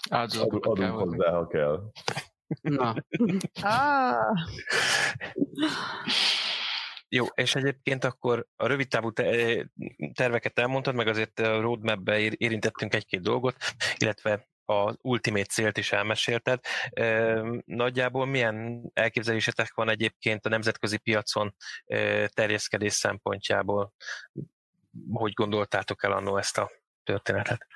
Adunk, 0.10 0.66
adunk 0.66 1.00
hozzá, 1.00 1.32
ha 1.32 1.48
kell. 1.48 1.92
Na. 2.62 2.96
ah. 3.62 4.38
Jó, 7.16 7.26
és 7.34 7.56
egyébként 7.56 8.04
akkor 8.04 8.48
a 8.56 8.68
rövid 8.68 8.88
távú 8.88 9.12
terveket 10.14 10.60
elmondtad, 10.60 10.96
meg 10.96 11.08
azért 11.08 11.40
a 11.40 11.62
roadmap-be 11.62 12.20
érintettünk 12.20 12.94
egy-két 12.94 13.22
dolgot, 13.22 13.56
illetve 13.98 14.48
az 14.66 14.98
ultimate 15.02 15.46
célt 15.46 15.78
is 15.78 15.92
elmesélted. 15.92 16.60
Nagyjából 17.66 18.26
milyen 18.26 18.84
elképzelésetek 18.94 19.74
van 19.74 19.90
egyébként 19.90 20.46
a 20.46 20.50
nemzetközi 20.50 20.98
piacon 20.98 21.56
terjeszkedés 22.28 22.94
szempontjából? 22.94 23.94
Hogy 25.12 25.34
gondoltátok 25.34 26.04
el 26.04 26.12
annó 26.12 26.38
ezt 26.38 26.58
a 26.58 26.72
történetet? 27.04 27.68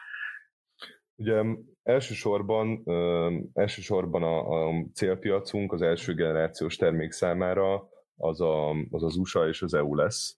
Ugye 1.16 1.44
elsősorban, 1.84 2.84
elsősorban 3.54 4.24
a, 4.24 4.68
a 4.68 4.86
célpiacunk 4.94 5.74
az 5.74 5.82
első 5.82 6.14
generációs 6.14 6.76
termék 6.76 7.12
számára 7.12 7.96
az, 8.18 8.42
a, 8.42 8.70
az 8.70 9.04
az 9.04 9.16
USA 9.16 9.48
és 9.48 9.62
az 9.62 9.74
EU 9.74 9.96
lesz. 9.96 10.38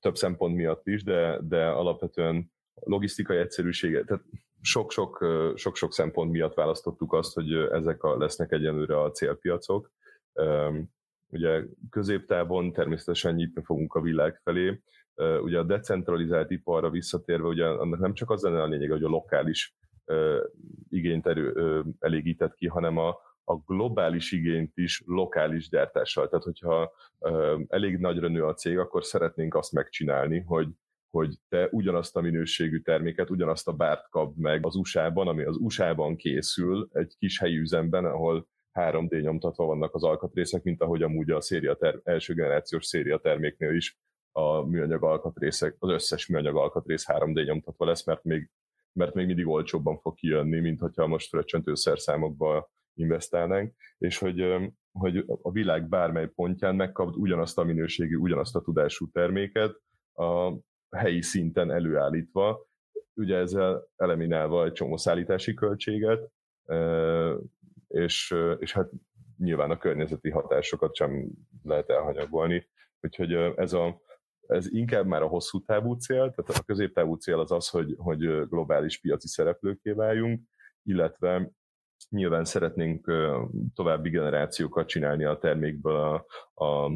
Több 0.00 0.16
szempont 0.16 0.54
miatt 0.54 0.86
is, 0.86 1.04
de, 1.04 1.40
de 1.42 1.66
alapvetően 1.66 2.52
logisztikai 2.74 3.36
egyszerűsége, 3.36 4.04
tehát 4.04 4.24
sok-sok, 4.60 5.26
sok-sok 5.54 5.92
szempont 5.92 6.30
miatt 6.30 6.54
választottuk 6.54 7.12
azt, 7.12 7.34
hogy 7.34 7.52
ezek 7.54 8.02
a, 8.02 8.18
lesznek 8.18 8.52
egyenlőre 8.52 9.02
a 9.02 9.10
célpiacok. 9.10 9.92
Ugye 11.28 11.62
középtávon 11.90 12.72
természetesen 12.72 13.34
nyitni 13.34 13.62
fogunk 13.62 13.94
a 13.94 14.00
világ 14.00 14.40
felé. 14.42 14.82
Ugye 15.42 15.58
a 15.58 15.62
decentralizált 15.62 16.50
iparra 16.50 16.90
visszatérve, 16.90 17.46
ugye 17.46 17.66
annak 17.66 18.00
nem 18.00 18.14
csak 18.14 18.30
az 18.30 18.42
lenne 18.42 18.62
a 18.62 18.66
lényeg, 18.66 18.90
hogy 18.90 19.04
a 19.04 19.08
lokális 19.08 19.76
uh, 20.04 20.38
igényt 20.88 21.28
elégített 21.98 22.54
ki, 22.54 22.66
hanem 22.66 22.96
a, 22.96 23.16
a 23.48 23.56
globális 23.56 24.32
igényt 24.32 24.72
is 24.74 25.02
lokális 25.06 25.68
gyártással. 25.68 26.28
Tehát, 26.28 26.44
hogyha 26.44 26.92
elég 27.68 27.96
nagyra 27.98 28.28
nő 28.28 28.44
a 28.44 28.54
cég, 28.54 28.78
akkor 28.78 29.04
szeretnénk 29.04 29.54
azt 29.54 29.72
megcsinálni, 29.72 30.40
hogy 30.40 30.68
hogy 31.10 31.38
te 31.48 31.68
ugyanazt 31.70 32.16
a 32.16 32.20
minőségű 32.20 32.80
terméket, 32.80 33.30
ugyanazt 33.30 33.68
a 33.68 33.72
bárt 33.72 34.08
kap 34.08 34.36
meg 34.36 34.66
az 34.66 34.74
USA-ban, 34.74 35.28
ami 35.28 35.42
az 35.42 35.56
USA-ban 35.56 36.16
készül, 36.16 36.88
egy 36.92 37.14
kis 37.18 37.38
helyi 37.38 37.56
üzemben, 37.56 38.04
ahol 38.04 38.48
3D 38.72 39.22
nyomtatva 39.22 39.64
vannak 39.64 39.94
az 39.94 40.04
alkatrészek, 40.04 40.62
mint 40.62 40.82
ahogy 40.82 41.02
amúgy 41.02 41.30
a 41.30 41.40
széria 41.40 41.74
ter- 41.74 42.00
első 42.04 42.34
generációs 42.34 42.86
széria 42.86 43.18
terméknél 43.18 43.74
is 43.74 43.98
a 44.32 44.66
műanyag 44.66 45.04
alkatrészek, 45.04 45.76
az 45.78 45.90
összes 45.90 46.26
műanyag 46.26 46.56
alkatrész 46.56 47.04
3D 47.08 47.44
nyomtatva 47.44 47.84
lesz, 47.84 48.06
mert 48.06 48.24
még, 48.24 48.50
mert 48.92 49.14
még 49.14 49.26
mindig 49.26 49.46
olcsóbban 49.46 49.98
fog 49.98 50.14
kijönni, 50.14 50.60
mint 50.60 50.80
hogyha 50.80 51.06
most 51.06 51.28
fröccsöntőszerszámokba 51.28 52.70
investálnánk, 52.96 53.74
és 53.98 54.18
hogy, 54.18 54.44
hogy 54.92 55.24
a 55.42 55.50
világ 55.50 55.88
bármely 55.88 56.28
pontján 56.28 56.76
megkapd 56.76 57.16
ugyanazt 57.16 57.58
a 57.58 57.64
minőségű, 57.64 58.16
ugyanazt 58.16 58.56
a 58.56 58.60
tudású 58.60 59.10
terméket 59.10 59.80
a 60.14 60.52
helyi 60.90 61.22
szinten 61.22 61.70
előállítva, 61.70 62.66
ugye 63.14 63.36
ezzel 63.36 63.88
eliminálva 63.96 64.64
egy 64.64 64.72
csomó 64.72 64.96
szállítási 64.96 65.54
költséget, 65.54 66.30
és, 67.88 68.34
és 68.58 68.72
hát 68.72 68.90
nyilván 69.38 69.70
a 69.70 69.78
környezeti 69.78 70.30
hatásokat 70.30 70.94
sem 70.94 71.30
lehet 71.62 71.90
elhanyagolni. 71.90 72.68
Úgyhogy 73.00 73.32
ez, 73.32 73.72
a, 73.72 74.00
ez 74.46 74.72
inkább 74.72 75.06
már 75.06 75.22
a 75.22 75.26
hosszú 75.26 75.64
távú 75.64 75.94
cél, 75.94 76.16
tehát 76.16 76.60
a 76.60 76.64
középtávú 76.66 77.14
cél 77.14 77.38
az 77.38 77.52
az, 77.52 77.68
hogy, 77.68 77.94
hogy 77.98 78.48
globális 78.48 79.00
piaci 79.00 79.28
szereplőké 79.28 79.90
váljunk, 79.90 80.40
illetve 80.82 81.50
nyilván 82.08 82.44
szeretnénk 82.44 83.12
további 83.74 84.10
generációkat 84.10 84.88
csinálni 84.88 85.24
a 85.24 85.38
termékből 85.38 85.96
a, 85.96 86.24
a 86.64 86.90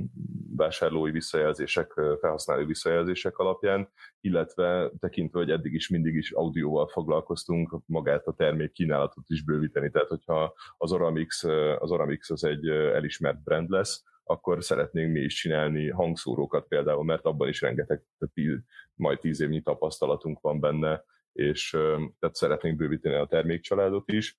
vásárlói 0.57 1.11
visszajelzések, 1.11 1.93
felhasználói 2.21 2.65
visszajelzések 2.65 3.39
alapján, 3.39 3.89
illetve 4.21 4.91
tekintve, 4.99 5.39
hogy 5.39 5.51
eddig 5.51 5.75
is 5.75 5.89
mindig 5.89 6.15
is 6.15 6.31
audióval 6.31 6.89
foglalkoztunk, 6.89 7.81
magát 7.87 8.27
a 8.27 8.33
termék 8.33 8.73
kínálatot 8.73 9.25
is 9.27 9.45
bővíteni. 9.45 9.91
Tehát, 9.91 10.09
hogyha 10.09 10.55
az 10.77 10.93
Oramix 10.93 11.45
az, 11.79 11.91
Oramix 11.91 12.31
az 12.31 12.45
egy 12.45 12.69
elismert 12.69 13.43
brand 13.43 13.71
lesz, 13.71 14.05
akkor 14.25 14.65
szeretnénk 14.65 15.13
mi 15.13 15.21
is 15.21 15.35
csinálni 15.35 15.89
hangszórókat 15.89 16.67
például, 16.69 17.05
mert 17.05 17.25
abban 17.25 17.49
is 17.49 17.61
rengeteg, 17.61 18.03
tíz, 18.35 18.59
majd 18.95 19.19
tíz 19.19 19.41
évnyi 19.41 19.63
tapasztalatunk 19.63 20.41
van 20.41 20.61
benne, 20.61 21.05
és 21.33 21.71
tehát 22.19 22.35
szeretnénk 22.35 22.77
bővíteni 22.77 23.15
a 23.15 23.27
termékcsaládot 23.27 24.13
is, 24.13 24.39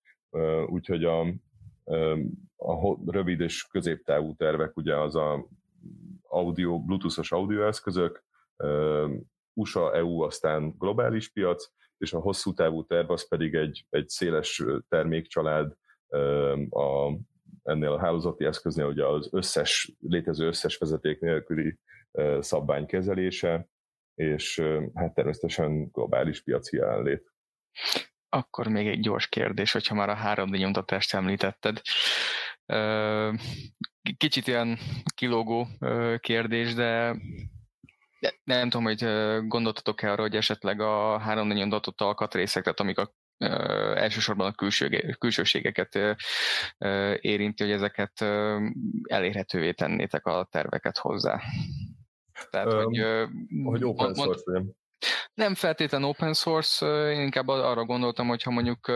úgyhogy 0.65 1.03
a, 1.03 1.19
a 2.55 3.11
rövid 3.11 3.39
és 3.39 3.63
középtávú 3.63 4.35
tervek 4.35 4.77
ugye 4.77 4.97
az 4.97 5.15
a 5.15 5.47
audio, 6.23 6.79
bluetoothos 6.79 7.31
audioeszközök, 7.31 8.23
USA, 9.53 9.95
EU, 9.95 10.21
aztán 10.21 10.75
globális 10.77 11.29
piac, 11.29 11.71
és 11.97 12.13
a 12.13 12.19
hosszú 12.19 12.53
távú 12.53 12.85
terv 12.85 13.11
az 13.11 13.27
pedig 13.27 13.55
egy, 13.55 13.85
egy 13.89 14.09
széles 14.09 14.63
termékcsalád, 14.89 15.73
a, 16.69 17.11
ennél 17.63 17.91
a 17.91 17.99
hálózati 17.99 18.45
eszköznél 18.45 18.85
ugye 18.85 19.05
az 19.05 19.29
összes, 19.31 19.95
létező 19.99 20.47
összes 20.47 20.77
vezeték 20.77 21.19
nélküli 21.19 21.77
szabvány 22.39 22.85
kezelése, 22.85 23.67
és 24.15 24.63
hát 24.93 25.13
természetesen 25.13 25.89
globális 25.91 26.43
piaci 26.43 26.77
jelenlét. 26.77 27.31
Akkor 28.33 28.67
még 28.67 28.87
egy 28.87 28.99
gyors 28.99 29.27
kérdés, 29.27 29.71
hogyha 29.71 29.95
már 29.95 30.09
a 30.09 30.17
3D 30.23 30.57
nyomtatást 30.57 31.13
említetted. 31.13 31.81
Kicsit 34.17 34.47
ilyen 34.47 34.77
kilógó 35.15 35.67
kérdés, 36.19 36.73
de 36.73 37.15
nem 38.43 38.69
tudom, 38.69 38.85
hogy 38.85 39.03
gondoltatok-e 39.47 40.11
arra, 40.11 40.21
hogy 40.21 40.35
esetleg 40.35 40.79
a 40.79 41.21
3D 41.27 41.53
nyomtatott 41.53 42.01
alkatrészek, 42.01 42.63
tehát 42.63 42.79
amik 42.79 42.97
a 42.97 43.13
elsősorban 43.95 44.47
a 44.47 44.53
külső, 44.53 45.15
külsőségeket 45.19 45.99
érinti, 47.21 47.63
hogy 47.63 47.71
ezeket 47.71 48.21
elérhetővé 49.03 49.71
tennétek 49.71 50.25
a 50.25 50.47
terveket 50.51 50.97
hozzá. 50.97 51.41
Tehát, 52.49 52.73
um, 52.73 52.83
hogy, 52.83 53.01
hogy 53.63 53.83
open 53.83 54.13
source 54.13 54.51
mond, 54.51 54.71
nem 55.41 55.55
feltétlen 55.55 56.03
open 56.03 56.33
source, 56.33 56.85
én 57.11 57.21
inkább 57.21 57.47
arra 57.47 57.85
gondoltam, 57.85 58.27
hogy 58.27 58.43
ha 58.43 58.51
mondjuk 58.51 58.91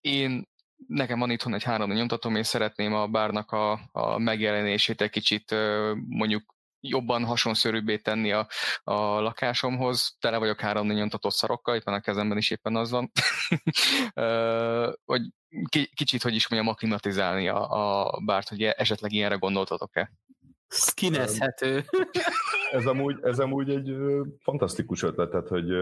én 0.00 0.48
nekem 0.86 1.18
van 1.18 1.30
itthon 1.30 1.54
egy 1.54 1.64
3D 1.66 1.94
nyomtatom, 1.94 2.36
és 2.36 2.46
szeretném 2.46 2.94
a 2.94 3.06
bárnak 3.06 3.50
a, 3.50 3.80
a 3.92 4.18
megjelenését 4.18 5.00
egy 5.00 5.10
kicsit 5.10 5.54
mondjuk 6.08 6.54
jobban 6.80 7.24
hasonszörűbbé 7.24 7.96
tenni 7.96 8.32
a, 8.32 8.48
a 8.84 9.20
lakásomhoz. 9.20 10.16
Tele 10.20 10.38
vagyok 10.38 10.58
3D 10.62 10.94
nyomtatott 10.94 11.32
szarokkal, 11.32 11.76
itt 11.76 11.84
van 11.84 11.94
a 11.94 12.00
kezemben 12.00 12.38
is 12.38 12.50
éppen 12.50 12.76
az 12.76 12.90
van. 12.90 13.10
hogy 15.10 15.22
kicsit, 15.94 16.22
hogy 16.22 16.34
is 16.34 16.48
mondjam, 16.48 16.72
aklimatizálni 16.72 17.48
a, 17.48 17.70
a 18.04 18.20
bárt, 18.24 18.48
hogy 18.48 18.62
esetleg 18.62 19.12
ilyenre 19.12 19.36
gondoltatok-e? 19.36 20.12
Skinezhető. 20.68 21.84
ez, 22.72 22.86
amúgy, 22.86 23.18
ez 23.22 23.38
amúgy 23.38 23.70
egy 23.70 23.96
fantasztikus 24.40 25.02
ötlet, 25.02 25.30
tehát 25.30 25.48
hogy 25.48 25.72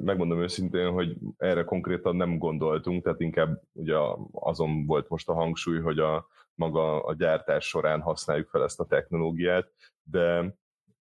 megmondom 0.00 0.42
őszintén, 0.42 0.90
hogy 0.90 1.16
erre 1.36 1.64
konkrétan 1.64 2.16
nem 2.16 2.38
gondoltunk, 2.38 3.02
tehát 3.02 3.20
inkább 3.20 3.62
ugye 3.72 3.96
azon 4.32 4.86
volt 4.86 5.08
most 5.08 5.28
a 5.28 5.34
hangsúly, 5.34 5.80
hogy 5.80 5.98
a 5.98 6.26
maga 6.54 7.02
a 7.02 7.14
gyártás 7.14 7.64
során 7.64 8.00
használjuk 8.00 8.48
fel 8.48 8.62
ezt 8.62 8.80
a 8.80 8.86
technológiát, 8.86 9.72
de 10.02 10.54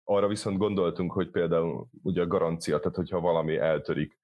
arra 0.04 0.28
viszont 0.28 0.58
gondoltunk, 0.58 1.12
hogy 1.12 1.30
például 1.30 1.88
ugye 2.04 2.22
a 2.22 2.28
garancia, 2.28 2.80
tehát 2.80 2.96
hogyha 2.96 3.20
valami 3.20 3.58
eltörik, 3.58 4.20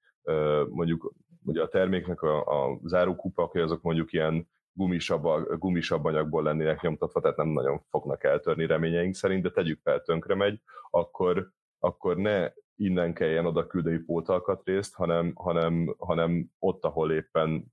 mondjuk 0.68 1.14
ugye 1.44 1.62
a 1.62 1.68
terméknek 1.68 2.22
a, 2.22 2.40
a 2.40 2.78
zárókupak, 2.84 3.54
azok 3.54 3.82
mondjuk 3.82 4.12
ilyen 4.12 4.48
gumisabb, 4.72 5.58
gumisabb 5.58 6.04
anyagból 6.04 6.42
lennének 6.42 6.80
nyomtatva, 6.80 7.20
tehát 7.20 7.36
nem 7.36 7.48
nagyon 7.48 7.80
fognak 7.90 8.24
eltörni 8.24 8.66
reményeink 8.66 9.14
szerint, 9.14 9.42
de 9.42 9.50
tegyük 9.50 9.80
fel, 9.82 10.00
tönkre 10.00 10.34
megy, 10.34 10.60
akkor, 10.90 11.50
akkor 11.78 12.16
ne 12.16 12.52
innen 12.76 13.14
kelljen 13.14 13.46
oda 13.46 13.66
küldeni 13.66 13.98
pótalkatrészt, 13.98 14.94
hanem, 14.94 15.32
hanem, 15.34 15.94
hanem 15.98 16.50
ott, 16.58 16.84
ahol 16.84 17.12
éppen 17.12 17.72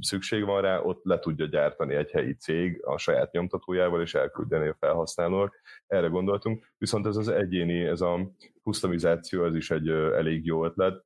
szükség 0.00 0.44
van 0.44 0.60
rá, 0.60 0.78
ott 0.80 1.04
le 1.04 1.18
tudja 1.18 1.46
gyártani 1.46 1.94
egy 1.94 2.10
helyi 2.10 2.34
cég 2.34 2.84
a 2.84 2.98
saját 2.98 3.32
nyomtatójával, 3.32 4.00
és 4.00 4.14
elküldeni 4.14 4.68
a 4.68 4.76
felhasználók. 4.78 5.60
Erre 5.86 6.06
gondoltunk. 6.06 6.72
Viszont 6.78 7.06
ez 7.06 7.16
az 7.16 7.28
egyéni, 7.28 7.80
ez 7.84 8.00
a 8.00 8.30
customizáció, 8.62 9.44
ez 9.44 9.54
is 9.54 9.70
egy 9.70 9.88
elég 9.88 10.44
jó 10.44 10.64
ötlet 10.64 11.04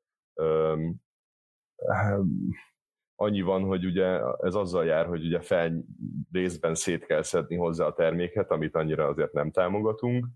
annyi 3.17 3.41
van, 3.41 3.63
hogy 3.63 3.85
ugye 3.85 4.21
ez 4.41 4.55
azzal 4.55 4.85
jár, 4.85 5.07
hogy 5.07 5.25
ugye 5.25 5.41
fel 5.41 5.85
részben 6.33 6.75
szét 6.75 7.07
kell 7.07 7.23
szedni 7.23 7.57
hozzá 7.57 7.87
a 7.87 7.93
terméket, 7.93 8.51
amit 8.51 8.77
annyira 8.77 9.07
azért 9.07 9.33
nem 9.33 9.51
támogatunk, 9.51 10.27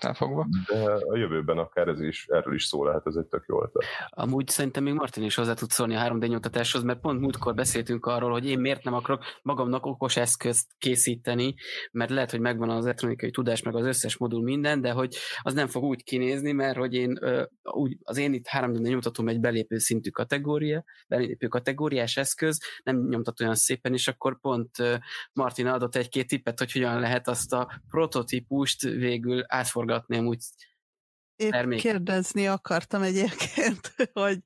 de, 0.00 0.14
fogva. 0.14 0.46
De 0.72 0.92
a 0.92 1.16
jövőben 1.16 1.58
akár 1.58 1.88
ez 1.88 2.00
is, 2.00 2.26
erről 2.28 2.54
is 2.54 2.64
szó 2.64 2.84
lehet, 2.84 3.06
ez 3.06 3.14
egy 3.14 3.26
tök 3.26 3.44
jó 3.48 3.62
ötlet. 3.62 3.84
Amúgy 4.08 4.48
szerintem 4.48 4.82
még 4.82 4.94
Martin 4.94 5.24
is 5.24 5.34
hozzá 5.34 5.54
tud 5.54 5.70
szólni 5.70 5.94
a 5.94 6.00
3D 6.00 6.28
nyomtatáshoz, 6.28 6.82
mert 6.82 7.00
pont 7.00 7.20
múltkor 7.20 7.54
beszéltünk 7.54 8.06
arról, 8.06 8.30
hogy 8.30 8.46
én 8.46 8.58
miért 8.58 8.84
nem 8.84 8.94
akarok 8.94 9.24
magamnak 9.42 9.86
okos 9.86 10.16
eszközt 10.16 10.66
készíteni, 10.78 11.54
mert 11.92 12.10
lehet, 12.10 12.30
hogy 12.30 12.40
megvan 12.40 12.70
az 12.70 12.84
elektronikai 12.84 13.30
tudás, 13.30 13.62
meg 13.62 13.74
az 13.74 13.84
összes 13.84 14.16
modul 14.16 14.42
minden, 14.42 14.80
de 14.80 14.90
hogy 14.90 15.16
az 15.42 15.54
nem 15.54 15.66
fog 15.66 15.84
úgy 15.84 16.02
kinézni, 16.02 16.52
mert 16.52 16.76
hogy 16.76 16.94
én 16.94 17.18
úgy, 17.62 17.96
az 18.02 18.18
én 18.18 18.32
itt 18.32 18.46
3D 18.52 18.80
nyomtatom 18.80 19.28
egy 19.28 19.40
belépő 19.40 19.78
szintű 19.78 20.10
kategória, 20.10 20.84
belépő 21.08 21.46
kategóriás 21.46 22.16
eszköz, 22.16 22.60
nem 22.82 23.06
nyomtat 23.08 23.40
olyan 23.40 23.54
szépen, 23.54 23.92
és 23.92 24.08
akkor 24.08 24.40
pont 24.40 24.70
Martin 25.32 25.66
adott 25.66 25.96
egy-két 25.96 26.28
tippet, 26.28 26.58
hogy 26.58 26.72
hogyan 26.72 27.00
lehet 27.00 27.28
azt 27.28 27.52
a 27.52 27.80
prototípust 27.90 28.91
végül 28.96 29.44
átforgatni 29.46 30.16
amúgy 30.16 30.38
Épp 31.36 31.50
termék. 31.50 31.80
kérdezni 31.80 32.46
akartam 32.46 33.02
egyébként, 33.02 33.94
hogy, 34.12 34.38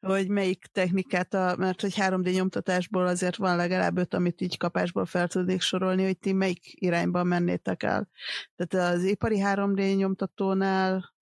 hogy 0.00 0.28
melyik 0.28 0.66
technikát, 0.72 1.34
a, 1.34 1.54
mert 1.58 1.80
hogy 1.80 1.94
3D 1.96 2.34
nyomtatásból 2.34 3.06
azért 3.06 3.36
van 3.36 3.56
legalább 3.56 3.98
öt, 3.98 4.14
amit 4.14 4.40
így 4.40 4.56
kapásból 4.56 5.06
fel 5.06 5.28
tudnék 5.28 5.60
sorolni, 5.60 6.04
hogy 6.04 6.18
ti 6.18 6.32
melyik 6.32 6.60
irányban 6.64 7.26
mennétek 7.26 7.82
el. 7.82 8.08
Tehát 8.56 8.94
az 8.94 9.04
ipari 9.04 9.40
3D 9.44 9.96
nyomtatónál, 9.96 11.14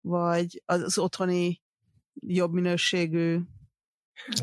vagy 0.00 0.62
az 0.64 0.98
otthoni 0.98 1.62
jobb 2.20 2.52
minőségű 2.52 3.38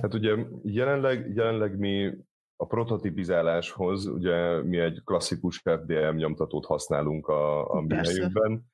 Hát 0.02 0.14
ugye 0.14 0.36
jelenleg, 0.64 1.36
jelenleg 1.36 1.78
mi 1.78 2.14
a 2.62 2.66
prototipizáláshoz 2.66 4.06
ugye 4.06 4.64
mi 4.64 4.78
egy 4.78 5.02
klasszikus 5.04 5.58
FDM 5.58 6.16
nyomtatót 6.16 6.66
használunk 6.66 7.28
a, 7.28 7.72
a 7.72 7.82
mi 7.82 7.96
helyünkben. 7.96 8.66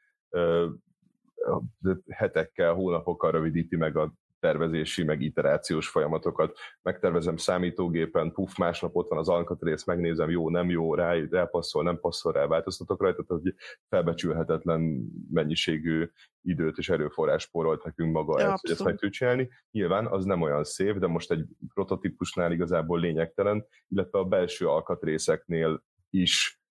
Hetekkel, 2.10 2.74
hónapokkal 2.74 3.32
rövidíti 3.32 3.76
meg 3.76 3.98
a 3.98 4.14
tervezési, 4.48 5.04
meg 5.04 5.22
iterációs 5.22 5.88
folyamatokat. 5.90 6.58
Megtervezem 6.82 7.38
számítógépen, 7.38 8.32
puff, 8.32 8.58
másnap 8.58 8.96
ott 8.96 9.10
van 9.10 9.20
az 9.20 9.30
alkatrész, 9.30 9.86
megnézem, 9.86 10.30
jó, 10.30 10.50
nem 10.50 10.70
jó, 10.70 10.96
rá, 10.96 11.14
rá 11.30 11.46
passzol, 11.46 11.84
nem 11.84 12.00
passzol, 12.00 12.32
rá 12.32 12.46
változtatok 12.46 13.02
rajta, 13.02 13.24
tehát 13.24 13.46
egy 13.46 13.56
felbecsülhetetlen 13.90 15.10
mennyiségű 15.32 16.10
időt 16.42 16.78
és 16.78 16.90
erőforrás 16.90 17.42
spórolt 17.42 17.84
nekünk 17.84 18.14
maga 18.14 18.40
ja, 18.40 18.52
ezt, 18.52 18.62
hogy 18.62 18.72
ezt 18.72 18.84
meg 18.84 18.94
tudjuk 18.94 19.12
csinálni. 19.12 19.50
Nyilván 19.72 20.08
az 20.08 20.26
nem 20.26 20.42
olyan 20.42 20.64
szép, 20.64 20.98
de 20.98 21.08
most 21.08 21.32
egy 21.32 21.46
prototípusnál 21.74 22.52
igazából 22.52 23.00
lényegtelen, 23.00 23.66
illetve 23.88 24.20
a 24.20 24.26
belső 24.26 24.68
alkatrészeknél 24.68 25.84
is 26.10 26.62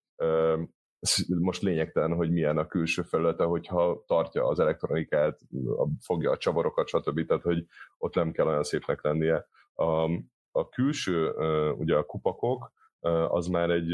most 1.26 1.62
lényegtelen, 1.62 2.14
hogy 2.14 2.30
milyen 2.30 2.58
a 2.58 2.66
külső 2.66 3.02
felülete, 3.02 3.44
hogyha 3.44 4.02
tartja 4.06 4.46
az 4.46 4.58
elektronikát, 4.58 5.40
fogja 6.00 6.30
a 6.30 6.36
csavarokat, 6.36 6.88
stb. 6.88 7.26
Tehát, 7.26 7.42
hogy 7.42 7.66
ott 7.98 8.14
nem 8.14 8.32
kell 8.32 8.46
olyan 8.46 8.62
szépnek 8.62 9.02
lennie. 9.02 9.48
A, 9.74 10.10
a 10.50 10.68
külső, 10.68 11.30
ugye 11.72 11.96
a 11.96 12.04
kupakok, 12.04 12.72
az 13.28 13.46
már 13.46 13.70
egy, 13.70 13.92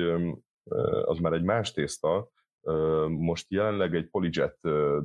az 1.05 1.19
már 1.19 1.33
egy 1.33 1.43
más 1.43 1.73
tészta, 1.73 2.31
most 3.09 3.51
jelenleg 3.51 3.95
egy 3.95 4.09
Polyjet 4.11 4.59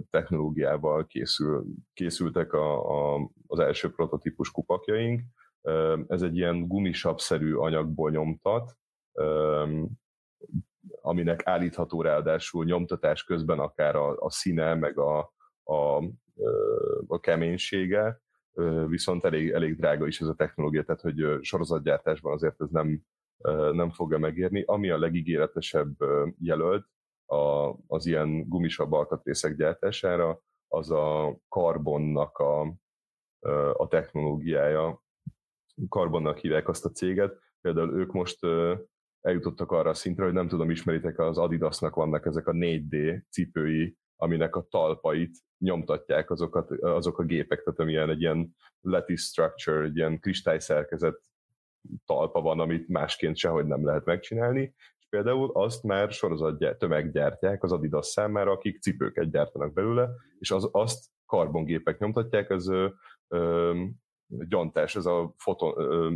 technológiával 0.10 1.06
készül, 1.06 1.66
készültek 1.94 2.54
a, 2.54 3.16
a, 3.16 3.30
az 3.48 3.60
első 3.60 3.92
prototípus 3.92 4.52
kupakjaink. 4.52 5.22
Ez 6.08 6.22
egy 6.22 6.36
ilyen 6.36 6.68
gumisabb-szerű 6.68 7.54
anyagból 7.54 8.12
nyomtat, 8.12 8.78
aminek 11.08 11.48
állítható 11.48 12.02
ráadásul 12.02 12.66
nyomtatás 12.66 13.24
közben 13.24 13.60
akár 13.60 13.96
a, 13.96 14.16
a 14.18 14.30
színe, 14.30 14.76
meg 14.76 15.00
a, 15.00 15.34
a, 15.64 16.04
a 17.08 17.20
keménysége, 17.20 18.22
viszont 18.88 19.24
elég, 19.24 19.50
elég 19.50 19.76
drága 19.76 20.08
is 20.08 20.22
ez 20.22 20.28
a 20.28 20.34
technológia, 20.34 20.84
tehát 20.84 21.02
hogy 21.02 21.38
sorozatgyártásban 21.42 22.34
azért 22.34 22.62
ez 22.62 22.70
nem, 22.70 23.02
nem 23.72 23.92
fogja 23.92 24.18
megérni. 24.18 24.64
Ami 24.66 24.90
a 24.90 24.98
legígéretesebb 24.98 25.96
jelölt 26.40 26.86
a, 27.26 27.74
az 27.88 28.06
ilyen 28.06 28.48
gumisabb 28.48 28.92
alkatrészek 28.92 29.56
gyártására, 29.56 30.42
az 30.68 30.92
a 30.92 31.38
karbonnak 31.48 32.38
a, 32.38 32.62
a 33.74 33.88
technológiája. 33.88 35.04
Karbonnak 35.90 36.38
hívják 36.38 36.68
azt 36.68 36.86
a 36.86 36.90
céget, 36.90 37.40
például 37.62 38.00
ők 38.00 38.12
most 38.12 38.40
eljutottak 39.28 39.72
arra 39.72 39.90
a 39.90 39.94
szintre, 39.94 40.24
hogy 40.24 40.34
nem 40.34 40.48
tudom, 40.48 40.70
ismeritek, 40.70 41.20
az 41.20 41.38
Adidasnak 41.38 41.96
vannak 41.96 42.26
ezek 42.26 42.48
a 42.48 42.52
4D 42.52 43.22
cipői, 43.30 43.98
aminek 44.16 44.56
a 44.56 44.68
talpait 44.70 45.38
nyomtatják 45.58 46.30
azokat, 46.30 46.72
azok 46.72 47.20
a 47.20 47.24
gépek, 47.24 47.64
tehát 47.64 47.80
amilyen 47.80 48.10
egy 48.10 48.22
ilyen 48.22 48.56
lattice 48.82 49.24
structure, 49.24 49.84
egy 49.84 49.96
ilyen 49.96 50.20
kristályszerkezet 50.20 51.22
talpa 52.06 52.42
van, 52.42 52.60
amit 52.60 52.88
másként 52.88 53.38
sehogy 53.38 53.66
nem 53.66 53.86
lehet 53.86 54.06
megcsinálni, 54.06 54.74
és 55.00 55.08
például 55.10 55.52
azt 55.54 55.84
már 55.84 56.12
sorozat 56.12 56.78
tömeggyártják 56.78 57.64
az 57.64 57.72
Adidas 57.72 58.06
számára, 58.08 58.52
akik 58.52 58.82
cipőket 58.82 59.32
gyártanak 59.32 59.74
belőle, 59.74 60.10
és 60.40 60.52
az, 60.52 60.70
azt 60.72 61.06
karbongépek 61.26 62.00
nyomtatják, 62.00 62.50
ez 62.50 62.68
ö, 62.68 62.88
gyantás, 64.28 64.96
ez 64.96 65.06
a 65.06 65.34
foton, 65.38 65.74
ö, 65.78 66.14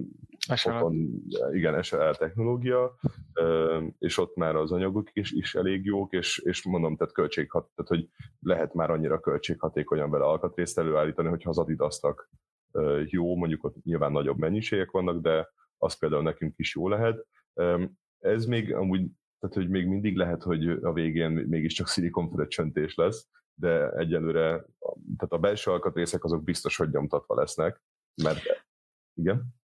foton 0.55 1.23
igen, 1.51 1.83
SLR 1.83 2.17
technológia, 2.17 2.95
ö, 3.33 3.83
és 3.97 4.17
ott 4.17 4.35
már 4.35 4.55
az 4.55 4.71
anyagok 4.71 5.09
is, 5.13 5.31
is 5.31 5.55
elég 5.55 5.85
jók, 5.85 6.13
és, 6.13 6.37
és 6.37 6.65
mondom, 6.65 6.97
tehát 6.97 7.13
költséghat, 7.13 7.69
tehát 7.75 7.89
hogy 7.89 8.09
lehet 8.39 8.73
már 8.73 8.89
annyira 8.89 9.19
költséghatékonyan 9.19 10.09
vele 10.09 10.23
alkatrészt 10.23 10.77
előállítani, 10.77 11.27
hogyha 11.29 11.49
az 11.49 11.57
Adidasnak 11.57 12.29
ö, 12.71 13.03
jó, 13.05 13.35
mondjuk 13.35 13.63
ott 13.63 13.83
nyilván 13.83 14.11
nagyobb 14.11 14.37
mennyiségek 14.37 14.91
vannak, 14.91 15.21
de 15.21 15.49
az 15.77 15.93
például 15.93 16.23
nekünk 16.23 16.53
is 16.57 16.75
jó 16.75 16.87
lehet. 16.87 17.25
Ez 18.19 18.45
még 18.45 18.73
amúgy, 18.73 19.05
tehát 19.39 19.55
hogy 19.55 19.69
még 19.69 19.87
mindig 19.87 20.15
lehet, 20.15 20.43
hogy 20.43 20.69
a 20.69 20.93
végén 20.93 21.31
mégiscsak 21.31 21.87
szilikonföldcsöntés 21.87 22.95
lesz, 22.95 23.29
de 23.53 23.91
egyelőre 23.91 24.65
tehát 25.17 25.33
a 25.33 25.37
belső 25.37 25.71
alkatrészek 25.71 26.23
azok 26.23 26.43
biztos, 26.43 26.77
hogy 26.77 26.89
nyomtatva 26.89 27.35
lesznek, 27.35 27.81
mert 28.15 28.43
igen. 29.13 29.59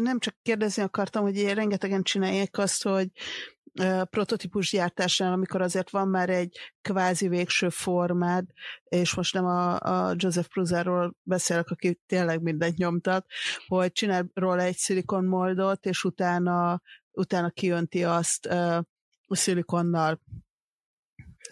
Nem 0.00 0.18
csak 0.18 0.36
kérdezni 0.42 0.82
akartam, 0.82 1.22
hogy 1.22 1.52
rengetegen 1.52 2.02
csinálják 2.02 2.58
azt, 2.58 2.82
hogy 2.82 3.08
prototípus 4.10 4.70
gyártásnál, 4.70 5.32
amikor 5.32 5.60
azért 5.60 5.90
van 5.90 6.08
már 6.08 6.30
egy 6.30 6.58
kvázi 6.80 7.28
végső 7.28 7.68
formád, 7.68 8.44
és 8.84 9.14
most 9.14 9.34
nem 9.34 9.44
a, 9.44 9.78
a 9.80 10.14
Joseph 10.16 10.48
Pruzáról 10.48 11.16
beszélek, 11.22 11.70
aki 11.70 12.00
tényleg 12.06 12.42
mindent 12.42 12.76
nyomtat, 12.76 13.26
hogy 13.66 13.92
csinál 13.92 14.30
róla 14.34 14.62
egy 14.62 14.76
szilikon 14.76 15.24
moldot, 15.24 15.86
és 15.86 16.04
utána, 16.04 16.82
utána 17.10 17.50
kijönti 17.50 18.04
azt 18.04 18.46
uh, 18.46 18.78
szilikonnal. 19.28 20.20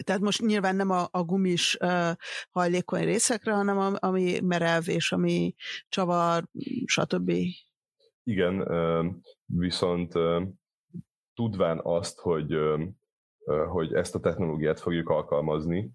Tehát 0.03 0.21
most 0.21 0.41
nyilván 0.41 0.75
nem 0.75 0.89
a, 0.89 1.07
a 1.11 1.23
gumis 1.23 1.77
uh, 1.79 2.11
hajlékony 2.49 3.03
részekre, 3.03 3.53
hanem 3.53 3.77
a, 3.77 3.91
ami 3.99 4.39
merev 4.39 4.89
és 4.89 5.11
ami 5.11 5.53
csavar, 5.89 6.43
stb. 6.85 7.31
Igen, 8.23 8.67
viszont 9.45 10.13
tudván 11.33 11.79
azt, 11.83 12.19
hogy, 12.19 12.55
hogy 13.69 13.93
ezt 13.93 14.15
a 14.15 14.19
technológiát 14.19 14.79
fogjuk 14.79 15.09
alkalmazni, 15.09 15.91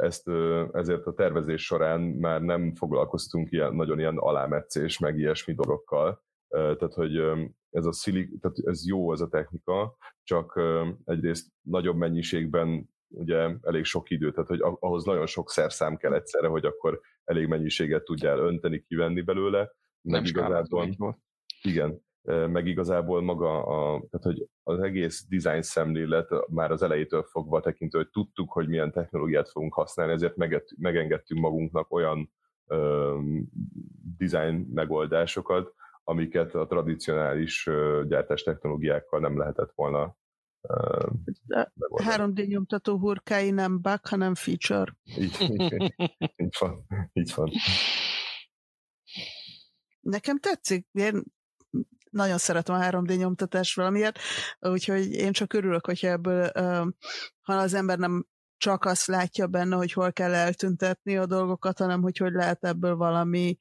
ezt, 0.00 0.28
ezért 0.72 1.06
a 1.06 1.14
tervezés 1.14 1.64
során 1.64 2.00
már 2.00 2.40
nem 2.40 2.74
foglalkoztunk 2.74 3.50
ilyen, 3.50 3.74
nagyon 3.74 3.98
ilyen 3.98 4.16
alámetszés, 4.16 4.98
meg 4.98 5.18
ilyesmi 5.18 5.54
dolgokkal. 5.54 6.24
Tehát, 6.48 6.94
hogy 6.94 7.16
ez, 7.70 7.84
a 7.84 7.92
szilik, 7.92 8.40
tehát 8.40 8.56
ez 8.64 8.86
jó 8.86 9.12
ez 9.12 9.20
a 9.20 9.28
technika, 9.28 9.96
csak 10.22 10.60
egyrészt 11.04 11.48
nagyobb 11.60 11.96
mennyiségben 11.96 12.90
ugye 13.10 13.50
elég 13.62 13.84
sok 13.84 14.10
idő, 14.10 14.30
tehát 14.30 14.48
hogy 14.48 14.60
ahhoz 14.60 15.04
nagyon 15.04 15.26
sok 15.26 15.50
szerszám 15.50 15.96
kell 15.96 16.14
egyszerre, 16.14 16.46
hogy 16.46 16.64
akkor 16.64 17.00
elég 17.24 17.46
mennyiséget 17.46 18.04
tudjál 18.04 18.38
önteni, 18.38 18.84
kivenni 18.88 19.20
belőle. 19.20 19.72
Nem 20.00 20.24
igazából, 20.24 20.88
igen, 21.62 22.02
meg 22.22 22.66
igazából 22.66 23.22
maga, 23.22 23.62
a, 23.64 24.04
tehát 24.10 24.26
hogy 24.26 24.48
az 24.62 24.80
egész 24.80 25.26
design 25.28 25.62
szemlélet 25.62 26.28
már 26.48 26.70
az 26.70 26.82
elejétől 26.82 27.22
fogva 27.22 27.60
tekintő, 27.60 27.98
hogy 27.98 28.08
tudtuk, 28.10 28.52
hogy 28.52 28.68
milyen 28.68 28.92
technológiát 28.92 29.48
fogunk 29.48 29.74
használni, 29.74 30.12
ezért 30.12 30.36
megengedtünk 30.76 31.40
magunknak 31.40 31.92
olyan 31.92 32.32
ö, 32.66 33.18
design 34.16 34.66
megoldásokat, 34.74 35.74
amiket 36.04 36.54
a 36.54 36.66
tradicionális 36.66 37.66
ö, 37.66 38.02
gyártás 38.08 38.42
technológiákkal 38.42 39.20
nem 39.20 39.38
lehetett 39.38 39.72
volna 39.74 40.16
ö, 40.60 41.06
3D 41.96 42.46
nyomtató 42.46 42.98
hurkái 42.98 43.50
nem 43.50 43.80
bug, 43.80 44.06
hanem 44.06 44.34
feature. 44.34 44.96
Így, 45.04 45.36
így, 45.40 45.94
így 46.44 46.56
van. 46.58 46.86
Így 47.12 47.32
van. 47.34 47.50
Nekem 50.00 50.38
tetszik, 50.38 50.86
én 50.92 51.22
nagyon 52.10 52.38
szeretem 52.38 52.74
a 52.74 52.78
3D 52.78 53.16
nyomtatást 53.16 53.76
valamiért, 53.76 54.18
úgyhogy 54.58 55.12
én 55.12 55.32
csak 55.32 55.52
örülök, 55.52 55.86
hogyha 55.86 56.08
ebből, 56.08 56.50
ha 57.40 57.54
az 57.54 57.74
ember 57.74 57.98
nem 57.98 58.26
csak 58.56 58.84
azt 58.84 59.06
látja 59.06 59.46
benne, 59.46 59.76
hogy 59.76 59.92
hol 59.92 60.12
kell 60.12 60.34
eltüntetni 60.34 61.16
a 61.16 61.26
dolgokat, 61.26 61.78
hanem 61.78 62.02
hogy 62.02 62.16
hogy 62.16 62.32
lehet 62.32 62.64
ebből 62.64 62.96
valami 62.96 63.58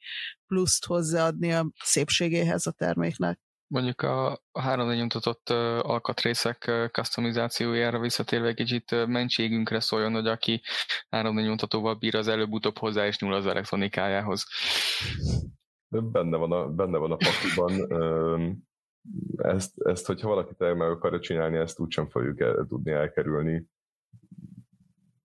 pluszt 0.47 0.86
hozzáadni 0.86 1.54
a 1.54 1.72
szépségéhez 1.84 2.68
a 2.68 2.72
terméknek. 2.72 3.39
Mondjuk 3.72 4.01
a, 4.01 4.32
a 4.32 4.61
3D 4.61 4.95
nyomtatott 4.95 5.49
alkatrészek 5.80 6.72
customizációjára 6.91 7.99
visszatérve 7.99 8.53
kicsit 8.53 9.05
mentségünkre 9.07 9.80
szóljon, 9.80 10.13
hogy 10.13 10.28
aki 10.28 10.61
3D 11.09 11.34
nyomtatóval 11.34 11.93
bír, 11.95 12.15
az 12.15 12.28
előbb-utóbb 12.28 12.78
hozzá 12.78 13.05
és 13.05 13.20
nyúl 13.20 13.34
az 13.34 13.45
elektronikájához 13.45 14.45
benne 15.89 16.38
van 16.38 16.51
a, 16.51 16.70
benne 16.70 16.97
van 16.97 17.11
a 17.11 17.17
pakliban. 17.17 17.88
Ezt, 19.38 19.82
ezt, 19.82 20.05
hogyha 20.05 20.28
valaki 20.28 20.53
meg 20.59 20.89
akarja 20.89 21.20
csinálni, 21.20 21.57
ezt 21.57 21.80
úgysem 21.80 22.07
fogjuk 22.09 22.39
el, 22.39 22.65
tudni 22.67 22.91
elkerülni. 22.91 23.67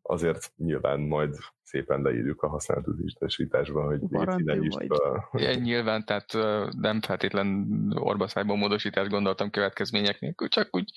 Azért 0.02 0.52
nyilván 0.56 1.00
majd 1.00 1.36
szépen 1.64 2.02
leírjuk 2.02 2.42
a 2.42 2.48
használatú 2.48 2.92
listásításban, 2.92 3.86
hogy 3.86 4.02
itt 4.02 4.90
a... 4.90 5.28
Ja, 5.32 5.54
nyilván, 5.54 6.04
tehát 6.04 6.32
nem 6.76 7.00
feltétlen 7.00 7.66
orbaszájban 7.94 8.58
módosítást 8.58 9.10
gondoltam 9.10 9.50
következmények 9.50 10.20
nélkül, 10.20 10.48
csak 10.48 10.68
úgy 10.70 10.92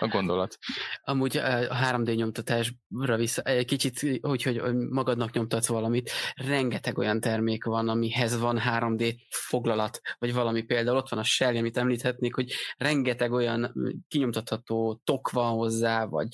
a 0.00 0.08
gondolat. 0.08 0.58
Amúgy 1.04 1.36
a 1.36 1.76
3D 1.92 2.16
nyomtatásra 2.16 3.16
vissza, 3.16 3.42
kicsit, 3.64 4.20
hogy, 4.20 4.42
hogy 4.42 4.62
magadnak 4.90 5.32
nyomtatsz 5.32 5.68
valamit, 5.68 6.10
rengeteg 6.34 6.98
olyan 6.98 7.20
termék 7.20 7.64
van, 7.64 7.88
amihez 7.88 8.40
van 8.40 8.60
3D 8.68 9.14
foglalat, 9.28 10.00
vagy 10.18 10.34
valami 10.34 10.62
például 10.62 10.96
ott 10.96 11.08
van 11.08 11.18
a 11.18 11.24
Shell, 11.24 11.56
amit 11.56 11.76
említhetnék, 11.76 12.34
hogy 12.34 12.52
rengeteg 12.76 13.32
olyan 13.32 13.74
kinyomtatható 14.08 15.00
tok 15.04 15.30
van 15.30 15.52
hozzá, 15.52 16.04
vagy 16.04 16.28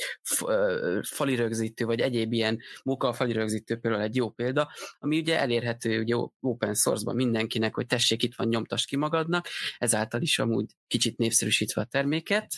falirögzítő, 1.03 1.85
vagy 1.85 2.01
egyéb 2.01 2.33
ilyen 2.33 2.59
muka 2.85 3.13
falirögzítő 3.13 3.72
2 3.75 3.81
például 3.81 4.03
egy 4.03 4.17
jó 4.17 4.31
példa, 4.31 4.71
ami 4.99 5.19
ugye 5.19 5.39
elérhető 5.39 6.01
ugye 6.01 6.15
open 6.41 6.75
source-ban 6.75 7.15
mindenkinek, 7.15 7.75
hogy 7.75 7.87
tessék, 7.87 8.23
itt 8.23 8.35
van, 8.35 8.49
nyomtas 8.49 8.85
ki 8.85 8.97
magadnak, 8.97 9.49
ezáltal 9.79 10.23
is 10.23 10.39
amúgy 10.39 10.67
kicsit 10.87 11.17
népszerűsítve 11.19 11.81
a 11.81 11.85
terméket, 11.85 12.53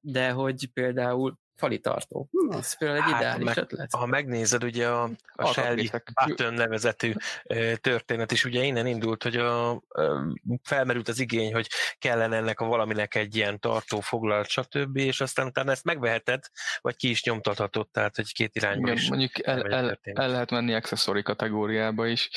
de 0.00 0.30
hogy 0.30 0.70
például 0.72 1.38
fali 1.58 1.78
tartó. 1.78 2.28
Hm, 2.30 2.52
ez 2.52 2.78
például 2.78 2.98
egy 2.98 3.10
hát, 3.10 3.20
ideális 3.20 3.44
meg, 3.44 3.56
ötlet. 3.56 3.94
Ha 3.94 4.06
megnézed, 4.06 4.64
ugye 4.64 4.88
a, 4.88 5.10
a 5.32 5.46
Shelly 5.46 5.90
Button 6.24 6.54
nevezetű 6.54 7.12
történet 7.80 8.32
is 8.32 8.44
ugye 8.44 8.62
innen 8.62 8.86
indult, 8.86 9.22
hogy 9.22 9.36
a, 9.36 9.70
a, 9.70 9.80
felmerült 10.62 11.08
az 11.08 11.20
igény, 11.20 11.52
hogy 11.52 11.68
kellene 11.98 12.36
ennek 12.36 12.60
a 12.60 12.66
valaminek 12.66 13.14
egy 13.14 13.36
ilyen 13.36 13.60
tartó 13.60 14.00
foglalt, 14.00 14.48
stb. 14.48 14.96
És 14.96 15.20
aztán 15.20 15.46
utána 15.46 15.70
ezt 15.70 15.84
megveheted, 15.84 16.44
vagy 16.80 16.96
ki 16.96 17.08
is 17.10 17.24
nyomtathatod, 17.24 17.88
tehát 17.90 18.16
hogy 18.16 18.32
két 18.32 18.56
irányba 18.56 18.86
Igen, 18.86 18.96
is. 18.96 19.08
Mondjuk 19.08 19.46
el, 19.46 19.62
el, 19.62 19.98
el, 20.02 20.28
lehet 20.28 20.50
menni 20.50 20.74
accessory 20.74 21.22
kategóriába 21.22 22.06
is. 22.06 22.30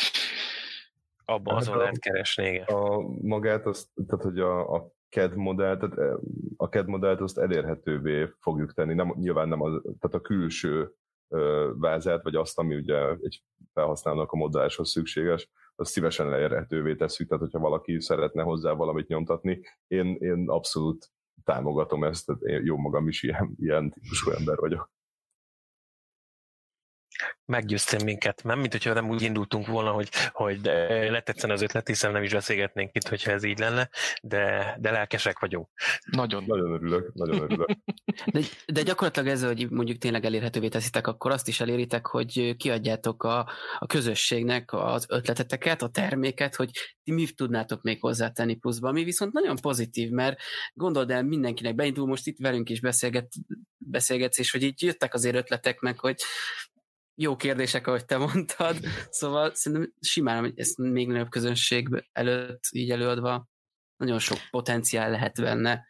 Abban 1.26 1.54
hát 1.54 1.62
azon 1.62 1.76
a, 1.76 1.78
lehet 1.78 2.00
keresni, 2.00 2.48
igen. 2.48 2.64
A 2.64 3.00
magát, 3.22 3.66
az, 3.66 3.90
tehát 4.08 4.24
hogy 4.24 4.40
a, 4.40 4.74
a 4.74 5.00
CAD 5.12 5.36
modell, 5.36 5.78
tehát 5.78 6.20
a 6.58 6.66
CAD 6.66 6.88
modellt 6.88 7.22
azt 7.22 7.38
elérhetővé 7.38 8.34
fogjuk 8.40 8.74
tenni, 8.74 8.94
nem, 8.94 9.14
nyilván 9.18 9.48
nem 9.48 9.62
az, 9.62 9.82
tehát 9.82 10.16
a 10.16 10.22
külső 10.22 10.92
vázát, 11.74 12.24
vagy 12.24 12.36
azt, 12.36 12.60
ami 12.60 12.76
ugye 12.76 13.10
egy 13.10 13.44
felhasználónak 13.74 14.32
a 14.32 14.38
modelláshoz 14.38 14.90
szükséges, 14.90 15.50
azt 15.76 15.92
szívesen 15.92 16.30
leérhetővé 16.30 16.96
tesszük, 16.96 17.28
tehát 17.28 17.44
hogyha 17.44 17.60
valaki 17.60 18.02
szeretne 18.02 18.44
hozzá 18.44 18.72
valamit 18.72 19.08
nyomtatni, 19.08 19.62
én, 19.88 20.16
én 20.20 20.50
abszolút 20.50 21.12
támogatom 21.44 22.04
ezt, 22.04 22.26
tehát 22.26 22.42
én 22.42 22.66
jó 22.66 22.78
magam 22.78 23.08
is 23.08 23.24
ilyen, 23.24 23.56
ilyen 23.58 23.90
típusú 23.90 24.32
ember 24.32 24.58
vagyok 24.58 24.90
meggyőztél 27.52 28.04
minket, 28.04 28.44
nem 28.44 28.60
mint 28.60 28.72
hogyha 28.72 28.94
nem 28.94 29.10
úgy 29.10 29.22
indultunk 29.22 29.68
volna, 29.68 29.92
hogy, 29.92 30.10
hogy 30.32 30.60
letetszen 31.10 31.50
az 31.50 31.62
ötlet, 31.62 31.88
hiszen 31.88 32.12
nem 32.12 32.24
is 32.24 32.32
beszélgetnénk 32.32 32.90
itt, 32.94 33.08
hogyha 33.08 33.32
ez 33.32 33.44
így 33.44 33.60
lenne, 33.60 33.90
de, 34.22 34.76
de 34.80 34.92
lelkesek 34.92 35.40
vagyunk. 35.40 35.68
Nagyon. 36.12 36.44
Nagyon 36.48 36.74
örülök, 36.74 37.14
nagyon 37.14 37.42
örülök. 37.42 37.70
De, 38.26 38.40
de 38.66 38.82
gyakorlatilag 38.82 39.28
ez, 39.28 39.44
hogy 39.44 39.70
mondjuk 39.70 39.98
tényleg 39.98 40.26
elérhetővé 40.26 40.68
teszitek, 40.68 41.08
akkor 41.08 41.32
azt 41.32 41.48
is 41.48 41.60
eléritek, 41.60 42.08
hogy 42.08 42.56
kiadjátok 42.58 43.24
a, 43.24 43.50
a 43.80 43.86
közösségnek 43.86 44.74
az 44.74 45.06
ötleteteket, 45.10 45.82
a 45.82 45.90
terméket, 45.90 46.56
hogy 46.56 46.70
ti 47.04 47.12
mi 47.12 47.28
tudnátok 47.28 47.82
még 47.82 48.00
hozzátenni 48.00 48.56
pluszba, 48.56 48.88
ami 48.88 49.04
viszont 49.04 49.34
nagyon 49.34 49.56
pozitív, 49.62 50.10
mert 50.10 50.40
gondold 50.74 51.12
el, 51.12 51.24
mindenkinek 51.24 51.76
beindul, 51.76 52.08
most 52.08 52.28
itt 52.28 52.38
velünk 52.40 52.70
is 52.70 52.80
beszélget, 52.80 53.28
beszélgetsz, 53.78 54.40
és 54.40 54.52
hogy 54.52 54.64
így 54.64 54.84
jöttek 54.84 55.14
azért 55.14 55.36
ötletek 55.36 55.80
meg, 55.80 56.00
hogy 56.00 56.22
jó 57.22 57.36
kérdések, 57.36 57.88
ahogy 57.88 58.06
te 58.06 58.18
mondtad, 58.18 58.76
szóval 59.10 59.54
szerintem 59.54 59.94
simán 60.00 60.52
ezt 60.56 60.78
még 60.78 61.08
nagyobb 61.08 61.30
közönség 61.30 62.10
előtt 62.12 62.64
így 62.72 62.92
előadva 62.92 63.50
nagyon 64.02 64.20
sok 64.20 64.38
potenciál 64.50 65.10
lehet 65.10 65.42
benne. 65.42 65.86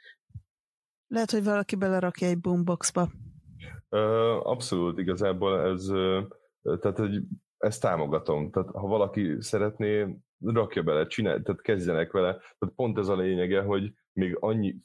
Lehet, 1.08 1.32
hogy 1.32 1.44
valaki 1.44 1.76
belerakja 1.76 2.28
egy 2.28 2.40
boomboxba. 2.40 3.12
Abszolút, 4.44 5.00
igazából 5.00 5.62
ez, 5.62 5.86
tehát 6.62 6.98
hogy 6.98 7.24
ezt 7.58 7.82
támogatom. 7.82 8.52
Tehát 8.52 8.70
ha 8.70 8.88
valaki 8.88 9.36
szeretné, 9.40 10.16
rakja 10.44 10.84
bele, 10.84 11.08
csinál, 11.08 11.42
tehát 11.42 11.62
kezdjenek 11.62 12.12
vele. 12.12 12.32
Tehát 12.32 12.76
pont 12.76 12.98
ez 12.98 13.08
a 13.08 13.16
lényege, 13.16 13.62
hogy 13.62 13.94
még 14.14 14.38
annyi, 14.40 14.78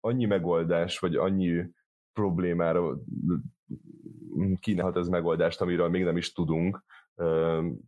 annyi 0.00 0.24
megoldás, 0.24 0.98
vagy 0.98 1.16
annyi 1.16 1.70
problémára 2.12 2.98
kínálhat 4.60 4.96
ez 4.96 5.08
megoldást, 5.08 5.60
amiről 5.60 5.88
még 5.88 6.04
nem 6.04 6.16
is 6.16 6.32
tudunk. 6.32 6.84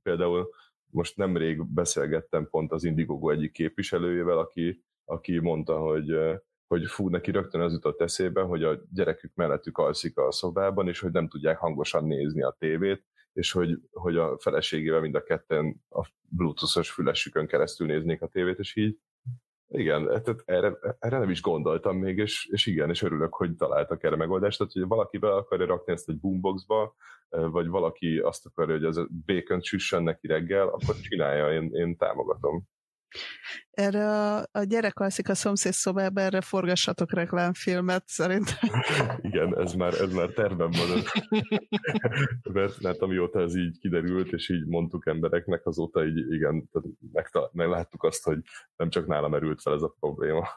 Például 0.02 0.50
most 0.90 1.16
nemrég 1.16 1.66
beszélgettem 1.66 2.48
pont 2.50 2.72
az 2.72 2.84
Indiegogo 2.84 3.30
egyik 3.30 3.52
képviselőjével, 3.52 4.38
aki, 4.38 4.84
aki 5.04 5.38
mondta, 5.38 5.78
hogy, 5.78 6.18
hogy 6.66 6.86
fú, 6.86 7.08
neki 7.08 7.30
rögtön 7.30 7.60
az 7.60 7.72
jutott 7.72 8.00
eszébe, 8.00 8.42
hogy 8.42 8.64
a 8.64 8.80
gyerekük 8.92 9.34
mellettük 9.34 9.78
alszik 9.78 10.18
a 10.18 10.32
szobában, 10.32 10.88
és 10.88 11.00
hogy 11.00 11.12
nem 11.12 11.28
tudják 11.28 11.58
hangosan 11.58 12.06
nézni 12.06 12.42
a 12.42 12.56
tévét, 12.58 13.04
és 13.32 13.52
hogy, 13.52 13.80
hogy 13.92 14.16
a 14.16 14.38
feleségével 14.38 15.00
mind 15.00 15.14
a 15.14 15.22
ketten 15.22 15.82
a 15.90 16.08
bluetoothos 16.28 16.90
fülesükön 16.90 17.46
keresztül 17.46 17.86
néznék 17.86 18.22
a 18.22 18.26
tévét, 18.26 18.58
és 18.58 18.76
így 18.76 18.98
igen, 19.70 20.06
tehát 20.06 20.42
erre, 20.44 20.78
erre 20.98 21.18
nem 21.18 21.30
is 21.30 21.42
gondoltam 21.42 21.96
még, 21.96 22.18
és, 22.18 22.48
és 22.50 22.66
igen, 22.66 22.88
és 22.88 23.02
örülök, 23.02 23.34
hogy 23.34 23.56
találtak 23.56 24.02
erre 24.02 24.16
megoldást. 24.16 24.58
Tehát, 24.58 24.72
hogy 24.72 24.86
valaki 24.86 25.18
be 25.18 25.34
akarja 25.34 25.66
rakni 25.66 25.92
ezt 25.92 26.08
egy 26.08 26.20
boomboxba, 26.20 26.94
vagy 27.28 27.66
valaki 27.66 28.18
azt 28.18 28.46
akarja, 28.46 28.74
hogy 28.74 28.84
ez 28.84 28.96
a 28.96 29.08
bacon 29.26 29.60
süssön 29.60 30.02
neki 30.02 30.26
reggel, 30.26 30.68
akkor 30.68 30.96
csinálja, 31.00 31.52
én, 31.52 31.70
én 31.72 31.96
támogatom. 31.96 32.68
Erre 33.70 34.08
a, 34.08 34.46
a 34.52 34.62
gyerek 34.62 34.98
alszik 34.98 35.28
a 35.28 35.34
szomszéd 35.34 35.72
szobában, 35.72 36.24
erre 36.24 36.40
forgassatok 36.40 37.12
reklámfilmet, 37.12 38.02
szerintem. 38.06 38.70
Igen, 39.30 39.58
ez 39.58 39.72
már, 39.72 39.94
ez 39.94 40.12
már 40.12 40.28
tervem 40.28 40.70
van. 40.70 41.02
mert, 42.52 42.80
mert 42.80 43.00
amióta 43.00 43.40
ez 43.40 43.56
így 43.56 43.78
kiderült, 43.78 44.32
és 44.32 44.48
így 44.48 44.66
mondtuk 44.66 45.06
embereknek, 45.06 45.66
azóta 45.66 46.06
így 46.06 46.32
igen, 46.32 46.68
tehát 46.72 47.52
megláttuk 47.52 48.02
azt, 48.02 48.24
hogy 48.24 48.38
nem 48.76 48.90
csak 48.90 49.06
nálam 49.06 49.30
merült 49.30 49.62
fel 49.62 49.74
ez 49.74 49.82
a 49.82 49.94
probléma. 50.00 50.48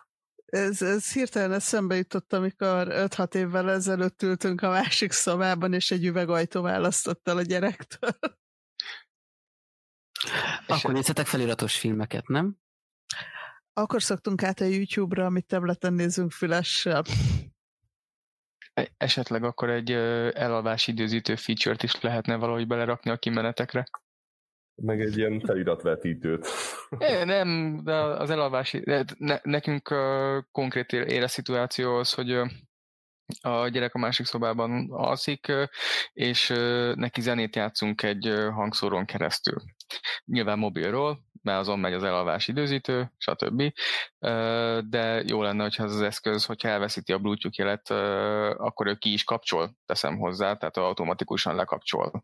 Ez, 0.46 0.82
ez 0.82 1.14
hirtelen 1.14 1.52
eszembe 1.52 1.96
jutott, 1.96 2.34
amikor 2.34 2.88
5-6 2.90 3.36
évvel 3.36 3.72
ezelőtt 3.72 4.22
ültünk 4.22 4.62
a 4.62 4.70
másik 4.70 5.12
szobában, 5.12 5.74
és 5.74 5.92
egy 5.92 6.06
üvegajtó 6.06 6.62
választott 6.62 7.28
el 7.28 7.38
a 7.38 7.42
gyerektől. 7.42 8.12
Akkor 10.68 10.94
nézhetek 10.94 11.26
feliratos 11.26 11.78
filmeket, 11.80 12.28
nem? 12.28 12.58
Akkor 13.74 14.04
szoktunk 14.04 14.44
át 14.44 14.60
a 14.60 14.66
YouTube-ra, 14.66 15.26
amit 15.26 15.46
tableten 15.46 15.94
nézünk 15.94 16.32
fülessel. 16.32 17.04
E, 18.74 18.92
esetleg 18.98 19.44
akkor 19.44 19.70
egy 19.70 19.92
elalvási 20.36 20.92
időzítő 20.92 21.36
feature-t 21.36 21.84
is 21.84 22.02
lehetne 22.02 22.36
valahogy 22.36 22.68
belerakni 22.68 23.12
a 23.12 23.18
kimenetekre. 23.18 23.86
Meg 24.76 25.02
egy 25.02 25.18
ilyen 25.18 25.40
feliratvetítőt. 25.40 26.48
É, 26.98 27.24
nem, 27.24 27.80
de 27.84 27.94
az 27.94 28.30
elalvási... 28.30 28.84
Ne, 29.18 29.40
nekünk 29.44 29.92
uh, 29.92 30.44
konkrét 30.52 30.92
éles 30.94 31.32
szituáció 31.32 31.96
az, 31.98 32.14
hogy 32.14 32.32
uh, 32.32 32.50
a 33.42 33.68
gyerek 33.68 33.94
a 33.94 34.00
másik 34.00 34.26
szobában 34.26 34.88
alszik, 34.92 35.52
és 36.14 36.48
neki 36.96 37.22
zenét 37.22 37.56
játszunk 37.56 38.04
egy 38.04 38.34
hangszórón 38.54 39.06
keresztül. 39.06 39.62
Nyilván 40.26 40.60
mobilról, 40.60 41.20
mert 41.42 41.60
azon 41.60 41.80
megy 41.80 41.94
az 41.94 42.04
elalvás 42.04 42.48
időzítő, 42.48 43.12
stb. 43.18 43.74
De 44.90 45.24
jó 45.28 45.42
lenne, 45.42 45.64
hogyha 45.64 45.84
az 45.84 45.96
az 45.96 46.02
eszköz, 46.02 46.46
hogyha 46.46 46.68
elveszíti 46.68 47.14
a 47.14 47.18
Bluetooth 47.18 47.58
jelet, 47.58 47.90
akkor 48.60 48.88
ő 48.88 48.96
ki 48.96 49.14
is 49.14 49.24
kapcsol, 49.24 49.76
teszem 49.86 50.18
hozzá, 50.18 50.56
tehát 50.56 50.78
automatikusan 50.78 51.56
lekapcsol 51.56 52.24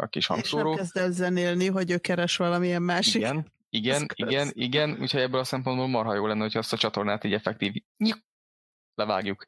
a 0.00 0.06
kis 0.06 0.26
hangszóró. 0.26 0.70
És 0.70 0.76
nem 0.76 0.84
kezd 0.84 0.96
el 0.96 1.10
zenélni, 1.10 1.66
hogy 1.66 1.90
ő 1.90 1.98
keres 1.98 2.36
valamilyen 2.36 2.82
másik. 2.82 3.22
Igen, 3.22 3.52
igen, 3.68 4.06
igen, 4.14 4.50
igen, 4.52 4.96
úgyhogy 5.00 5.20
ebből 5.20 5.40
a 5.40 5.44
szempontból 5.44 5.88
marha 5.88 6.14
jó 6.14 6.26
lenne, 6.26 6.40
hogyha 6.40 6.58
azt 6.58 6.72
a 6.72 6.76
csatornát 6.76 7.24
így 7.24 7.32
effektív 7.32 7.72
levágjuk. 8.96 9.44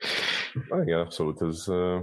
Igen, 0.71 1.01
abszolút, 1.01 1.43
ez 1.43 1.69
uh, 1.69 2.03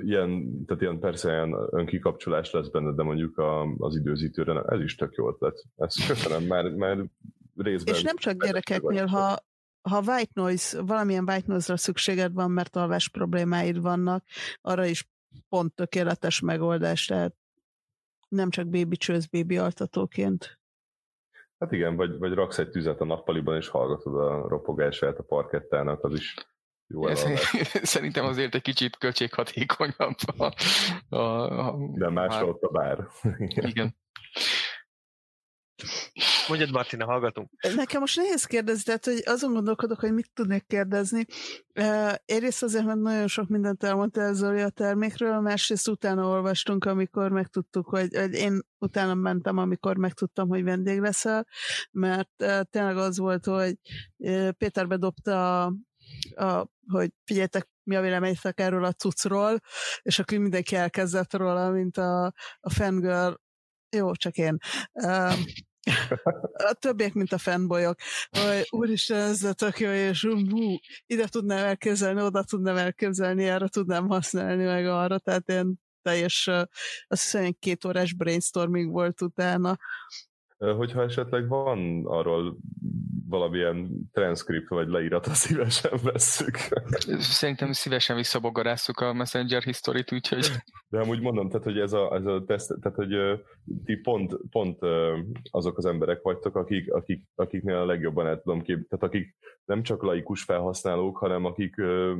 ilyen, 0.00 0.64
tehát 0.66 0.82
ilyen 0.82 0.98
persze 0.98 1.30
ilyen 1.30 1.56
önkikapcsolás 1.70 2.50
lesz 2.50 2.68
benne, 2.68 2.92
de 2.92 3.02
mondjuk 3.02 3.38
a, 3.38 3.62
az 3.62 3.96
időzítőre 3.96 4.62
ez 4.62 4.80
is 4.80 4.94
tök 4.94 5.14
jó 5.14 5.28
ötlet. 5.28 5.64
Ezt 5.76 6.06
köszönöm, 6.06 6.42
mert, 6.42 6.76
mert 6.76 7.00
részben... 7.56 7.94
És 7.94 8.02
nem 8.02 8.16
csak 8.16 8.44
gyerekeknél, 8.44 9.06
ha, 9.06 9.36
ha 9.80 10.02
white 10.06 10.32
noise, 10.34 10.82
valamilyen 10.82 11.28
white 11.28 11.46
noise-ra 11.46 11.76
szükséged 11.76 12.32
van, 12.32 12.50
mert 12.50 12.76
alvás 12.76 13.08
problémáid 13.08 13.80
vannak, 13.80 14.24
arra 14.60 14.84
is 14.86 15.08
pont 15.48 15.74
tökéletes 15.74 16.40
megoldás, 16.40 17.06
tehát 17.06 17.34
nem 18.28 18.50
csak 18.50 18.66
bébi 18.66 18.96
csőz, 18.96 19.26
bébi 19.26 19.58
altatóként. 19.58 20.58
Hát 21.58 21.72
igen, 21.72 21.96
vagy, 21.96 22.18
vagy 22.18 22.32
raksz 22.32 22.58
egy 22.58 22.70
tüzet 22.70 23.00
a 23.00 23.04
nappaliban, 23.04 23.56
és 23.56 23.68
hallgatod 23.68 24.14
a 24.14 24.48
ropogását 24.48 25.18
a 25.18 25.22
parkettának, 25.22 26.04
az 26.04 26.12
is 26.12 26.34
jó 26.88 27.06
Ez, 27.06 27.24
Szerintem 27.82 28.24
azért 28.24 28.54
egy 28.54 28.62
kicsit 28.62 28.96
költséghatékonyabb. 28.96 30.16
A, 30.36 30.52
a, 31.08 31.18
a, 31.68 31.76
De 31.94 32.10
másra 32.10 32.46
ott 32.46 32.62
a 32.62 32.68
bár. 32.68 33.06
Igen. 33.70 33.96
Mondjad, 36.48 36.70
Martina, 36.70 37.04
hallgatunk. 37.04 37.50
Nekem 37.74 38.00
most 38.00 38.16
nehéz 38.16 38.44
kérdezni, 38.44 38.82
tehát 38.82 39.04
hogy 39.04 39.22
azon 39.24 39.52
gondolkodok, 39.52 40.00
hogy 40.00 40.12
mit 40.12 40.30
tudnék 40.34 40.66
kérdezni. 40.66 41.26
Egyrészt 42.24 42.62
azért, 42.62 42.84
mert 42.84 42.98
nagyon 42.98 43.26
sok 43.26 43.48
mindent 43.48 43.82
elmondta 43.82 44.20
ez 44.20 44.42
a 44.42 44.70
termékről, 44.70 45.40
másrészt 45.40 45.88
utána 45.88 46.26
olvastunk, 46.26 46.84
amikor 46.84 47.30
megtudtuk, 47.30 47.88
hogy, 47.88 48.16
hogy 48.16 48.34
én 48.34 48.60
utána 48.78 49.14
mentem, 49.14 49.58
amikor 49.58 49.96
megtudtam, 49.96 50.48
hogy 50.48 50.64
vendég 50.64 51.00
leszel, 51.00 51.46
mert 51.90 52.30
tényleg 52.70 52.96
az 52.96 53.18
volt, 53.18 53.44
hogy 53.44 53.74
Péter 54.58 54.88
bedobta 54.88 55.64
a, 55.64 55.74
a 56.34 56.68
hogy 56.90 57.10
figyeljetek, 57.24 57.68
mi 57.82 57.96
a 57.96 58.00
véleményetek 58.00 58.60
erről 58.60 58.84
a 58.84 58.92
cuccról, 58.92 59.58
és 60.02 60.18
akkor 60.18 60.38
mindenki 60.38 60.76
elkezdett 60.76 61.34
róla, 61.34 61.70
mint 61.70 61.96
a, 61.96 62.24
a 62.60 62.70
fangirl, 62.70 63.32
jó, 63.96 64.14
csak 64.14 64.36
én. 64.36 64.56
A 66.52 66.72
többiek, 66.72 67.12
mint 67.12 67.32
a 67.32 67.38
fanboyok, 67.38 67.98
hogy 68.30 68.66
úristen, 68.70 69.20
ez 69.20 69.48
tök 69.54 69.78
jó, 69.78 69.90
és 69.90 70.24
hú, 70.24 70.76
ide 71.06 71.26
tudnám 71.26 71.64
elképzelni, 71.64 72.22
oda 72.22 72.42
tudnám 72.42 72.76
elképzelni, 72.76 73.44
erre 73.44 73.68
tudnám 73.68 74.08
használni, 74.08 74.64
meg 74.64 74.86
arra, 74.86 75.18
tehát 75.18 75.48
én 75.48 75.74
teljes, 76.02 76.46
azt 77.06 77.22
hiszem, 77.22 77.44
egy 77.44 77.58
két 77.58 77.84
órás 77.84 78.14
brainstorming 78.14 78.90
volt 78.90 79.20
utána. 79.20 79.76
Hogyha 80.58 81.02
esetleg 81.02 81.48
van 81.48 82.06
arról 82.06 82.58
valamilyen 83.28 83.88
transzkript 84.12 84.68
vagy 84.68 84.88
leírata 84.88 85.34
szívesen 85.34 85.98
vesszük. 86.02 86.56
Szerintem 87.18 87.72
szívesen 87.72 88.16
visszabogarásszuk 88.16 89.00
a 89.00 89.12
Messenger 89.12 89.62
historit, 89.62 90.12
úgyhogy... 90.12 90.46
De 90.88 91.00
amúgy 91.00 91.20
mondom, 91.20 91.48
tehát, 91.48 91.64
hogy 91.64 91.78
ez 91.78 91.92
a, 91.92 92.14
ez 92.14 92.24
a 92.24 92.44
teszt, 92.46 92.74
tehát, 92.80 92.96
hogy 92.96 93.40
ti 93.84 93.96
pont, 93.96 94.36
pont 94.50 94.78
azok 95.50 95.78
az 95.78 95.84
emberek 95.84 96.22
vagytok, 96.22 96.56
akik, 96.56 96.92
akik, 96.92 97.22
akiknél 97.34 97.76
a 97.76 97.86
legjobban 97.86 98.26
el 98.26 98.40
tudom 98.40 98.58
képzelni, 98.58 98.86
tehát 98.88 99.04
akik 99.04 99.36
nem 99.64 99.82
csak 99.82 100.02
laikus 100.02 100.42
felhasználók, 100.42 101.16
hanem 101.18 101.44
akik, 101.44 101.74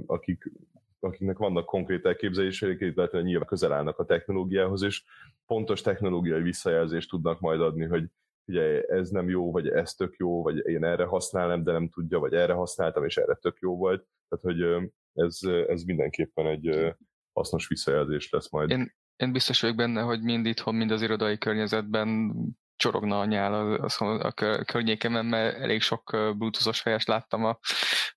akik 0.06 0.52
akiknek 1.00 1.38
vannak 1.38 1.64
konkrét 1.64 2.06
elképzeléseik, 2.06 2.80
illetve 2.80 3.20
nyilván 3.20 3.46
közel 3.46 3.72
állnak 3.72 3.98
a 3.98 4.04
technológiához, 4.04 4.82
és 4.82 5.02
pontos 5.46 5.80
technológiai 5.80 6.42
visszajelzést 6.42 7.10
tudnak 7.10 7.40
majd 7.40 7.60
adni, 7.60 7.84
hogy 7.84 8.04
ugye 8.48 8.80
ez 8.82 9.08
nem 9.08 9.28
jó, 9.28 9.50
vagy 9.52 9.68
ez 9.68 9.94
tök 9.94 10.14
jó, 10.16 10.42
vagy 10.42 10.66
én 10.66 10.84
erre 10.84 11.04
használom, 11.04 11.64
de 11.64 11.72
nem 11.72 11.88
tudja, 11.88 12.18
vagy 12.18 12.32
erre 12.32 12.52
használtam, 12.52 13.04
és 13.04 13.16
erre 13.16 13.34
tök 13.34 13.56
jó 13.60 13.76
volt. 13.76 14.06
Tehát, 14.28 14.44
hogy 14.56 14.90
ez, 15.12 15.38
ez 15.66 15.82
mindenképpen 15.82 16.46
egy 16.46 16.94
hasznos 17.32 17.68
visszajelzés 17.68 18.30
lesz 18.30 18.50
majd. 18.50 18.70
Én, 18.70 18.94
én 19.16 19.32
biztos 19.32 19.60
vagyok 19.60 19.76
benne, 19.76 20.00
hogy 20.00 20.22
mind 20.22 20.46
itthon, 20.46 20.74
mind 20.74 20.90
az 20.90 21.02
irodai 21.02 21.38
környezetben 21.38 22.34
csorogna 22.76 23.20
a 23.20 23.24
nyál 23.24 23.54
a, 23.54 23.88
a, 23.98 24.26
a 24.26 24.32
környékemen, 24.64 25.26
mert 25.26 25.56
elég 25.56 25.80
sok 25.80 26.10
bluetoothos 26.10 26.80
fejes 26.80 27.04
láttam 27.04 27.44
a, 27.44 27.58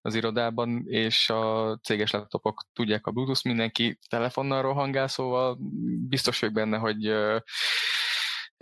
az 0.01 0.15
irodában, 0.15 0.84
és 0.86 1.29
a 1.29 1.77
céges 1.84 2.11
laptopok 2.11 2.63
tudják 2.73 3.07
a 3.07 3.11
bluetooth, 3.11 3.45
mindenki 3.45 3.99
telefonnal 4.09 4.61
rohangál, 4.61 5.07
szóval 5.07 5.57
biztos 6.07 6.39
vagyok 6.39 6.55
benne, 6.55 6.77
hogy 6.77 7.13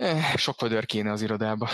eh, 0.00 0.34
sok 0.36 0.60
vödör 0.60 0.86
kéne 0.86 1.12
az 1.12 1.22
irodába. 1.22 1.68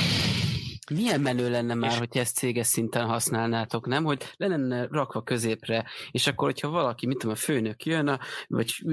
Milyen 0.95 1.21
menő 1.21 1.51
lenne 1.51 1.75
már, 1.75 1.91
és... 1.91 1.99
hogy 1.99 2.17
ezt 2.17 2.37
céges 2.37 2.67
szinten 2.67 3.07
használnátok, 3.07 3.87
nem? 3.87 4.05
Hogy 4.05 4.33
le 4.37 4.47
lenne 4.47 4.87
rakva 4.91 5.23
középre, 5.23 5.85
és 6.11 6.27
akkor, 6.27 6.49
hogyha 6.49 6.69
valaki, 6.69 7.07
mint 7.07 7.19
tudom, 7.19 7.35
a 7.35 7.39
főnök 7.39 7.85
jön, 7.85 8.09
a, 8.09 8.19
vagy 8.47 8.85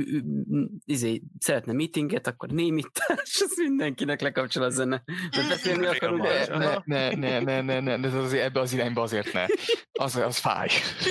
izé, 0.85 1.21
szeretne 1.39 1.73
meetinget, 1.73 2.27
akkor 2.27 2.49
némítás, 2.49 3.41
az 3.45 3.53
mindenkinek 3.57 4.21
lekapcsol 4.21 4.63
a 4.63 4.69
zene. 4.69 5.03
Mert 5.35 5.49
beszélni 5.49 5.85
akarunk. 5.85 6.21
Ne, 6.21 6.79
ne, 6.85 7.09
ne, 7.15 7.39
ne, 7.39 7.61
ne, 7.61 7.79
ne, 7.79 7.97
ne, 7.97 8.17
az, 8.17 8.33
ebbe 8.33 8.59
az 8.59 8.73
irányba 8.73 9.01
azért 9.01 9.33
ne. 9.33 9.45
Az, 9.91 10.15
az 10.15 10.37
fáj. 10.37 10.67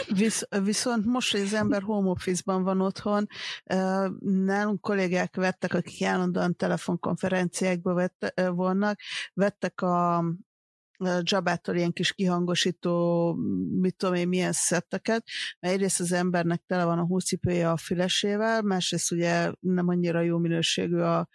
Visz, 0.08 0.42
viszont 0.62 1.06
most, 1.06 1.32
hogy 1.32 1.40
az 1.40 1.54
ember 1.54 1.82
home 1.82 2.08
office-ban 2.08 2.62
van 2.62 2.80
otthon, 2.80 3.26
nálunk 4.18 4.80
kollégák 4.80 5.36
vettek, 5.36 5.74
akik 5.74 6.06
állandóan 6.06 6.56
telefonkonferenciákba 6.56 7.94
vett, 7.94 8.32
vannak, 8.54 9.00
vettek 9.34 9.80
a 9.80 10.24
Jabától 11.22 11.76
ilyen 11.76 11.92
kis 11.92 12.12
kihangosító, 12.12 13.32
mit 13.80 13.96
tudom 13.96 14.14
én, 14.14 14.28
milyen 14.28 14.52
szetteket, 14.52 15.24
mert 15.60 15.74
egyrészt 15.74 16.00
az 16.00 16.12
embernek 16.12 16.62
tele 16.66 16.84
van 16.84 16.98
a 16.98 17.06
húcipője 17.06 17.70
a 17.70 17.76
fülesével, 17.76 18.62
másrészt 18.62 19.12
ugye 19.12 19.52
nem 19.60 19.88
annyira 19.88 20.20
jó 20.20 20.38
minőségű 20.38 20.98
a, 20.98 21.28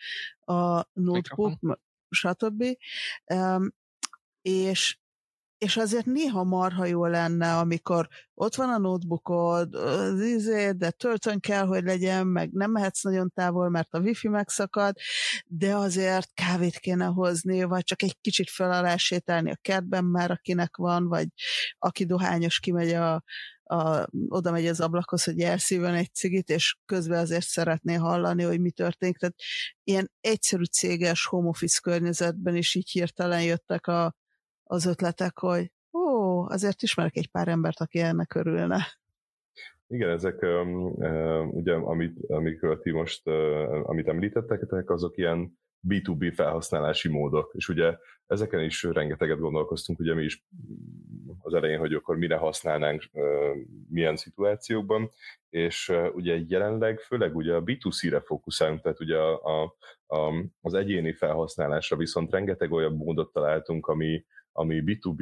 a 0.53 0.89
notebook, 0.93 1.79
stb. 2.09 2.63
Um, 3.33 3.73
és 4.41 4.97
és 5.57 5.77
azért 5.77 6.05
néha 6.05 6.43
marha 6.43 6.85
jó 6.85 7.05
lenne, 7.05 7.57
amikor 7.57 8.07
ott 8.33 8.55
van 8.55 8.69
a 8.69 8.77
notebookod, 8.77 9.75
az 9.75 10.21
izé, 10.21 10.71
de 10.71 10.91
töltön 10.91 11.39
kell, 11.39 11.65
hogy 11.65 11.83
legyen, 11.83 12.27
meg 12.27 12.51
nem 12.51 12.71
mehetsz 12.71 13.01
nagyon 13.03 13.31
távol, 13.33 13.69
mert 13.69 13.93
a 13.93 13.99
wifi 13.99 14.27
megszakad, 14.27 14.95
de 15.45 15.75
azért 15.75 16.33
kávét 16.33 16.77
kéne 16.77 17.05
hozni, 17.05 17.63
vagy 17.63 17.83
csak 17.83 18.01
egy 18.01 18.17
kicsit 18.21 18.49
fel 18.49 18.71
alá 18.71 18.95
sétálni 18.95 19.51
a 19.51 19.57
kertben 19.61 20.05
már, 20.05 20.31
akinek 20.31 20.77
van, 20.77 21.07
vagy 21.07 21.27
aki 21.79 22.05
dohányos 22.05 22.59
kimegy 22.59 22.93
a, 22.93 23.23
a, 23.63 24.07
oda 24.27 24.51
megy 24.51 24.67
az 24.67 24.79
ablakhoz, 24.79 25.23
hogy 25.23 25.39
elszívjon 25.39 25.93
egy 25.93 26.13
cigit, 26.13 26.49
és 26.49 26.77
közben 26.85 27.19
azért 27.19 27.45
szeretné 27.45 27.93
hallani, 27.93 28.43
hogy 28.43 28.59
mi 28.59 28.71
történik. 28.71 29.17
Tehát 29.17 29.35
ilyen 29.83 30.11
egyszerű 30.21 30.63
céges 30.63 31.25
home 31.25 31.47
office 31.47 31.79
környezetben 31.83 32.55
is 32.55 32.75
így 32.75 32.89
hirtelen 32.89 33.43
jöttek 33.43 33.87
a, 33.87 34.15
az 34.67 34.85
ötletek, 34.85 35.39
hogy 35.39 35.71
ó, 35.93 36.41
azért 36.49 36.81
ismerek 36.81 37.15
egy 37.15 37.31
pár 37.31 37.47
embert, 37.47 37.79
aki 37.79 37.99
ennek 37.99 38.35
örülne. 38.35 38.85
Igen, 39.87 40.09
ezek 40.09 40.45
ugye, 41.51 41.73
amit, 41.73 42.17
amikről 42.27 42.79
ti 42.79 42.91
most, 42.91 43.27
amit 43.83 44.07
említettek, 44.07 44.89
azok 44.89 45.17
ilyen 45.17 45.57
B2B 45.87 46.33
felhasználási 46.35 47.09
módok, 47.09 47.51
és 47.55 47.69
ugye 47.69 47.97
ezeken 48.27 48.63
is 48.63 48.83
rengeteget 48.83 49.39
gondolkoztunk, 49.39 49.99
ugye 49.99 50.13
mi 50.13 50.23
is 50.23 50.45
az 51.39 51.53
elején, 51.53 51.79
hogy 51.79 51.93
akkor 51.93 52.17
mire 52.17 52.35
használnánk, 52.35 53.03
milyen 53.89 54.15
szituációkban, 54.15 55.09
és 55.49 55.93
ugye 56.13 56.39
jelenleg 56.47 56.99
főleg 56.99 57.35
ugye 57.35 57.53
a 57.53 57.63
B2C-re 57.63 58.19
fókuszálunk, 58.19 58.81
tehát 58.81 58.99
ugye 58.99 59.17
a, 59.17 59.41
a, 59.43 59.75
a, 60.07 60.47
az 60.61 60.73
egyéni 60.73 61.13
felhasználásra 61.13 61.97
viszont 61.97 62.31
rengeteg 62.31 62.71
olyan 62.71 62.93
módot 62.93 63.31
találtunk, 63.31 63.87
ami, 63.87 64.25
ami 64.57 64.83
B2B 64.85 65.21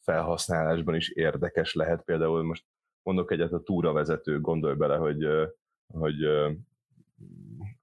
felhasználásban 0.00 0.94
is 0.94 1.08
érdekes 1.08 1.74
lehet. 1.74 2.02
Például 2.04 2.42
most 2.42 2.64
mondok 3.02 3.30
egyet 3.30 3.52
a 3.52 3.62
túravezető, 3.62 4.40
gondolj 4.40 4.74
bele, 4.74 4.96
hogy, 4.96 5.26
hogy 5.86 6.24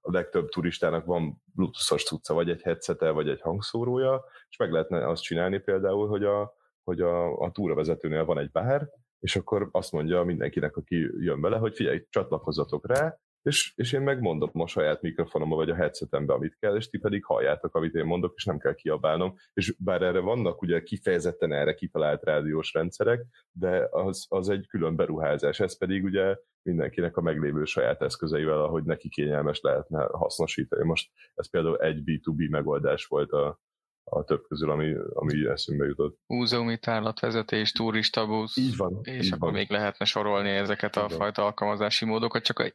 a 0.00 0.10
legtöbb 0.10 0.48
turistának 0.48 1.04
van 1.04 1.42
bluetooth-os 1.54 2.04
cucca, 2.04 2.34
vagy 2.34 2.50
egy 2.50 2.62
headsete, 2.62 3.10
vagy 3.10 3.28
egy 3.28 3.40
hangszórója, 3.40 4.24
és 4.48 4.56
meg 4.56 4.72
lehetne 4.72 5.08
azt 5.08 5.22
csinálni 5.22 5.58
például, 5.58 6.08
hogy 6.08 6.24
a, 6.24 6.54
hogy 6.84 7.00
a, 7.00 7.38
a 7.38 7.50
túravezetőnél 7.50 8.24
van 8.24 8.38
egy 8.38 8.50
bár, 8.50 8.90
és 9.20 9.36
akkor 9.36 9.68
azt 9.72 9.92
mondja 9.92 10.22
mindenkinek, 10.22 10.76
aki 10.76 10.96
jön 11.18 11.40
vele, 11.40 11.56
hogy 11.56 11.74
figyelj, 11.74 12.06
csatlakozzatok 12.10 12.86
rá, 12.86 13.18
és, 13.44 13.72
és 13.76 13.92
én 13.92 14.00
megmondom 14.00 14.50
a 14.52 14.66
saját 14.66 15.02
mikrofonomba, 15.02 15.56
vagy 15.56 15.70
a 15.70 15.74
headsetembe, 15.74 16.32
amit 16.32 16.56
kell, 16.60 16.76
és 16.76 16.88
ti 16.88 16.98
pedig 16.98 17.24
halljátok, 17.24 17.74
amit 17.74 17.94
én 17.94 18.04
mondok, 18.04 18.32
és 18.36 18.44
nem 18.44 18.58
kell 18.58 18.74
kiabálnom. 18.74 19.34
És 19.52 19.74
bár 19.78 20.02
erre 20.02 20.20
vannak 20.20 20.62
ugye 20.62 20.82
kifejezetten 20.82 21.52
erre 21.52 21.74
kitalált 21.74 22.22
rádiós 22.22 22.72
rendszerek, 22.72 23.26
de 23.52 23.88
az, 23.90 24.26
az 24.28 24.48
egy 24.48 24.66
külön 24.66 24.96
beruházás. 24.96 25.60
Ez 25.60 25.78
pedig 25.78 26.04
ugye 26.04 26.36
mindenkinek 26.62 27.16
a 27.16 27.20
meglévő 27.20 27.64
saját 27.64 28.02
eszközeivel, 28.02 28.62
ahogy 28.62 28.84
neki 28.84 29.08
kényelmes 29.08 29.60
lehetne 29.60 30.04
hasznosítani. 30.12 30.84
Most 30.84 31.10
ez 31.34 31.50
például 31.50 31.78
egy 31.78 32.02
B2B 32.04 32.50
megoldás 32.50 33.06
volt 33.06 33.30
a, 33.30 33.60
a 34.04 34.24
több 34.24 34.42
közül, 34.48 34.70
ami, 34.70 34.94
ami 35.14 35.46
eszünkbe 35.46 35.84
jutott. 35.86 36.18
Múzeumi 36.26 36.78
tárlatvezetés, 36.78 37.72
turista 37.72 38.26
busz, 38.26 38.56
így 38.56 38.76
van, 38.76 39.00
és 39.02 39.26
így 39.26 39.32
akkor 39.32 39.50
van. 39.50 39.58
még 39.58 39.70
lehetne 39.70 40.04
sorolni 40.04 40.50
ezeket 40.50 40.96
a 40.96 41.08
fajta 41.08 41.44
alkalmazási 41.44 42.04
módokat, 42.04 42.42
csak 42.42 42.74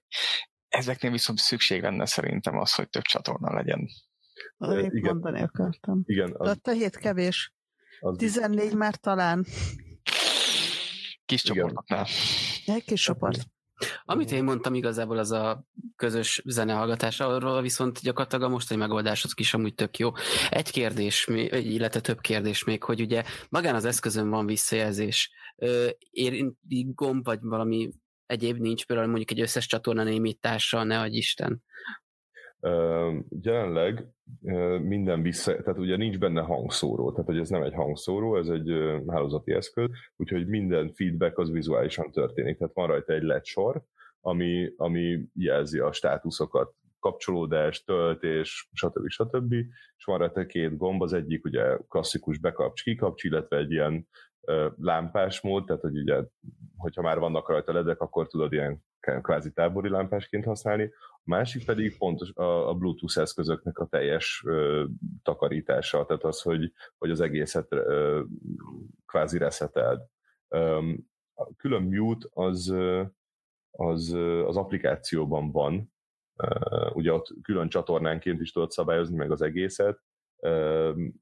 Ezeknél 0.70 1.12
viszont 1.12 1.40
szükség 1.40 1.82
lenne 1.82 2.06
szerintem 2.06 2.58
az, 2.58 2.74
hogy 2.74 2.90
több 2.90 3.04
csatorna 3.04 3.54
legyen. 3.54 3.88
Én 4.58 4.90
igen. 4.92 5.14
mondani 5.14 5.42
akartam. 5.42 6.02
Igen. 6.06 6.34
Az, 6.38 6.60
a 6.64 6.72
hét 6.72 6.98
kevés. 6.98 7.54
Az 8.00 8.18
14 8.18 8.74
már 8.74 8.96
talán. 8.96 9.46
Kis 11.26 11.42
csoportoknál. 11.42 12.06
Egy 12.66 12.84
kis 12.84 13.02
csoport. 13.02 13.48
Amit 14.04 14.32
én 14.32 14.44
mondtam 14.44 14.74
igazából 14.74 15.18
az 15.18 15.32
a 15.32 15.66
közös 15.96 16.42
zenehallgatás, 16.46 17.20
arról 17.20 17.62
viszont 17.62 18.02
gyakorlatilag 18.02 18.44
a 18.46 18.50
mostani 18.50 18.80
megoldás 18.80 19.24
az 19.24 19.34
is 19.36 19.54
amúgy 19.54 19.76
tök 19.76 19.98
jó. 19.98 20.12
Egy 20.50 20.72
kérdés, 20.72 21.28
illetve 21.52 22.00
több 22.00 22.20
kérdés 22.20 22.64
még, 22.64 22.84
hogy 22.84 23.02
ugye 23.02 23.24
magán 23.50 23.76
az 23.76 23.86
eszközön 23.86 24.30
van 24.30 24.46
visszajelzés. 24.46 25.32
Érinti 26.10 26.92
gomb, 26.96 27.26
vagy 27.26 27.40
valami 27.42 27.90
egyéb 28.30 28.58
nincs, 28.58 28.86
például 28.86 29.08
mondjuk 29.08 29.32
egy 29.32 29.42
összes 29.42 29.66
csatorna 29.66 30.04
némítása, 30.04 30.84
ne 30.84 31.00
adj 31.00 31.18
Isten. 31.18 31.64
Jelenleg 33.42 34.08
minden 34.82 35.22
vissza, 35.22 35.62
tehát 35.62 35.80
ugye 35.80 35.96
nincs 35.96 36.18
benne 36.18 36.42
hangszóró, 36.42 37.12
tehát 37.12 37.26
hogy 37.26 37.38
ez 37.38 37.50
nem 37.50 37.64
egy 37.64 37.74
hangszóró, 37.74 38.38
ez 38.38 38.48
egy 38.48 38.72
hálózati 39.08 39.52
eszköz, 39.52 39.90
úgyhogy 40.16 40.48
minden 40.48 40.92
feedback 40.94 41.38
az 41.38 41.52
vizuálisan 41.52 42.12
történik, 42.12 42.58
tehát 42.58 42.74
van 42.74 42.88
rajta 42.88 43.14
egy 43.14 43.24
LED 43.24 43.46
sor, 43.46 43.84
ami, 44.22 44.74
ami 44.78 45.26
jelzi 45.34 45.80
a 45.80 45.92
státuszokat, 45.92 46.74
kapcsolódás, 47.00 47.84
töltés, 47.84 48.70
stb. 48.74 49.08
stb. 49.08 49.54
És 49.98 50.04
van 50.06 50.18
rajta 50.18 50.46
két 50.46 50.78
gomb, 50.78 51.02
az 51.02 51.14
egyik 51.14 51.46
ugye 51.46 51.78
klasszikus 51.88 52.38
bekapcs, 52.38 52.84
kikapcs, 52.84 53.24
illetve 53.24 53.58
egy 53.58 53.72
ilyen 53.72 54.08
lámpás 54.78 55.42
mód, 55.42 55.66
tehát 55.66 55.82
hogy 55.82 55.98
ugye, 55.98 56.24
hogyha 56.78 57.02
már 57.02 57.20
vannak 57.20 57.50
rajta 57.50 57.74
ledek, 57.74 58.02
akkor 58.02 58.28
tudod 58.28 58.54
ilyen 58.54 58.84
kvázi 59.22 59.52
tábori 59.52 59.90
lámpásként 59.90 60.46
használni. 60.46 60.92
A 61.12 61.22
másik 61.24 61.66
pedig 61.66 61.98
pontos 61.98 62.34
a, 62.34 62.70
a 62.70 62.74
Bluetooth 62.74 63.18
eszközöknek 63.18 63.80
a 63.80 63.88
teljes 63.88 64.44
ö, 64.46 64.86
takarítása, 65.24 66.06
tehát 66.06 66.24
az, 66.24 66.42
hogy, 66.42 66.74
hogy 66.98 67.12
az 67.12 67.22
egészet 67.22 67.72
ö, 67.72 68.22
kvázi 69.06 69.38
reszeteld. 69.38 70.02
A 71.34 71.56
külön 71.58 71.84
mute 71.84 72.28
az, 72.30 72.76
az, 73.72 74.14
az 74.46 74.58
applikációban 74.58 75.52
van, 75.52 75.94
ugye 76.94 77.14
ott 77.14 77.28
külön 77.42 77.70
csatornánként 77.70 78.42
is 78.42 78.52
tudod 78.52 78.72
szabályozni 78.72 79.16
meg 79.16 79.32
az 79.32 79.42
egészet, 79.42 80.02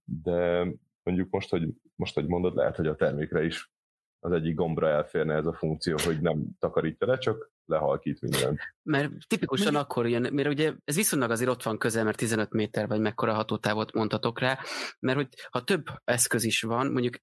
de 0.03 0.67
mondjuk 1.07 1.31
most, 1.31 1.49
hogy, 1.49 1.73
most, 1.95 2.13
hogy 2.13 2.27
mondod, 2.27 2.55
lehet, 2.55 2.75
hogy 2.75 2.87
a 2.87 2.95
termékre 2.95 3.43
is 3.43 3.71
az 4.19 4.31
egyik 4.31 4.55
gombra 4.55 4.87
elférne 4.89 5.35
ez 5.35 5.45
a 5.45 5.53
funkció, 5.53 5.95
hogy 6.03 6.21
nem 6.21 6.45
takarítja 6.59 7.07
le, 7.07 7.17
csak 7.17 7.51
lehalkít 7.67 8.21
mindent. 8.21 8.59
Mert 8.83 9.11
tipikusan 9.27 9.73
Mi? 9.73 9.79
akkor 9.79 10.07
jön, 10.07 10.33
mert 10.33 10.47
ugye 10.47 10.73
ez 10.83 10.95
viszonylag 10.95 11.31
azért 11.31 11.49
ott 11.49 11.63
van 11.63 11.77
közel, 11.77 12.03
mert 12.03 12.17
15 12.17 12.51
méter 12.51 12.87
vagy 12.87 12.99
mekkora 12.99 13.33
hatótávot 13.33 13.93
mondhatok 13.93 14.39
rá, 14.39 14.59
mert 14.99 15.17
hogy 15.17 15.27
ha 15.49 15.63
több 15.63 15.85
eszköz 16.03 16.43
is 16.43 16.61
van, 16.61 16.91
mondjuk 16.91 17.15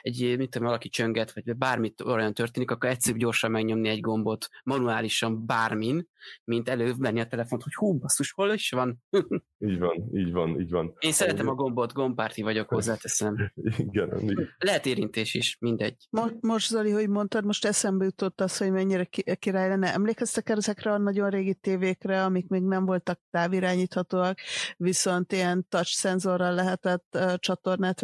egy, 0.00 0.34
mit 0.38 0.50
tudom, 0.50 0.66
valaki 0.66 0.88
csönget, 0.88 1.32
vagy 1.32 1.56
bármit 1.56 2.00
olyan 2.00 2.34
történik, 2.34 2.70
akkor 2.70 2.88
egyszerűbb 2.88 3.20
gyorsan 3.20 3.50
megnyomni 3.50 3.88
egy 3.88 4.00
gombot 4.00 4.48
manuálisan 4.64 5.46
bármin, 5.46 6.08
mint 6.44 6.68
előbb 6.68 6.98
menni 6.98 7.20
a 7.20 7.26
telefont, 7.26 7.62
hogy 7.62 7.74
hú, 7.74 7.98
basszus, 7.98 8.32
hol 8.32 8.52
is 8.52 8.70
van? 8.70 9.02
így 9.68 9.78
van, 9.78 10.10
így 10.12 10.32
van, 10.32 10.60
így 10.60 10.70
van. 10.70 10.94
Én 10.98 11.12
szeretem 11.12 11.48
a 11.48 11.54
gombot, 11.54 11.92
gombpárti 11.92 12.42
vagyok, 12.42 12.68
hozzáteszem. 12.68 13.52
igen, 13.88 14.20
igen. 14.20 14.54
Lehet 14.58 14.86
érintés 14.86 15.34
is, 15.34 15.56
mindegy. 15.60 16.06
Most, 16.10 16.34
most 16.40 16.68
Zoli, 16.68 16.90
hogy 16.90 17.08
mondtad, 17.08 17.44
most 17.44 17.64
eszembe 17.64 18.04
jutott 18.04 18.40
az, 18.40 18.56
hogy 18.56 18.70
mennyire 18.70 19.04
király 19.38 19.68
lenne. 19.70 19.92
Emlékeztek 19.92 20.48
ezekre 20.48 20.92
a 20.92 20.98
nagyon 20.98 21.30
régi 21.30 21.54
tévékre, 21.54 22.24
amik 22.24 22.48
még 22.48 22.62
nem 22.62 22.84
voltak 22.84 23.20
távirányíthatóak, 23.30 24.38
viszont 24.76 25.32
ilyen 25.32 25.66
touch 25.68 25.90
szenzorral 25.90 26.54
lehetett 26.54 27.06
uh, 27.14 27.34
csatornát 27.34 28.00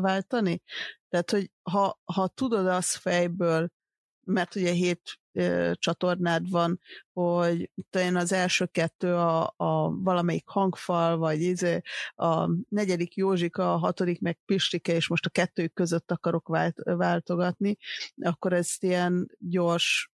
váltani? 0.00 0.62
Tehát, 1.08 1.30
hogy 1.30 1.50
ha, 1.62 2.00
ha 2.04 2.28
tudod 2.28 2.66
azt 2.66 2.96
fejből, 2.96 3.68
mert 4.26 4.54
ugye 4.54 4.72
hét 4.72 5.00
uh, 5.32 5.72
csatornád 5.72 6.50
van, 6.50 6.80
hogy 7.12 7.70
talán 7.90 8.16
az 8.16 8.32
első 8.32 8.66
kettő 8.66 9.14
a, 9.14 9.54
a 9.56 9.90
valamelyik 9.90 10.48
hangfal, 10.48 11.16
vagy 11.16 11.40
izé, 11.40 11.80
a 12.14 12.48
negyedik 12.68 13.14
Józsika, 13.14 13.72
a 13.74 13.76
hatodik 13.76 14.20
meg 14.20 14.38
Pistike, 14.44 14.94
és 14.94 15.08
most 15.08 15.26
a 15.26 15.30
kettőjük 15.30 15.72
között 15.72 16.10
akarok 16.10 16.48
vált, 16.48 16.76
váltogatni, 16.84 17.76
akkor 18.16 18.52
ezt 18.52 18.82
ilyen 18.82 19.30
gyors 19.38 20.10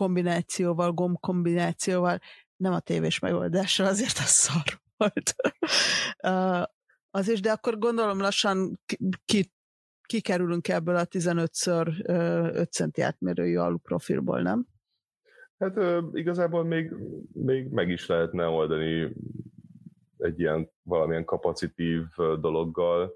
kombinációval, 0.00 0.92
gomb 0.92 1.20
kombinációval, 1.20 2.18
nem 2.56 2.72
a 2.72 2.80
tévés 2.80 3.18
megoldással, 3.18 3.86
azért 3.86 4.18
az 4.18 4.28
szar 4.28 4.80
volt. 4.96 5.34
az 7.18 7.28
is, 7.28 7.40
de 7.40 7.50
akkor 7.50 7.78
gondolom 7.78 8.20
lassan 8.20 8.80
ki, 9.24 9.52
kikerülünk 10.02 10.68
ebből 10.68 10.96
a 10.96 11.04
15x 11.04 11.66
5 12.54 12.72
centi 12.72 13.00
átmérőjű 13.00 13.56
aluprofilból, 13.56 14.42
nem? 14.42 14.66
Hát 15.58 15.76
igazából 16.12 16.64
még, 16.64 16.92
még 17.32 17.68
meg 17.68 17.88
is 17.88 18.06
lehetne 18.06 18.46
oldani 18.46 19.16
egy 20.18 20.40
ilyen 20.40 20.70
valamilyen 20.82 21.24
kapacitív 21.24 22.02
dologgal 22.16 23.12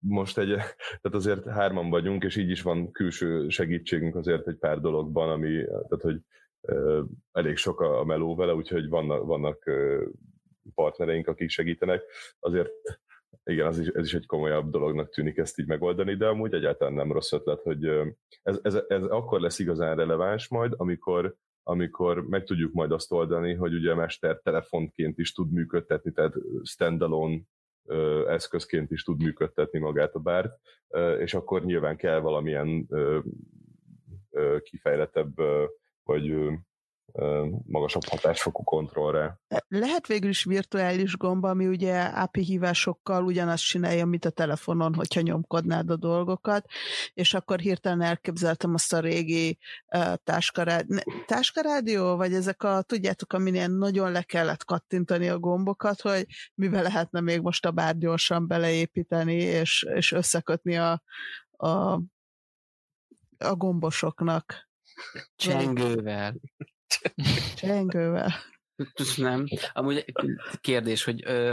most 0.00 0.38
egy, 0.38 0.48
tehát 1.00 1.16
azért 1.16 1.46
hárman 1.46 1.90
vagyunk, 1.90 2.24
és 2.24 2.36
így 2.36 2.50
is 2.50 2.62
van 2.62 2.90
külső 2.90 3.48
segítségünk 3.48 4.16
azért 4.16 4.48
egy 4.48 4.56
pár 4.56 4.80
dologban, 4.80 5.30
ami, 5.30 5.64
tehát 5.64 6.02
hogy 6.02 6.20
elég 7.32 7.56
sok 7.56 7.80
a 7.80 8.04
meló 8.04 8.34
vele, 8.34 8.54
úgyhogy 8.54 8.88
vannak, 8.88 9.24
vannak 9.24 9.70
partnereink, 10.74 11.26
akik 11.26 11.50
segítenek. 11.50 12.02
Azért 12.38 12.70
igen, 13.44 13.66
az 13.66 13.78
is, 13.78 13.86
ez 13.86 14.04
is 14.04 14.14
egy 14.14 14.26
komolyabb 14.26 14.70
dolognak 14.70 15.10
tűnik 15.10 15.36
ezt 15.36 15.58
így 15.58 15.66
megoldani, 15.66 16.16
de 16.16 16.26
amúgy 16.26 16.54
egyáltalán 16.54 16.94
nem 16.94 17.12
rossz 17.12 17.32
ötlet, 17.32 17.62
hogy 17.62 17.86
ez, 18.42 18.58
ez, 18.62 18.78
ez 18.88 19.02
akkor 19.02 19.40
lesz 19.40 19.58
igazán 19.58 19.96
releváns 19.96 20.48
majd, 20.48 20.72
amikor 20.76 21.36
amikor 21.62 22.28
meg 22.28 22.44
tudjuk 22.44 22.72
majd 22.72 22.92
azt 22.92 23.12
oldani, 23.12 23.54
hogy 23.54 23.74
ugye 23.74 23.90
a 23.90 23.94
mester 23.94 24.40
telefonként 24.42 25.18
is 25.18 25.32
tud 25.32 25.52
működtetni, 25.52 26.12
tehát 26.12 26.34
standalone 26.62 27.40
eszközként 28.26 28.90
is 28.90 29.02
tud 29.02 29.22
működtetni 29.22 29.78
magát 29.78 30.14
a 30.14 30.18
bárt, 30.18 30.58
és 31.18 31.34
akkor 31.34 31.64
nyilván 31.64 31.96
kell 31.96 32.20
valamilyen 32.20 32.88
kifejletebb 34.62 35.34
vagy 36.02 36.24
magasabb 37.66 38.04
hatásfokú 38.04 38.62
kontrollra. 38.62 39.40
Lehet 39.68 40.06
végül 40.06 40.28
is 40.28 40.44
virtuális 40.44 41.16
gomba, 41.16 41.50
ami 41.50 41.66
ugye 41.66 42.02
API 42.02 42.42
hívásokkal 42.42 43.24
ugyanazt 43.24 43.64
csinálja, 43.64 44.06
mint 44.06 44.24
a 44.24 44.30
telefonon, 44.30 44.94
hogyha 44.94 45.20
nyomkodnád 45.20 45.90
a 45.90 45.96
dolgokat, 45.96 46.64
és 47.14 47.34
akkor 47.34 47.58
hirtelen 47.58 48.00
elképzeltem 48.00 48.74
azt 48.74 48.92
a 48.92 49.00
régi 49.00 49.58
uh, 49.96 50.14
táskarádió, 50.24 50.98
táskarádió, 51.26 52.16
vagy 52.16 52.34
ezek 52.34 52.62
a, 52.62 52.82
tudjátok, 52.82 53.32
amin 53.32 53.54
ilyen 53.54 53.70
nagyon 53.70 54.12
le 54.12 54.22
kellett 54.22 54.64
kattintani 54.64 55.28
a 55.28 55.38
gombokat, 55.38 56.00
hogy 56.00 56.26
mivel 56.54 56.82
lehetne 56.82 57.20
még 57.20 57.40
most 57.40 57.66
a 57.66 57.70
bár 57.70 57.98
gyorsan 57.98 58.46
beleépíteni, 58.46 59.34
és, 59.34 59.86
és 59.94 60.12
összekötni 60.12 60.76
a, 60.76 61.02
a, 61.50 61.92
a 63.38 63.54
gombosoknak. 63.54 64.68
Csengővel. 65.36 66.34
Csengővel. 67.56 68.32
Nem. 69.16 69.44
Amúgy 69.72 70.04
kérdés, 70.60 71.04
hogy 71.04 71.22
ö, 71.26 71.52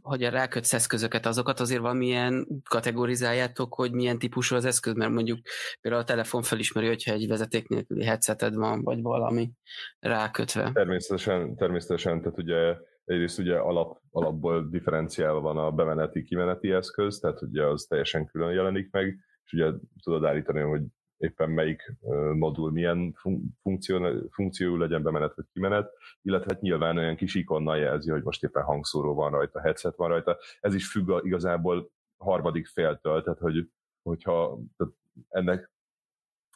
hogy 0.00 0.22
rákötsz 0.22 0.72
eszközöket, 0.72 1.26
azokat 1.26 1.60
azért 1.60 1.80
valamilyen 1.80 2.46
kategorizáljátok, 2.64 3.74
hogy 3.74 3.92
milyen 3.92 4.18
típusú 4.18 4.54
az 4.56 4.64
eszköz, 4.64 4.94
mert 4.94 5.10
mondjuk 5.10 5.38
például 5.80 6.02
a 6.02 6.06
telefon 6.06 6.42
felismeri, 6.42 6.86
hogyha 6.86 7.12
egy 7.12 7.28
vezeték 7.28 7.68
nélküli 7.68 8.04
headseted 8.04 8.54
van, 8.54 8.82
vagy 8.82 9.02
valami 9.02 9.50
rákötve. 9.98 10.70
Természetesen, 10.72 11.56
természetesen, 11.56 12.22
tehát 12.22 12.38
ugye 12.38 12.76
egyrészt 13.04 13.38
ugye 13.38 13.56
alap, 13.56 14.00
alapból 14.10 14.68
differenciálva 14.70 15.40
van 15.40 15.56
a 15.56 15.70
bemeneti-kimeneti 15.70 16.70
eszköz, 16.70 17.18
tehát 17.18 17.42
ugye 17.42 17.66
az 17.66 17.84
teljesen 17.84 18.26
külön 18.26 18.52
jelenik 18.52 18.90
meg, 18.90 19.18
és 19.44 19.52
ugye 19.52 19.72
tudod 20.02 20.24
állítani, 20.24 20.60
hogy 20.60 20.82
éppen 21.22 21.50
melyik 21.50 21.92
modul 22.32 22.70
milyen 22.70 23.14
funkció, 23.62 24.28
funkciójú 24.30 24.76
legyen 24.76 25.02
bemenet 25.02 25.34
vagy 25.34 25.44
kimenet, 25.52 25.92
illetve 26.22 26.52
hát 26.52 26.62
nyilván 26.62 26.98
olyan 26.98 27.16
kis 27.16 27.34
ikonnal 27.34 27.76
jelzi, 27.76 28.10
hogy 28.10 28.22
most 28.22 28.44
éppen 28.44 28.62
hangszóró 28.62 29.14
van 29.14 29.30
rajta, 29.30 29.60
headset 29.60 29.96
van 29.96 30.08
rajta. 30.08 30.38
Ez 30.60 30.74
is 30.74 30.90
függ 30.90 31.24
igazából 31.24 31.90
harmadik 32.16 32.66
féltől, 32.66 33.22
tehát 33.22 33.38
hogy, 33.38 33.68
hogyha 34.02 34.58
tehát 34.76 34.94
ennek 35.28 35.70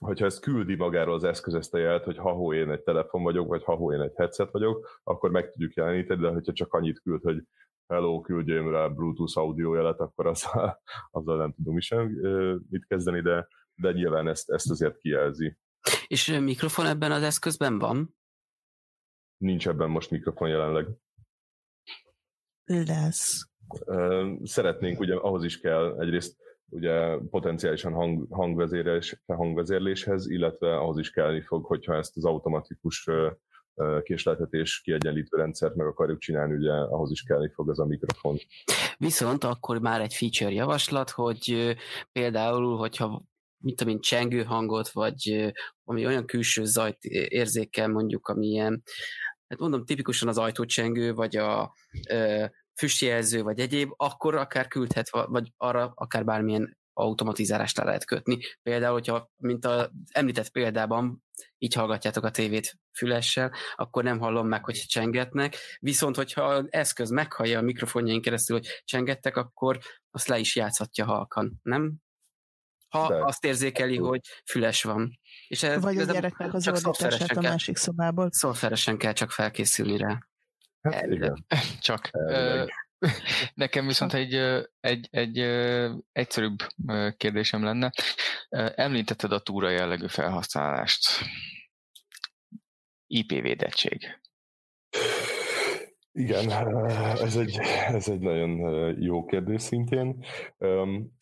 hogyha 0.00 0.24
ezt 0.24 0.40
küldi 0.40 0.74
magáról 0.74 1.14
az 1.14 1.24
eszköz 1.24 1.54
ezt 1.54 1.74
a 1.74 1.78
jelet, 1.78 2.04
hogy 2.04 2.16
ha 2.16 2.54
én 2.54 2.70
egy 2.70 2.82
telefon 2.82 3.22
vagyok, 3.22 3.48
vagy 3.48 3.64
ha 3.64 3.92
én 3.92 4.00
egy 4.00 4.14
headset 4.16 4.50
vagyok, 4.50 5.00
akkor 5.04 5.30
meg 5.30 5.50
tudjuk 5.50 5.74
jeleníteni, 5.74 6.20
de 6.20 6.28
hogyha 6.28 6.52
csak 6.52 6.72
annyit 6.72 7.00
küld, 7.00 7.22
hogy 7.22 7.42
hello, 7.86 8.20
küldjön 8.20 8.70
rá 8.70 8.88
Bluetooth 8.88 9.38
audio 9.38 9.74
jelet, 9.74 10.00
akkor 10.00 10.26
azzal, 10.26 10.80
azzal 11.10 11.36
nem 11.36 11.52
tudunk 11.52 11.74
mi 11.74 11.80
sem 11.80 12.06
mit 12.70 12.86
kezdeni, 12.86 13.20
de 13.20 13.48
de 13.76 13.92
nyilván 13.92 14.28
ezt, 14.28 14.50
ezt 14.50 14.70
azért 14.70 14.98
kijelzi. 14.98 15.56
És 16.06 16.38
mikrofon 16.40 16.86
ebben 16.86 17.12
az 17.12 17.22
eszközben 17.22 17.78
van? 17.78 18.16
Nincs 19.36 19.68
ebben 19.68 19.90
most 19.90 20.10
mikrofon 20.10 20.48
jelenleg. 20.48 20.86
Lesz. 22.64 23.48
Szeretnénk, 24.42 25.00
ugye 25.00 25.14
ahhoz 25.14 25.44
is 25.44 25.60
kell 25.60 26.00
egyrészt 26.00 26.36
ugye 26.68 27.18
potenciálisan 27.30 27.92
hang, 27.92 28.32
hangvezérlés, 28.32 29.22
hangvezérléshez, 29.26 30.30
illetve 30.30 30.76
ahhoz 30.76 30.98
is 30.98 31.10
kellni 31.10 31.40
fog, 31.40 31.64
hogyha 31.64 31.96
ezt 31.96 32.16
az 32.16 32.24
automatikus 32.24 33.08
késleltetés 34.02 34.80
kiegyenlítő 34.80 35.36
rendszert 35.36 35.74
meg 35.74 35.86
akarjuk 35.86 36.18
csinálni, 36.18 36.54
ugye 36.54 36.72
ahhoz 36.72 37.10
is 37.10 37.22
kellni 37.22 37.50
fog 37.54 37.70
az 37.70 37.78
a 37.78 37.86
mikrofon. 37.86 38.36
Viszont 38.98 39.44
akkor 39.44 39.78
már 39.78 40.00
egy 40.00 40.14
feature 40.14 40.52
javaslat, 40.52 41.10
hogy 41.10 41.76
például, 42.12 42.76
hogyha 42.76 43.22
mit 43.66 43.76
tudom 43.76 44.00
csengő 44.00 44.42
hangot, 44.42 44.88
vagy 44.88 45.52
ami 45.84 46.06
olyan 46.06 46.26
külső 46.26 46.64
zajt 46.64 47.04
érzékel 47.04 47.88
mondjuk, 47.88 48.28
ami 48.28 48.46
ilyen, 48.46 48.82
hát 49.48 49.58
mondom, 49.58 49.84
tipikusan 49.84 50.28
az 50.28 50.38
ajtócsengő, 50.38 51.14
vagy 51.14 51.36
a 51.36 51.74
e, 52.02 52.52
füstjelző, 52.76 53.42
vagy 53.42 53.60
egyéb, 53.60 53.90
akkor 53.96 54.34
akár 54.34 54.68
küldhet, 54.68 55.10
vagy 55.10 55.52
arra 55.56 55.92
akár 55.94 56.24
bármilyen 56.24 56.78
automatizálást 56.92 57.76
le 57.76 57.84
lehet 57.84 58.04
kötni. 58.04 58.38
Például, 58.62 58.92
hogyha, 58.92 59.30
mint 59.36 59.64
az 59.64 59.90
említett 60.10 60.50
példában, 60.50 61.22
így 61.58 61.74
hallgatjátok 61.74 62.24
a 62.24 62.30
tévét 62.30 62.78
fülessel, 62.98 63.52
akkor 63.74 64.02
nem 64.02 64.18
hallom 64.18 64.48
meg, 64.48 64.64
hogy 64.64 64.74
csengetnek, 64.74 65.56
viszont 65.78 66.16
hogyha 66.16 66.42
az 66.42 66.66
eszköz 66.68 67.10
meghallja 67.10 67.58
a 67.58 67.62
mikrofonjaink 67.62 68.22
keresztül, 68.22 68.56
hogy 68.56 68.82
csengettek, 68.84 69.36
akkor 69.36 69.78
azt 70.10 70.28
le 70.28 70.38
is 70.38 70.56
játszhatja 70.56 71.04
halkan, 71.04 71.60
nem? 71.62 72.04
Ha 72.89 73.09
De. 73.09 73.24
azt 73.24 73.45
érzékeli, 73.45 73.97
hogy 73.97 74.20
füles 74.45 74.82
van. 74.82 75.18
És 75.49 75.62
ez, 75.62 75.82
Vagy 75.82 75.99
a 75.99 76.05
gyereknek 76.05 76.55
az 76.55 76.68
ordítását 76.68 77.37
a 77.37 77.41
másik 77.41 77.76
szobából. 77.76 78.28
Szoftveresen 78.32 78.99
kell 78.99 79.12
csak 79.12 79.30
felkészülni 79.30 79.97
rá. 79.97 80.18
Hát, 80.80 81.07
igen. 81.07 81.47
Csak. 81.80 82.11
Nekem 83.55 83.87
viszont 83.87 84.12
egy, 84.12 84.34
egy, 84.80 85.09
egy 85.11 85.39
egyszerűbb 86.12 86.59
kérdésem 87.16 87.64
lenne. 87.64 87.93
Említetted 88.74 89.32
a 89.32 89.41
túra 89.41 89.70
jellegű 89.70 90.07
felhasználást. 90.07 91.20
IP 93.07 93.28
védettség. 93.28 94.20
Igen, 96.16 96.50
ez 97.26 97.36
egy, 97.36 97.58
ez 97.88 98.08
egy 98.08 98.20
nagyon 98.20 98.58
jó 99.00 99.24
kérdés 99.24 99.62
szintén. 99.62 100.24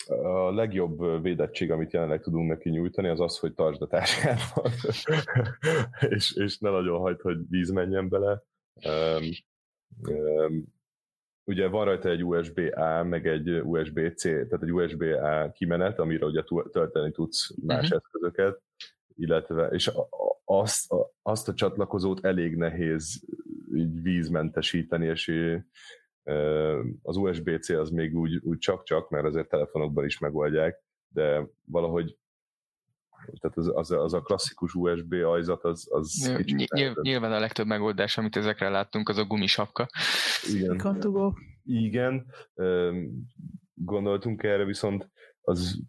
A 0.06 0.52
legjobb 0.54 1.22
védettség, 1.22 1.70
amit 1.70 1.92
jelenleg 1.92 2.20
tudunk 2.20 2.48
neki 2.48 2.70
nyújtani, 2.70 3.08
az 3.08 3.20
az, 3.20 3.38
hogy 3.38 3.54
tartsd 3.54 3.82
a 3.82 3.86
táskádban, 3.86 4.72
és, 6.14 6.32
és 6.32 6.58
ne 6.58 6.70
nagyon 6.70 6.98
hagyd, 6.98 7.20
hogy 7.20 7.38
víz 7.48 7.70
menjen 7.70 8.08
bele. 8.08 8.42
Ugye 11.44 11.68
van 11.68 11.84
rajta 11.84 12.08
egy 12.08 12.24
USB-A, 12.24 13.02
meg 13.02 13.26
egy 13.26 13.50
USB-C, 13.50 14.22
tehát 14.22 14.62
egy 14.62 14.72
USB-A 14.72 15.50
kimenet, 15.50 15.98
amire 15.98 16.26
ugye 16.26 16.42
tölteni 16.72 17.10
tudsz 17.12 17.54
más 17.62 17.82
uh-huh. 17.82 18.00
eszközöket, 18.02 18.62
illetve, 19.16 19.66
és 19.66 19.90
azt, 20.58 20.94
azt 21.22 21.48
a 21.48 21.54
csatlakozót 21.54 22.24
elég 22.24 22.56
nehéz 22.56 23.24
így 23.74 24.02
vízmentesíteni, 24.02 25.06
és 25.06 25.32
az 27.02 27.16
USB-C 27.16 27.68
az 27.68 27.90
még 27.90 28.16
úgy, 28.16 28.40
úgy 28.42 28.58
csak-csak, 28.58 29.10
mert 29.10 29.24
azért 29.24 29.48
telefonokban 29.48 30.04
is 30.04 30.18
megoldják, 30.18 30.82
de 31.08 31.46
valahogy 31.64 32.16
tehát 33.40 33.56
az, 33.56 33.70
az, 33.74 33.90
az 33.90 34.14
a 34.14 34.22
klasszikus 34.22 34.74
USB 34.74 35.12
ajzat, 35.12 35.64
az, 35.64 35.86
az 35.90 36.34
Ny- 36.46 36.72
nyilv, 36.72 36.94
Nyilván 37.00 37.32
a 37.32 37.38
legtöbb 37.38 37.66
megoldás, 37.66 38.18
amit 38.18 38.36
ezekre 38.36 38.68
láttunk, 38.68 39.08
az 39.08 39.18
a 39.18 39.24
gumisapka. 39.24 39.88
Igen. 40.54 40.76
Igen. 41.64 42.26
Gondoltunk 43.74 44.42
erre, 44.42 44.64
viszont 44.64 45.10
az 45.40 45.80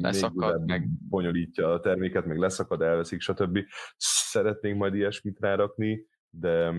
leszakad, 0.00 0.66
meg 0.66 0.88
bonyolítja 1.08 1.72
a 1.72 1.80
terméket, 1.80 2.26
meg 2.26 2.38
leszakad, 2.38 2.82
elveszik, 2.82 3.20
stb. 3.20 3.58
Szeretnénk 3.96 4.78
majd 4.78 4.94
ilyesmit 4.94 5.40
rárakni, 5.40 6.06
de 6.30 6.72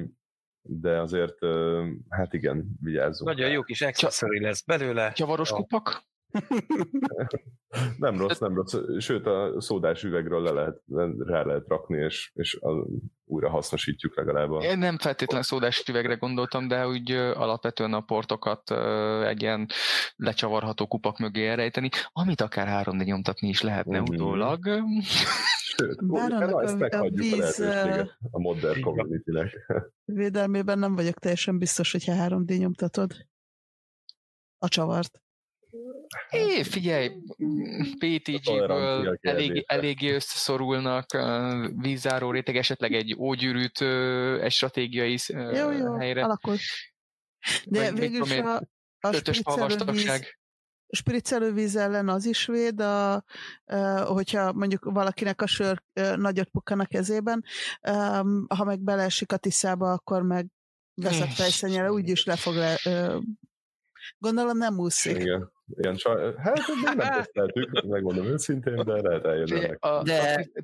de 0.63 0.99
azért, 0.99 1.37
hát 2.09 2.33
igen, 2.33 2.65
vigyázzunk. 2.81 3.29
Nagyon 3.29 3.49
jó 3.49 3.61
kis 3.61 3.81
accessory 3.81 4.39
lesz 4.39 4.61
belőle. 4.61 5.11
Csavaros 5.11 5.49
kupak? 5.49 6.03
nem 7.97 8.17
rossz, 8.17 8.39
nem 8.39 8.55
rossz. 8.55 8.75
Sőt, 8.97 9.25
a 9.25 9.61
szódás 9.61 10.03
üvegről 10.03 10.41
le 10.41 10.51
lehet, 10.51 10.81
rá 11.17 11.43
lehet 11.43 11.67
rakni, 11.67 11.97
és, 11.97 12.31
és 12.33 12.55
a, 12.61 12.87
újra 13.25 13.49
hasznosítjuk 13.49 14.15
legalább. 14.15 14.61
Én 14.61 14.77
nem 14.77 14.97
feltétlenül 14.97 15.45
szódás 15.45 15.83
üvegre 15.87 16.15
gondoltam, 16.15 16.67
de 16.67 16.87
úgy 16.87 17.11
alapvetően 17.11 17.93
a 17.93 18.01
portokat 18.01 18.71
egy 19.25 19.41
ilyen 19.41 19.67
lecsavarható 20.15 20.87
kupak 20.87 21.17
mögé 21.17 21.47
elrejteni, 21.47 21.89
amit 22.11 22.41
akár 22.41 22.67
három 22.67 22.97
nyomtatni 22.97 23.47
is 23.47 23.61
lehetne 23.61 23.99
mm. 23.99 24.03
utólag. 24.03 24.59
Sőt, 25.75 26.07
Bár 26.07 26.31
annak 26.31 26.63
ezt 26.63 26.81
a, 26.81 27.01
a 27.01 27.09
víz 27.09 27.59
a, 27.59 27.99
a 28.31 28.39
modern 28.39 28.81
community-nek. 28.81 29.71
Védelmében 30.05 30.79
nem 30.79 30.95
vagyok 30.95 31.19
teljesen 31.19 31.57
biztos, 31.57 31.91
hogyha 31.91 32.27
3D 32.27 32.57
nyomtatod 32.57 33.11
a 34.57 34.67
csavart. 34.67 35.21
É, 36.29 36.63
figyelj, 36.63 37.11
PTG-ből 37.99 39.17
elég, 39.21 39.63
eléggé 39.67 40.13
összeszorulnak, 40.13 41.05
vízzáró 41.75 42.31
réteg, 42.31 42.55
esetleg 42.55 42.93
egy 42.93 43.15
ógyűrűt 43.19 43.81
egy 44.41 44.51
stratégiai 44.51 45.17
jó, 45.27 45.71
jó, 45.71 45.97
helyre. 45.97 46.23
Alakul. 46.23 46.55
De 47.65 47.91
végül 47.91 48.21
is 48.25 48.31
a, 48.31 48.61
a 48.99 49.13
spriccelővíz, 49.13 50.35
spriccelővíz 50.91 51.75
ellen 51.75 52.09
az 52.09 52.25
is 52.25 52.45
véd, 52.45 52.79
a, 52.79 53.13
a, 53.13 53.23
hogyha 54.05 54.53
mondjuk 54.53 54.83
valakinek 54.83 55.41
a 55.41 55.47
sör 55.47 55.83
nagyot 56.15 56.49
pukkan 56.49 56.79
a 56.79 56.85
kezében, 56.85 57.43
ha 58.47 58.63
meg 58.63 58.79
beleesik 58.79 59.31
a 59.31 59.37
tiszába, 59.37 59.91
akkor 59.91 60.21
meg 60.21 60.47
veszett 60.93 61.33
fejszennyele, 61.33 61.91
úgyis 61.91 62.25
le 62.25 62.35
fog 62.35 62.55
le, 62.55 62.79
gondolom 64.17 64.57
nem 64.57 64.79
úszik. 64.79 65.17
Igen. 65.17 65.51
Igen, 65.77 65.95
csaj, 65.95 66.33
hát 66.37 66.57
még 66.67 66.95
nem 66.95 66.97
teszteltük, 66.97 67.81
megmondom 67.87 68.25
őszintén, 68.25 68.75
de 68.75 69.01
lehet 69.01 69.25
eljönni. 69.25 69.75
A, 69.79 70.03
de... 70.03 70.47
a 70.53 70.61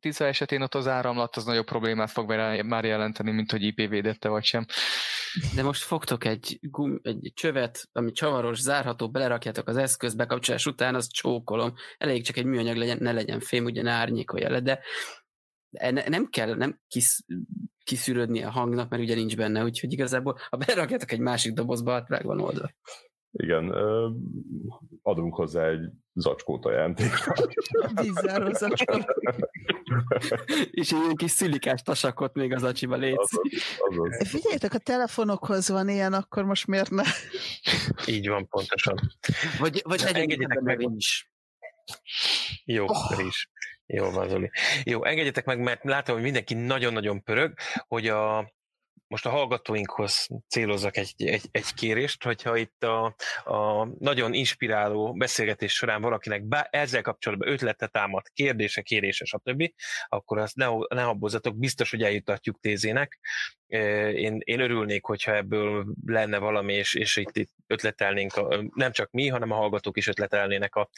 tisza 0.00 0.24
esetén 0.24 0.62
ott 0.62 0.74
az 0.74 0.86
áramlat 0.86 1.36
az 1.36 1.44
nagyobb 1.44 1.64
problémát 1.64 2.10
fog 2.10 2.34
már 2.64 2.84
jelenteni, 2.84 3.30
mint 3.30 3.50
hogy 3.50 3.62
IP 3.62 3.88
védette 3.88 4.28
vagy 4.28 4.44
sem. 4.44 4.66
De 5.54 5.62
most 5.62 5.82
fogtok 5.82 6.24
egy, 6.24 6.58
gum, 6.60 7.00
egy 7.02 7.32
csövet, 7.34 7.88
ami 7.92 8.12
csavaros, 8.12 8.60
zárható, 8.60 9.10
belerakjátok 9.10 9.68
az 9.68 9.76
eszköz 9.76 10.14
bekapcsolás 10.14 10.66
után, 10.66 10.94
az 10.94 11.08
csókolom. 11.10 11.74
Elég 11.98 12.24
csak 12.24 12.36
egy 12.36 12.44
műanyag 12.44 12.76
legyen, 12.76 12.98
ne 13.00 13.12
legyen 13.12 13.40
fém, 13.40 13.64
ugye 13.64 13.82
ne 13.82 13.90
árnyékolja 13.90 14.50
le, 14.50 14.60
de 14.60 14.80
ne, 15.70 16.08
nem 16.08 16.26
kell, 16.26 16.54
nem 16.54 16.80
kis, 16.88 17.20
kiszűrődni 17.84 18.42
a 18.42 18.50
hangnak, 18.50 18.88
mert 18.88 19.02
ugye 19.02 19.14
nincs 19.14 19.36
benne, 19.36 19.64
úgyhogy 19.64 19.92
igazából, 19.92 20.38
ha 20.50 20.56
berakjátok 20.56 21.12
egy 21.12 21.20
másik 21.20 21.52
dobozba, 21.52 21.92
hát 21.92 22.08
meg 22.08 22.24
van 22.24 22.40
oldva. 22.40 22.70
Igen, 23.36 23.74
adunk 25.02 25.34
hozzá 25.34 25.68
egy 25.68 25.90
zacskót 26.12 26.64
ajándékra. 26.64 27.34
Vízzáró 27.94 28.52
zacskó. 28.62 28.98
És 30.70 30.92
egy 30.92 30.98
ilyen 30.98 31.14
kis 31.14 31.30
szilikás 31.30 31.82
tasakot 31.82 32.34
még 32.34 32.52
az 32.52 32.62
acsiba 32.62 32.96
létsz. 32.96 33.32
Figyeljetek, 34.24 34.74
a 34.74 34.78
telefonokhoz 34.78 35.68
van 35.68 35.88
ilyen, 35.88 36.12
akkor 36.12 36.44
most 36.44 36.66
miért 36.66 36.90
ne? 36.90 37.02
Így 38.06 38.28
van, 38.28 38.48
pontosan. 38.48 39.00
Vagy, 39.58 39.82
vagy 39.84 40.02
engedjetek 40.12 40.60
meg 40.60 40.90
is. 40.96 41.30
Jó, 42.64 42.84
oh. 42.86 43.26
is. 43.26 43.50
Jó 43.86 44.10
van, 44.10 44.28
Zoli. 44.28 44.50
Jó, 44.84 45.04
engedjetek 45.04 45.44
meg, 45.44 45.58
mert 45.58 45.84
látom, 45.84 46.14
hogy 46.14 46.24
mindenki 46.24 46.54
nagyon-nagyon 46.54 47.22
pörög, 47.22 47.54
hogy 47.88 48.08
a, 48.08 48.53
most 49.14 49.26
a 49.26 49.30
hallgatóinkhoz 49.30 50.28
célozzak 50.48 50.96
egy, 50.96 51.14
egy, 51.16 51.44
egy 51.50 51.74
kérést, 51.74 52.22
hogyha 52.22 52.56
itt 52.56 52.84
a, 52.84 53.14
a 53.44 53.88
nagyon 53.98 54.32
inspiráló 54.32 55.12
beszélgetés 55.12 55.74
során 55.74 56.00
valakinek 56.00 56.42
bá, 56.42 56.68
ezzel 56.70 57.02
kapcsolatban 57.02 57.48
ötlete 57.48 57.86
támad, 57.86 58.22
kérdése, 58.32 58.82
kérése, 58.82 59.24
stb., 59.24 59.72
akkor 60.08 60.38
azt 60.38 60.56
ne, 60.56 60.66
ne 60.88 61.02
habozzatok, 61.02 61.56
biztos, 61.56 61.90
hogy 61.90 62.02
eljutatjuk 62.02 62.60
tézének. 62.60 63.18
Én, 63.66 64.40
én 64.44 64.60
örülnék, 64.60 65.04
hogyha 65.04 65.34
ebből 65.34 65.86
lenne 66.06 66.38
valami, 66.38 66.72
és, 66.72 66.94
és 66.94 67.16
itt, 67.16 67.36
itt 67.36 67.52
ötletelnénk, 67.66 68.36
a, 68.36 68.64
nem 68.74 68.92
csak 68.92 69.10
mi, 69.10 69.28
hanem 69.28 69.50
a 69.50 69.54
hallgatók 69.54 69.96
is 69.96 70.06
ötletelnének 70.06 70.74
a, 70.74 70.88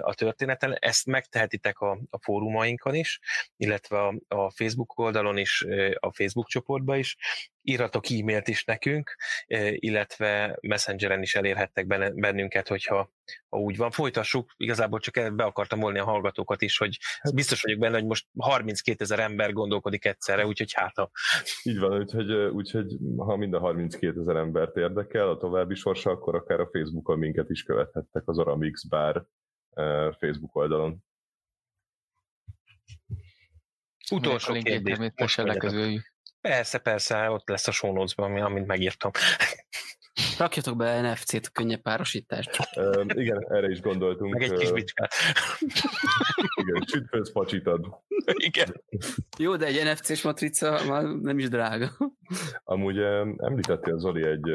a 0.00 0.14
történeten. 0.14 0.76
Ezt 0.78 1.06
megtehetitek 1.06 1.78
a, 1.78 1.98
a 2.10 2.18
fórumainkon 2.22 2.94
is, 2.94 3.20
illetve 3.56 3.98
a, 3.98 4.14
a 4.28 4.50
Facebook 4.50 4.98
oldalon 4.98 5.36
is, 5.36 5.66
a 5.94 6.12
Facebook 6.12 6.48
csoportba 6.48 6.96
is, 6.96 7.16
írhatok 7.62 8.10
e-mailt 8.10 8.48
is 8.48 8.64
nekünk, 8.64 9.16
illetve 9.74 10.58
messengeren 10.60 11.22
is 11.22 11.34
elérhettek 11.34 11.86
bennünket, 12.14 12.68
hogyha 12.68 13.12
ha 13.48 13.58
úgy 13.58 13.76
van. 13.76 13.90
Folytassuk, 13.90 14.54
igazából 14.56 14.98
csak 14.98 15.34
be 15.34 15.44
akartam 15.44 15.80
volni 15.80 15.98
a 15.98 16.04
hallgatókat 16.04 16.62
is, 16.62 16.78
hogy 16.78 16.98
hát- 17.20 17.34
biztos 17.34 17.62
vagyok 17.62 17.78
benne, 17.78 17.94
hogy 17.94 18.06
most 18.06 18.26
32 18.38 19.04
ezer 19.04 19.18
ember 19.18 19.52
gondolkodik 19.52 20.04
egyszerre, 20.04 20.46
úgyhogy 20.46 20.72
hát 20.72 20.98
a... 20.98 21.10
Így 21.62 21.78
van, 21.78 21.98
úgyhogy, 21.98 22.32
úgyhogy 22.32 22.96
ha 23.16 23.36
mind 23.36 23.54
a 23.54 23.58
32 23.58 24.20
ezer 24.20 24.36
embert 24.36 24.76
érdekel 24.76 25.28
a 25.28 25.36
további 25.36 25.74
sorsa, 25.74 26.10
akkor 26.10 26.34
akár 26.34 26.60
a 26.60 26.68
Facebookon 26.72 27.18
minket 27.18 27.50
is 27.50 27.62
követhettek 27.62 28.22
az 28.28 28.38
Aramix 28.38 28.84
Bar 28.84 29.26
Facebook 30.18 30.56
oldalon. 30.56 31.04
Utolsó 34.10 34.52
kérdés. 34.52 34.98
Most 35.16 35.38
Persze, 36.40 36.78
persze, 36.78 37.30
ott 37.30 37.48
lesz 37.48 37.68
a 37.68 37.72
show 37.72 38.04
amit 38.16 38.66
megírtam. 38.66 39.10
Rakjatok 40.38 40.76
be 40.76 41.00
NFC-t, 41.00 41.52
könnyebb 41.52 41.80
párosítást. 41.80 42.50
Uh, 42.76 43.04
igen, 43.08 43.46
erre 43.48 43.70
is 43.70 43.80
gondoltunk. 43.80 44.32
Meg 44.32 44.42
egy 44.42 44.52
kis 44.52 44.72
bicskát. 44.72 45.12
igen, 46.62 46.84
sütfőz 46.86 47.32
pacsitad. 47.32 47.86
Igen. 48.24 48.82
Jó, 49.38 49.56
de 49.56 49.66
egy 49.66 49.84
NFC-s 49.84 50.22
matrica 50.22 50.84
már 50.88 51.04
nem 51.04 51.38
is 51.38 51.48
drága. 51.48 51.90
Amúgy 52.64 52.98
említettél 53.36 53.98
Zoli 53.98 54.22
egy, 54.22 54.48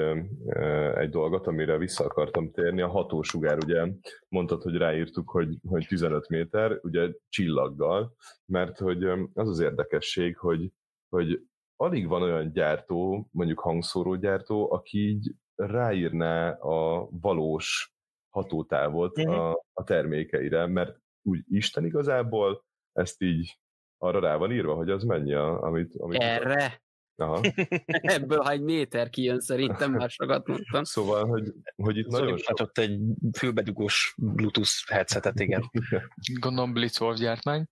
egy 0.96 1.10
dolgot, 1.10 1.48
amire 1.48 1.78
vissza 1.78 2.04
akartam 2.04 2.52
térni, 2.52 2.82
a 2.82 2.88
hatósugár, 2.88 3.58
ugye 3.58 3.88
mondtad, 4.28 4.62
hogy 4.62 4.76
ráírtuk, 4.76 5.30
hogy, 5.30 5.58
hogy 5.68 5.86
15 5.88 6.28
méter, 6.28 6.80
ugye 6.82 7.10
csillaggal, 7.30 8.16
mert 8.46 8.78
hogy 8.78 9.04
az 9.34 9.50
az 9.50 9.60
érdekesség, 9.60 10.38
hogy, 10.38 10.72
hogy 11.10 11.42
alig 11.76 12.08
van 12.08 12.22
olyan 12.22 12.52
gyártó, 12.52 13.28
mondjuk 13.32 13.60
hangszórógyártó, 13.60 14.72
aki 14.72 14.98
így 14.98 15.36
ráírná 15.56 16.52
a 16.52 17.08
valós 17.12 17.94
hatótávot 18.30 19.20
mm-hmm. 19.20 19.32
a, 19.32 19.52
a 19.74 19.84
termékeire, 19.84 20.68
mert 20.68 20.98
úgy 21.22 21.44
Isten 21.50 21.86
igazából 21.86 22.66
ezt 22.92 23.22
így 23.22 23.60
arra 23.98 24.20
rá 24.20 24.36
van 24.36 24.52
írva, 24.52 24.76
hogy 24.76 24.90
az 24.90 25.04
mennyi, 25.04 25.34
a, 25.34 25.62
amit, 25.62 25.96
amit... 25.96 26.22
Erre? 26.22 26.84
Aha. 27.16 27.42
Ebből, 28.18 28.40
ha 28.40 28.52
egy 28.52 28.62
méter 28.62 29.10
kijön, 29.10 29.40
szerintem 29.40 29.92
már 29.92 30.10
sokat 30.10 30.48
mondtam. 30.48 30.84
Szóval, 30.84 31.26
hogy, 31.26 31.54
hogy 31.76 31.98
itt 31.98 32.08
nagyon 32.08 32.38
sok... 32.38 32.60
Ott 32.60 32.78
egy 32.78 33.00
fülbedugós 33.38 34.16
Bluetooth 34.18 34.72
headsetet, 34.88 35.40
igen. 35.40 35.72
Gondolom 36.40 36.74
Blitzwolf 36.74 37.18
gyártmány. 37.18 37.66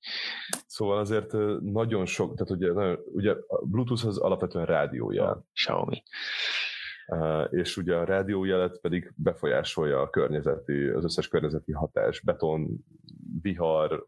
Szóval 0.68 0.98
azért 0.98 1.32
nagyon 1.62 2.06
sok, 2.06 2.36
tehát 2.36 2.52
ugye, 2.52 2.74
nagyon, 2.74 3.00
ugye 3.06 3.32
a 3.32 3.66
Bluetooth 3.66 4.06
az 4.06 4.18
alapvetően 4.18 4.66
rádiójel. 4.66 5.46
Xiaomi. 5.54 6.04
És 7.50 7.78
ugye 7.78 7.96
a 7.96 8.04
rádiójelet 8.04 8.80
pedig 8.80 9.14
befolyásolja 9.16 10.02
a 10.02 10.10
környezeti, 10.10 10.84
az 10.84 11.04
összes 11.04 11.28
környezeti 11.28 11.72
hatás, 11.72 12.22
beton, 12.22 12.86
vihar, 13.42 14.06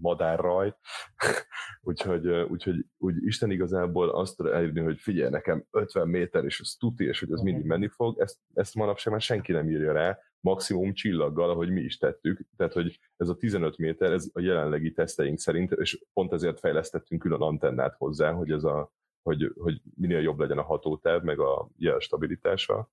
madárraj, 0.00 0.74
úgyhogy, 1.82 2.26
úgyhogy 2.26 2.84
úgy 2.98 3.14
Isten 3.26 3.50
igazából 3.50 4.08
azt 4.08 4.36
tud 4.36 4.46
elírni, 4.46 4.80
hogy 4.80 4.98
figyelj, 4.98 5.30
nekem 5.30 5.64
50 5.70 6.08
méter, 6.08 6.44
és 6.44 6.60
az 6.60 6.76
tuti, 6.78 7.04
és 7.04 7.20
hogy 7.20 7.32
az 7.32 7.40
mindig 7.40 7.64
menni 7.64 7.88
fog, 7.88 8.20
ezt, 8.20 8.38
ezt 8.54 8.74
manapság 8.74 9.12
már 9.12 9.22
senki 9.22 9.52
nem 9.52 9.70
írja 9.70 9.92
rá, 9.92 10.18
maximum 10.40 10.92
csillaggal, 10.92 11.50
ahogy 11.50 11.70
mi 11.70 11.80
is 11.80 11.98
tettük, 11.98 12.46
tehát 12.56 12.72
hogy 12.72 13.00
ez 13.16 13.28
a 13.28 13.36
15 13.36 13.78
méter, 13.78 14.12
ez 14.12 14.30
a 14.32 14.40
jelenlegi 14.40 14.92
teszteink 14.92 15.38
szerint, 15.38 15.72
és 15.72 16.04
pont 16.12 16.32
ezért 16.32 16.58
fejlesztettünk 16.58 17.22
külön 17.22 17.40
antennát 17.40 17.94
hozzá, 17.98 18.32
hogy 18.32 18.50
ez 18.50 18.64
a 18.64 18.92
hogy, 19.22 19.52
hogy 19.58 19.80
minél 19.94 20.20
jobb 20.20 20.38
legyen 20.38 20.58
a 20.58 20.62
hatótáv, 20.62 21.22
meg 21.22 21.38
a 21.38 21.68
jel 21.76 21.98
stabilitása. 21.98 22.90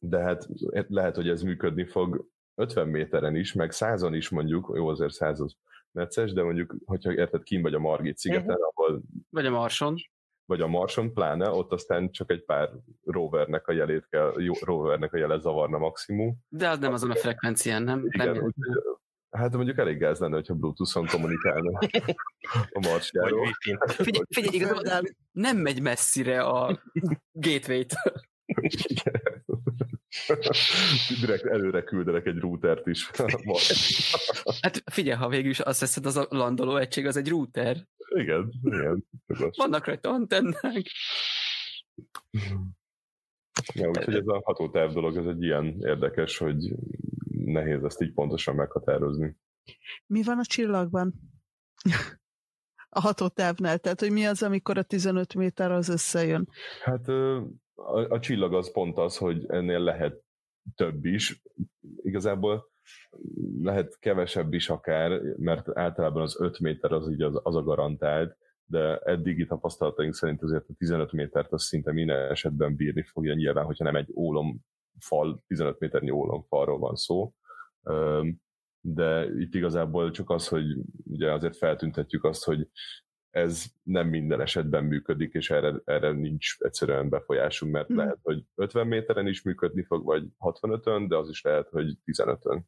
De 0.00 0.18
hát 0.18 0.48
lehet, 0.88 1.16
hogy 1.16 1.28
ez 1.28 1.42
működni 1.42 1.84
fog 1.84 2.30
50 2.54 2.88
méteren 2.88 3.36
is, 3.36 3.52
meg 3.52 3.72
100 3.72 4.02
is 4.02 4.28
mondjuk, 4.28 4.72
jó 4.74 4.88
azért 4.88 5.12
100 5.12 5.40
az 5.40 5.56
necces, 5.90 6.32
de 6.32 6.42
mondjuk, 6.42 6.74
hogyha 6.84 7.12
érted, 7.12 7.42
kín 7.42 7.62
vagy 7.62 7.74
a 7.74 7.78
Margit 7.78 8.18
szigeten, 8.18 8.48
uh-huh. 8.48 8.70
ahol... 8.74 9.02
Vagy 9.30 9.46
a 9.46 9.50
Marson. 9.50 9.94
Vagy 10.44 10.60
a 10.60 10.66
Marson, 10.66 11.12
pláne, 11.12 11.50
ott 11.50 11.72
aztán 11.72 12.10
csak 12.10 12.30
egy 12.30 12.44
pár 12.44 12.70
rovernek 13.04 13.68
a 13.68 13.72
jelét 13.72 14.06
kell, 14.08 14.32
rovernek 14.60 15.12
a 15.12 15.16
jele 15.16 15.38
zavarna 15.38 15.78
maximum. 15.78 16.36
De 16.48 16.68
az 16.68 16.78
nem 16.78 16.92
azon 16.92 17.10
a 17.10 17.14
frekvencián, 17.14 17.82
nem? 17.82 18.06
Igen, 18.06 18.34
nem 18.34 18.44
úgy, 18.44 18.54
Hát 19.32 19.52
mondjuk 19.52 19.78
elég 19.78 19.98
gáz 19.98 20.18
lenne, 20.18 20.34
hogyha 20.34 20.54
Bluetooth-on 20.54 21.06
kommunikálna 21.06 21.78
a 22.70 22.88
marsjáról. 22.88 23.56
Figyelj, 23.86 24.24
figyelj 24.28 24.56
igazából 24.56 25.02
nem 25.32 25.56
megy 25.56 25.80
messzire 25.80 26.42
a 26.42 26.82
gateway-t. 27.32 27.94
Direkt 31.20 31.44
előre 31.44 31.82
küldenek 31.82 32.26
egy 32.26 32.38
routert 32.38 32.86
is. 32.86 33.10
hát 34.60 34.82
figyelj, 34.92 35.18
ha 35.18 35.28
végül 35.28 35.50
is 35.50 35.60
azt 35.60 35.80
veszed, 35.80 36.06
az 36.06 36.16
a 36.16 36.26
landoló 36.28 36.76
egység, 36.76 37.06
az 37.06 37.16
egy 37.16 37.28
router. 37.28 37.76
Igen, 38.14 38.52
igen. 38.62 39.04
Vannak 39.56 39.86
rajta 39.86 40.10
antennák. 40.10 40.82
Ja, 43.74 43.88
úgyhogy 43.88 44.14
ez 44.14 44.26
a 44.26 44.40
hatótáv 44.44 44.92
dolog, 44.92 45.16
ez 45.16 45.26
egy 45.26 45.42
ilyen 45.42 45.76
érdekes, 45.80 46.38
hogy 46.38 46.74
nehéz 47.44 47.84
ezt 47.84 48.02
így 48.02 48.12
pontosan 48.12 48.54
meghatározni. 48.54 49.36
Mi 50.06 50.22
van 50.22 50.38
a 50.38 50.44
csillagban? 50.44 51.14
a 52.94 53.00
hatótávnál, 53.00 53.78
tehát 53.78 54.00
hogy 54.00 54.10
mi 54.10 54.26
az, 54.26 54.42
amikor 54.42 54.78
a 54.78 54.82
15 54.82 55.34
méter 55.34 55.70
az 55.70 55.88
összejön? 55.88 56.48
Hát 56.82 57.08
a, 57.08 58.08
a 58.08 58.18
csillag 58.18 58.54
az 58.54 58.72
pont 58.72 58.98
az, 58.98 59.16
hogy 59.16 59.44
ennél 59.48 59.80
lehet 59.80 60.22
több 60.74 61.04
is. 61.04 61.42
Igazából 62.02 62.70
lehet 63.62 63.98
kevesebb 63.98 64.52
is 64.52 64.68
akár, 64.68 65.20
mert 65.36 65.78
általában 65.78 66.22
az 66.22 66.40
5 66.40 66.58
méter 66.58 66.92
az, 66.92 67.10
így 67.10 67.22
az, 67.22 67.40
az 67.42 67.56
a 67.56 67.62
garantált, 67.62 68.36
de 68.64 68.98
eddigi 68.98 69.46
tapasztalataink 69.46 70.14
szerint 70.14 70.42
azért 70.42 70.68
a 70.68 70.74
15 70.78 71.12
métert 71.12 71.52
az 71.52 71.64
szinte 71.64 71.92
minden 71.92 72.30
esetben 72.30 72.76
bírni 72.76 73.02
fogja 73.02 73.34
nyilván, 73.34 73.64
hogyha 73.64 73.84
nem 73.84 73.96
egy 73.96 74.10
ólom 74.14 74.58
fal, 74.98 75.42
15 75.46 75.78
méternyi 75.78 76.10
ólomfalról 76.10 76.78
van 76.78 76.94
szó, 76.94 77.34
de 78.80 79.26
itt 79.38 79.54
igazából 79.54 80.10
csak 80.10 80.30
az, 80.30 80.48
hogy 80.48 80.64
ugye 81.04 81.32
azért 81.32 81.56
feltüntetjük 81.56 82.24
azt, 82.24 82.44
hogy 82.44 82.68
ez 83.30 83.64
nem 83.82 84.08
minden 84.08 84.40
esetben 84.40 84.84
működik, 84.84 85.32
és 85.32 85.50
erre, 85.50 85.80
erre 85.84 86.12
nincs 86.12 86.56
egyszerűen 86.58 87.08
befolyásunk, 87.08 87.72
mert 87.72 87.92
mm. 87.92 87.96
lehet, 87.96 88.18
hogy 88.22 88.44
50 88.54 88.86
méteren 88.86 89.26
is 89.26 89.42
működni 89.42 89.82
fog, 89.82 90.04
vagy 90.04 90.24
65-ön, 90.38 91.08
de 91.08 91.16
az 91.16 91.28
is 91.28 91.42
lehet, 91.42 91.68
hogy 91.68 91.96
15-ön. 92.04 92.66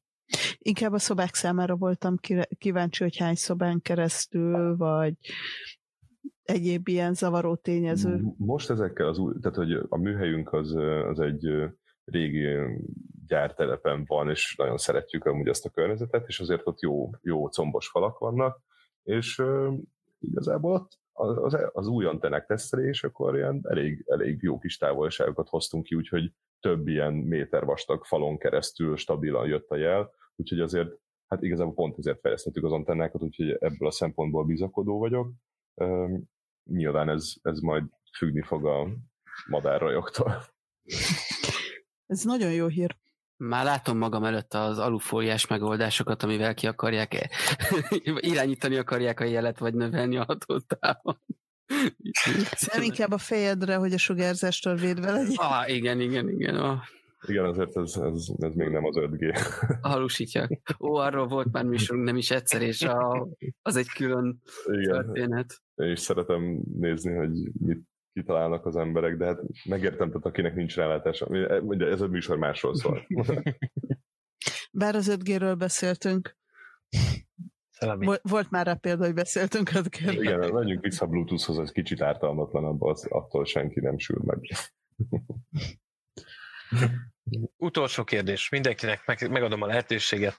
Inkább 0.58 0.92
a 0.92 0.98
szobák 0.98 1.34
számára 1.34 1.76
voltam 1.76 2.16
kíváncsi, 2.58 3.02
hogy 3.02 3.16
hány 3.16 3.34
szobán 3.34 3.80
keresztül, 3.80 4.76
vagy 4.76 5.14
egyéb 6.44 6.88
ilyen 6.88 7.14
zavaró 7.14 7.54
tényező. 7.54 8.20
Most 8.36 8.70
ezekkel 8.70 9.08
az 9.08 9.18
új, 9.18 9.32
tehát 9.40 9.56
hogy 9.56 9.72
a 9.88 9.96
műhelyünk 9.96 10.52
az, 10.52 10.74
az 11.08 11.20
egy 11.20 11.48
régi 12.04 12.46
gyártelepen 13.26 14.04
van, 14.06 14.30
és 14.30 14.54
nagyon 14.56 14.76
szeretjük 14.76 15.24
amúgy 15.24 15.48
ezt 15.48 15.64
a 15.64 15.70
környezetet, 15.70 16.26
és 16.26 16.40
azért 16.40 16.66
ott 16.66 16.80
jó, 16.80 17.10
jó 17.22 17.48
combos 17.48 17.88
falak 17.88 18.18
vannak, 18.18 18.60
és 19.02 19.42
igazából 20.18 20.72
ott 20.72 20.98
az, 21.12 21.56
az 21.72 21.86
új 21.86 22.04
antenák 22.04 22.46
tesztelés, 22.46 23.04
akkor 23.04 23.36
ilyen 23.36 23.60
elég, 23.68 24.04
elég 24.06 24.42
jó 24.42 24.58
kis 24.58 24.76
távolságokat 24.76 25.48
hoztunk 25.48 25.84
ki, 25.84 25.94
úgyhogy 25.94 26.32
több 26.60 26.88
ilyen 26.88 27.12
méter 27.12 27.64
vastag 27.64 28.04
falon 28.04 28.38
keresztül 28.38 28.96
stabilan 28.96 29.46
jött 29.46 29.70
a 29.70 29.76
jel, 29.76 30.10
úgyhogy 30.36 30.60
azért, 30.60 30.98
hát 31.26 31.42
igazából 31.42 31.74
pont 31.74 31.98
ezért 31.98 32.20
fejlesztettük 32.20 32.64
az 32.64 32.72
antennákat, 32.72 33.22
úgyhogy 33.22 33.50
ebből 33.50 33.88
a 33.88 33.90
szempontból 33.90 34.44
bizakodó 34.44 34.98
vagyok. 34.98 35.32
Nyilván 36.64 37.08
ez, 37.08 37.32
ez 37.42 37.58
majd 37.58 37.84
függni 38.16 38.42
fog 38.42 38.66
a 38.66 38.88
madárrajoktól. 39.46 40.44
Ez 42.06 42.22
nagyon 42.22 42.52
jó 42.52 42.66
hír. 42.66 42.96
Már 43.36 43.64
látom 43.64 43.98
magam 43.98 44.24
előtt 44.24 44.54
az 44.54 44.78
alufóliás 44.78 45.46
megoldásokat, 45.46 46.22
amivel 46.22 46.54
ki 46.54 46.66
akarják 46.66 47.14
-e, 47.14 47.30
irányítani 48.30 48.76
akarják 48.76 49.20
a 49.20 49.24
jelet, 49.24 49.58
vagy 49.58 49.74
növelni 49.74 50.16
a 50.16 50.24
hatótávon. 50.24 51.20
Nem 52.72 52.82
inkább 52.82 53.10
a 53.10 53.18
fejedre, 53.18 53.74
hogy 53.74 53.92
a 53.92 53.98
sugárzástól 53.98 54.74
védve 54.74 55.10
legyen. 55.10 55.34
Ah, 55.36 55.74
igen, 55.74 56.00
igen, 56.00 56.28
igen. 56.28 56.56
Ah. 56.56 56.80
Igen, 57.26 57.44
azért 57.44 57.76
ez, 57.76 57.96
ez, 57.96 58.26
ez 58.36 58.54
még 58.54 58.68
nem 58.68 58.84
az 58.84 58.94
5G. 58.98 59.38
Halusítják. 59.82 60.60
Ó, 60.84 60.94
arról 60.94 61.26
volt 61.26 61.52
már 61.52 61.64
műsorunk 61.64 62.04
nem 62.04 62.16
is 62.16 62.30
egyszer, 62.30 62.62
és 62.62 62.82
a, 62.82 63.28
az 63.62 63.76
egy 63.76 63.88
külön 63.88 64.42
Igen. 64.66 64.92
történet. 64.92 65.62
Én 65.74 65.90
is 65.90 66.00
szeretem 66.00 66.62
nézni, 66.74 67.14
hogy 67.14 67.52
mit 67.60 67.82
kitalálnak 68.12 68.66
az 68.66 68.76
emberek, 68.76 69.16
de 69.16 69.24
hát 69.24 69.40
megértem, 69.64 70.08
tehát 70.08 70.26
akinek 70.26 70.54
nincs 70.54 70.76
rálátása. 70.76 71.26
Ugye 71.60 71.86
ez 71.86 72.00
a 72.00 72.08
műsor 72.08 72.36
másról 72.36 72.74
szól. 72.74 73.06
Bár 74.72 74.94
az 74.94 75.16
5G-ről 75.18 75.54
beszéltünk. 75.58 76.36
Szellemi. 77.70 78.16
Volt 78.22 78.50
már 78.50 78.66
rá 78.66 78.74
példa, 78.74 79.04
hogy 79.04 79.14
beszéltünk 79.14 79.70
5 79.74 79.88
g 79.88 80.12
Igen, 80.12 80.52
menjünk 80.52 80.82
vissza 80.82 81.06
Bluetoothhoz, 81.06 81.58
ez 81.58 81.70
kicsit 81.70 82.00
ártalmatlanabb, 82.00 82.82
az, 82.82 83.06
attól 83.08 83.44
senki 83.44 83.80
nem 83.80 83.98
sül 83.98 84.20
meg. 84.24 84.40
Utolsó 87.56 88.04
kérdés. 88.04 88.48
Mindenkinek 88.48 89.06
meg, 89.06 89.30
megadom 89.30 89.62
a 89.62 89.66
lehetőséget. 89.66 90.36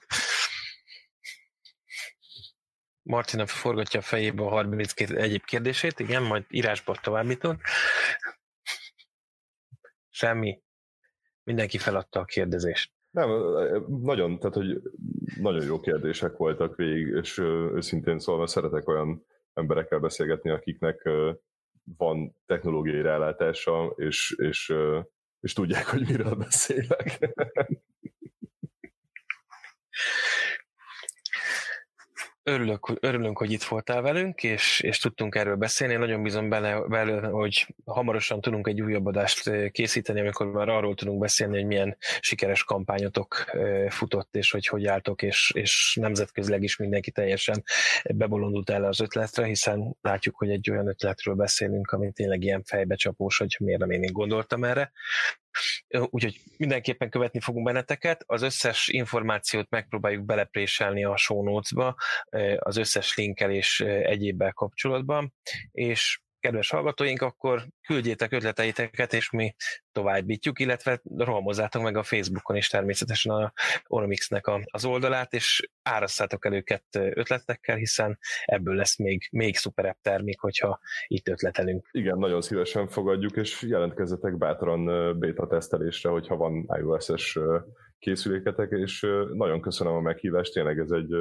Martina 3.06 3.46
forgatja 3.46 4.00
a 4.00 4.02
fejébe 4.02 4.42
a 4.42 4.48
32 4.48 5.16
egyéb 5.16 5.44
kérdését, 5.44 6.00
igen, 6.00 6.22
majd 6.22 6.44
írásba 6.48 6.96
továbbítom. 7.02 7.58
Semmi. 10.08 10.60
Mindenki 11.42 11.78
feladta 11.78 12.20
a 12.20 12.24
kérdezést. 12.24 12.92
Nem, 13.10 13.28
nagyon, 13.86 14.38
tehát 14.38 14.54
hogy 14.54 14.82
nagyon 15.40 15.64
jó 15.64 15.80
kérdések 15.80 16.36
voltak 16.36 16.76
végig, 16.76 17.06
és 17.06 17.38
őszintén 17.74 18.18
szólva 18.18 18.46
szeretek 18.46 18.88
olyan 18.88 19.26
emberekkel 19.54 19.98
beszélgetni, 19.98 20.50
akiknek 20.50 21.08
van 21.98 22.36
technológiai 22.46 23.02
rálátása, 23.02 23.94
és, 23.96 24.34
és, 24.38 24.74
és 25.40 25.52
tudják, 25.52 25.86
hogy 25.86 26.06
miről 26.06 26.34
beszélek. 26.34 27.18
Örülök, 32.48 32.92
örülünk, 33.00 33.38
hogy 33.38 33.52
itt 33.52 33.62
voltál 33.62 34.02
velünk, 34.02 34.42
és, 34.42 34.80
és 34.80 34.98
tudtunk 34.98 35.34
erről 35.34 35.56
beszélni. 35.56 35.92
Én 35.92 35.98
nagyon 35.98 36.22
bízom 36.22 36.48
bele, 36.48 36.80
bele, 36.88 37.26
hogy 37.26 37.74
hamarosan 37.84 38.40
tudunk 38.40 38.66
egy 38.66 38.82
újabb 38.82 39.06
adást 39.06 39.70
készíteni, 39.70 40.20
amikor 40.20 40.46
már 40.46 40.68
arról 40.68 40.94
tudunk 40.94 41.18
beszélni, 41.20 41.56
hogy 41.56 41.66
milyen 41.66 41.96
sikeres 42.20 42.64
kampányotok 42.64 43.44
futott, 43.88 44.36
és 44.36 44.50
hogy 44.50 44.66
hogy 44.66 44.86
álltok, 44.86 45.22
és, 45.22 45.52
és 45.54 45.98
nemzetközileg 46.00 46.62
is 46.62 46.76
mindenki 46.76 47.10
teljesen 47.10 47.62
bebolondult 48.14 48.70
el 48.70 48.84
az 48.84 49.00
ötletre, 49.00 49.44
hiszen 49.44 49.96
látjuk, 50.00 50.36
hogy 50.36 50.50
egy 50.50 50.70
olyan 50.70 50.88
ötletről 50.88 51.34
beszélünk, 51.34 51.90
ami 51.90 52.12
tényleg 52.12 52.42
ilyen 52.42 52.62
fejbecsapós, 52.62 53.38
hogy 53.38 53.56
miért 53.58 53.80
nem 53.80 53.90
én 53.90 54.12
gondoltam 54.12 54.64
erre. 54.64 54.92
Úgyhogy 55.88 56.40
mindenképpen 56.56 57.10
követni 57.10 57.40
fogunk 57.40 57.64
benneteket. 57.64 58.24
Az 58.26 58.42
összes 58.42 58.88
információt 58.88 59.70
megpróbáljuk 59.70 60.24
belepréselni 60.24 61.04
a 61.04 61.16
show 61.16 61.42
notes-ba, 61.42 61.96
az 62.56 62.76
összes 62.76 63.16
linkkel 63.16 63.50
és 63.50 63.80
egyébbel 63.80 64.52
kapcsolatban, 64.52 65.34
és 65.72 66.20
kedves 66.46 66.70
hallgatóink, 66.70 67.22
akkor 67.22 67.62
küldjétek 67.86 68.32
ötleteiteket, 68.32 69.12
és 69.12 69.30
mi 69.30 69.54
továbbítjuk, 69.92 70.58
illetve 70.58 71.00
rohamozzátok 71.16 71.82
meg 71.82 71.96
a 71.96 72.02
Facebookon 72.02 72.56
is 72.56 72.68
természetesen 72.68 73.32
a 73.32 73.52
Oromixnek 73.86 74.44
az 74.64 74.84
oldalát, 74.84 75.32
és 75.32 75.68
árasszátok 75.82 76.46
el 76.46 76.52
őket 76.52 76.84
ötletekkel, 76.90 77.76
hiszen 77.76 78.18
ebből 78.44 78.74
lesz 78.74 78.98
még, 78.98 79.28
még 79.30 79.56
szuperebb 79.56 79.96
termék, 80.02 80.40
hogyha 80.40 80.80
itt 81.06 81.28
ötletelünk. 81.28 81.88
Igen, 81.90 82.18
nagyon 82.18 82.40
szívesen 82.40 82.88
fogadjuk, 82.88 83.36
és 83.36 83.62
jelentkezzetek 83.62 84.36
bátran 84.36 84.84
beta 85.18 85.46
tesztelésre, 85.46 86.10
hogyha 86.10 86.36
van 86.36 86.68
iOS-es 86.78 87.38
készüléketek, 87.98 88.70
és 88.70 89.00
nagyon 89.32 89.60
köszönöm 89.60 89.92
a 89.92 90.00
meghívást, 90.00 90.52
tényleg 90.52 90.78
ez 90.78 90.90
egy, 90.90 91.12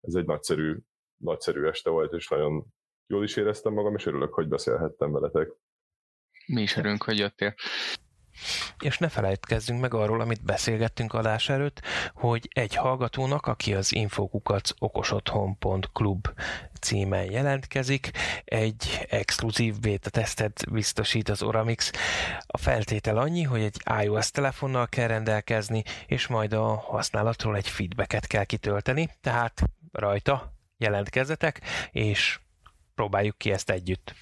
ez 0.00 0.14
egy 0.14 0.26
nagyszerű, 0.26 0.76
nagyszerű 1.16 1.66
este 1.66 1.90
volt, 1.90 2.12
és 2.12 2.28
nagyon 2.28 2.66
jól 3.08 3.24
is 3.24 3.36
éreztem 3.36 3.72
magam, 3.72 3.94
és 3.94 4.06
örülök, 4.06 4.34
hogy 4.34 4.48
beszélhettem 4.48 5.12
veletek. 5.12 5.48
Mi 6.46 6.62
is 6.62 6.76
örülünk, 6.76 7.02
hogy 7.02 7.18
jöttél. 7.18 7.54
És 8.78 8.98
ne 8.98 9.08
felejtkezzünk 9.08 9.80
meg 9.80 9.94
arról, 9.94 10.20
amit 10.20 10.44
beszélgettünk 10.44 11.12
adás 11.12 11.48
előtt, 11.48 11.80
hogy 12.14 12.48
egy 12.52 12.74
hallgatónak, 12.74 13.46
aki 13.46 13.74
az 13.74 13.94
infokukac 13.94 14.70
okosotthon.club 14.78 16.28
címen 16.80 17.30
jelentkezik, 17.30 18.10
egy 18.44 19.06
exkluzív 19.08 19.80
beta 19.80 20.10
tesztet 20.10 20.64
biztosít 20.72 21.28
az 21.28 21.42
Oramix. 21.42 21.90
A 22.46 22.58
feltétel 22.58 23.16
annyi, 23.16 23.42
hogy 23.42 23.60
egy 23.60 23.76
iOS 24.02 24.30
telefonnal 24.30 24.86
kell 24.86 25.06
rendelkezni, 25.06 25.82
és 26.06 26.26
majd 26.26 26.52
a 26.52 26.74
használatról 26.76 27.56
egy 27.56 27.68
feedbacket 27.68 28.26
kell 28.26 28.44
kitölteni, 28.44 29.08
tehát 29.20 29.62
rajta 29.92 30.52
jelentkezzetek, 30.76 31.60
és 31.90 32.40
próbáljuk 32.98 33.38
ki 33.38 33.50
ezt 33.50 33.70
együtt. 33.70 34.14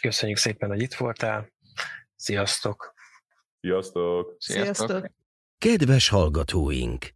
Köszönjük 0.00 0.38
szépen, 0.38 0.68
hogy 0.68 0.80
itt 0.82 0.94
voltál. 0.94 1.52
Sziasztok! 2.16 2.94
Sziasztok! 3.60 4.36
Sziasztok! 4.38 4.88
Sziasztok. 4.88 5.12
Kedves 5.58 6.08
hallgatóink! 6.08 7.15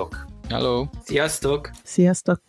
Sziasztok! 0.00 0.26
Hello! 0.48 0.86
Sziasztok! 1.04 1.70
Sziasztok! 1.82 2.40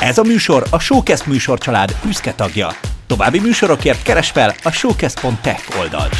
Ez 0.00 0.18
a 0.18 0.22
műsor 0.22 0.66
a 0.70 0.78
Showcast 0.78 1.26
műsorcsalád 1.26 1.96
büszke 2.04 2.34
tagja. 2.34 2.68
További 3.06 3.40
műsorokért 3.40 4.02
keres 4.02 4.30
fel 4.30 4.54
a 4.62 4.70
showcast.tech 4.70 5.78
oldalt. 5.78 6.14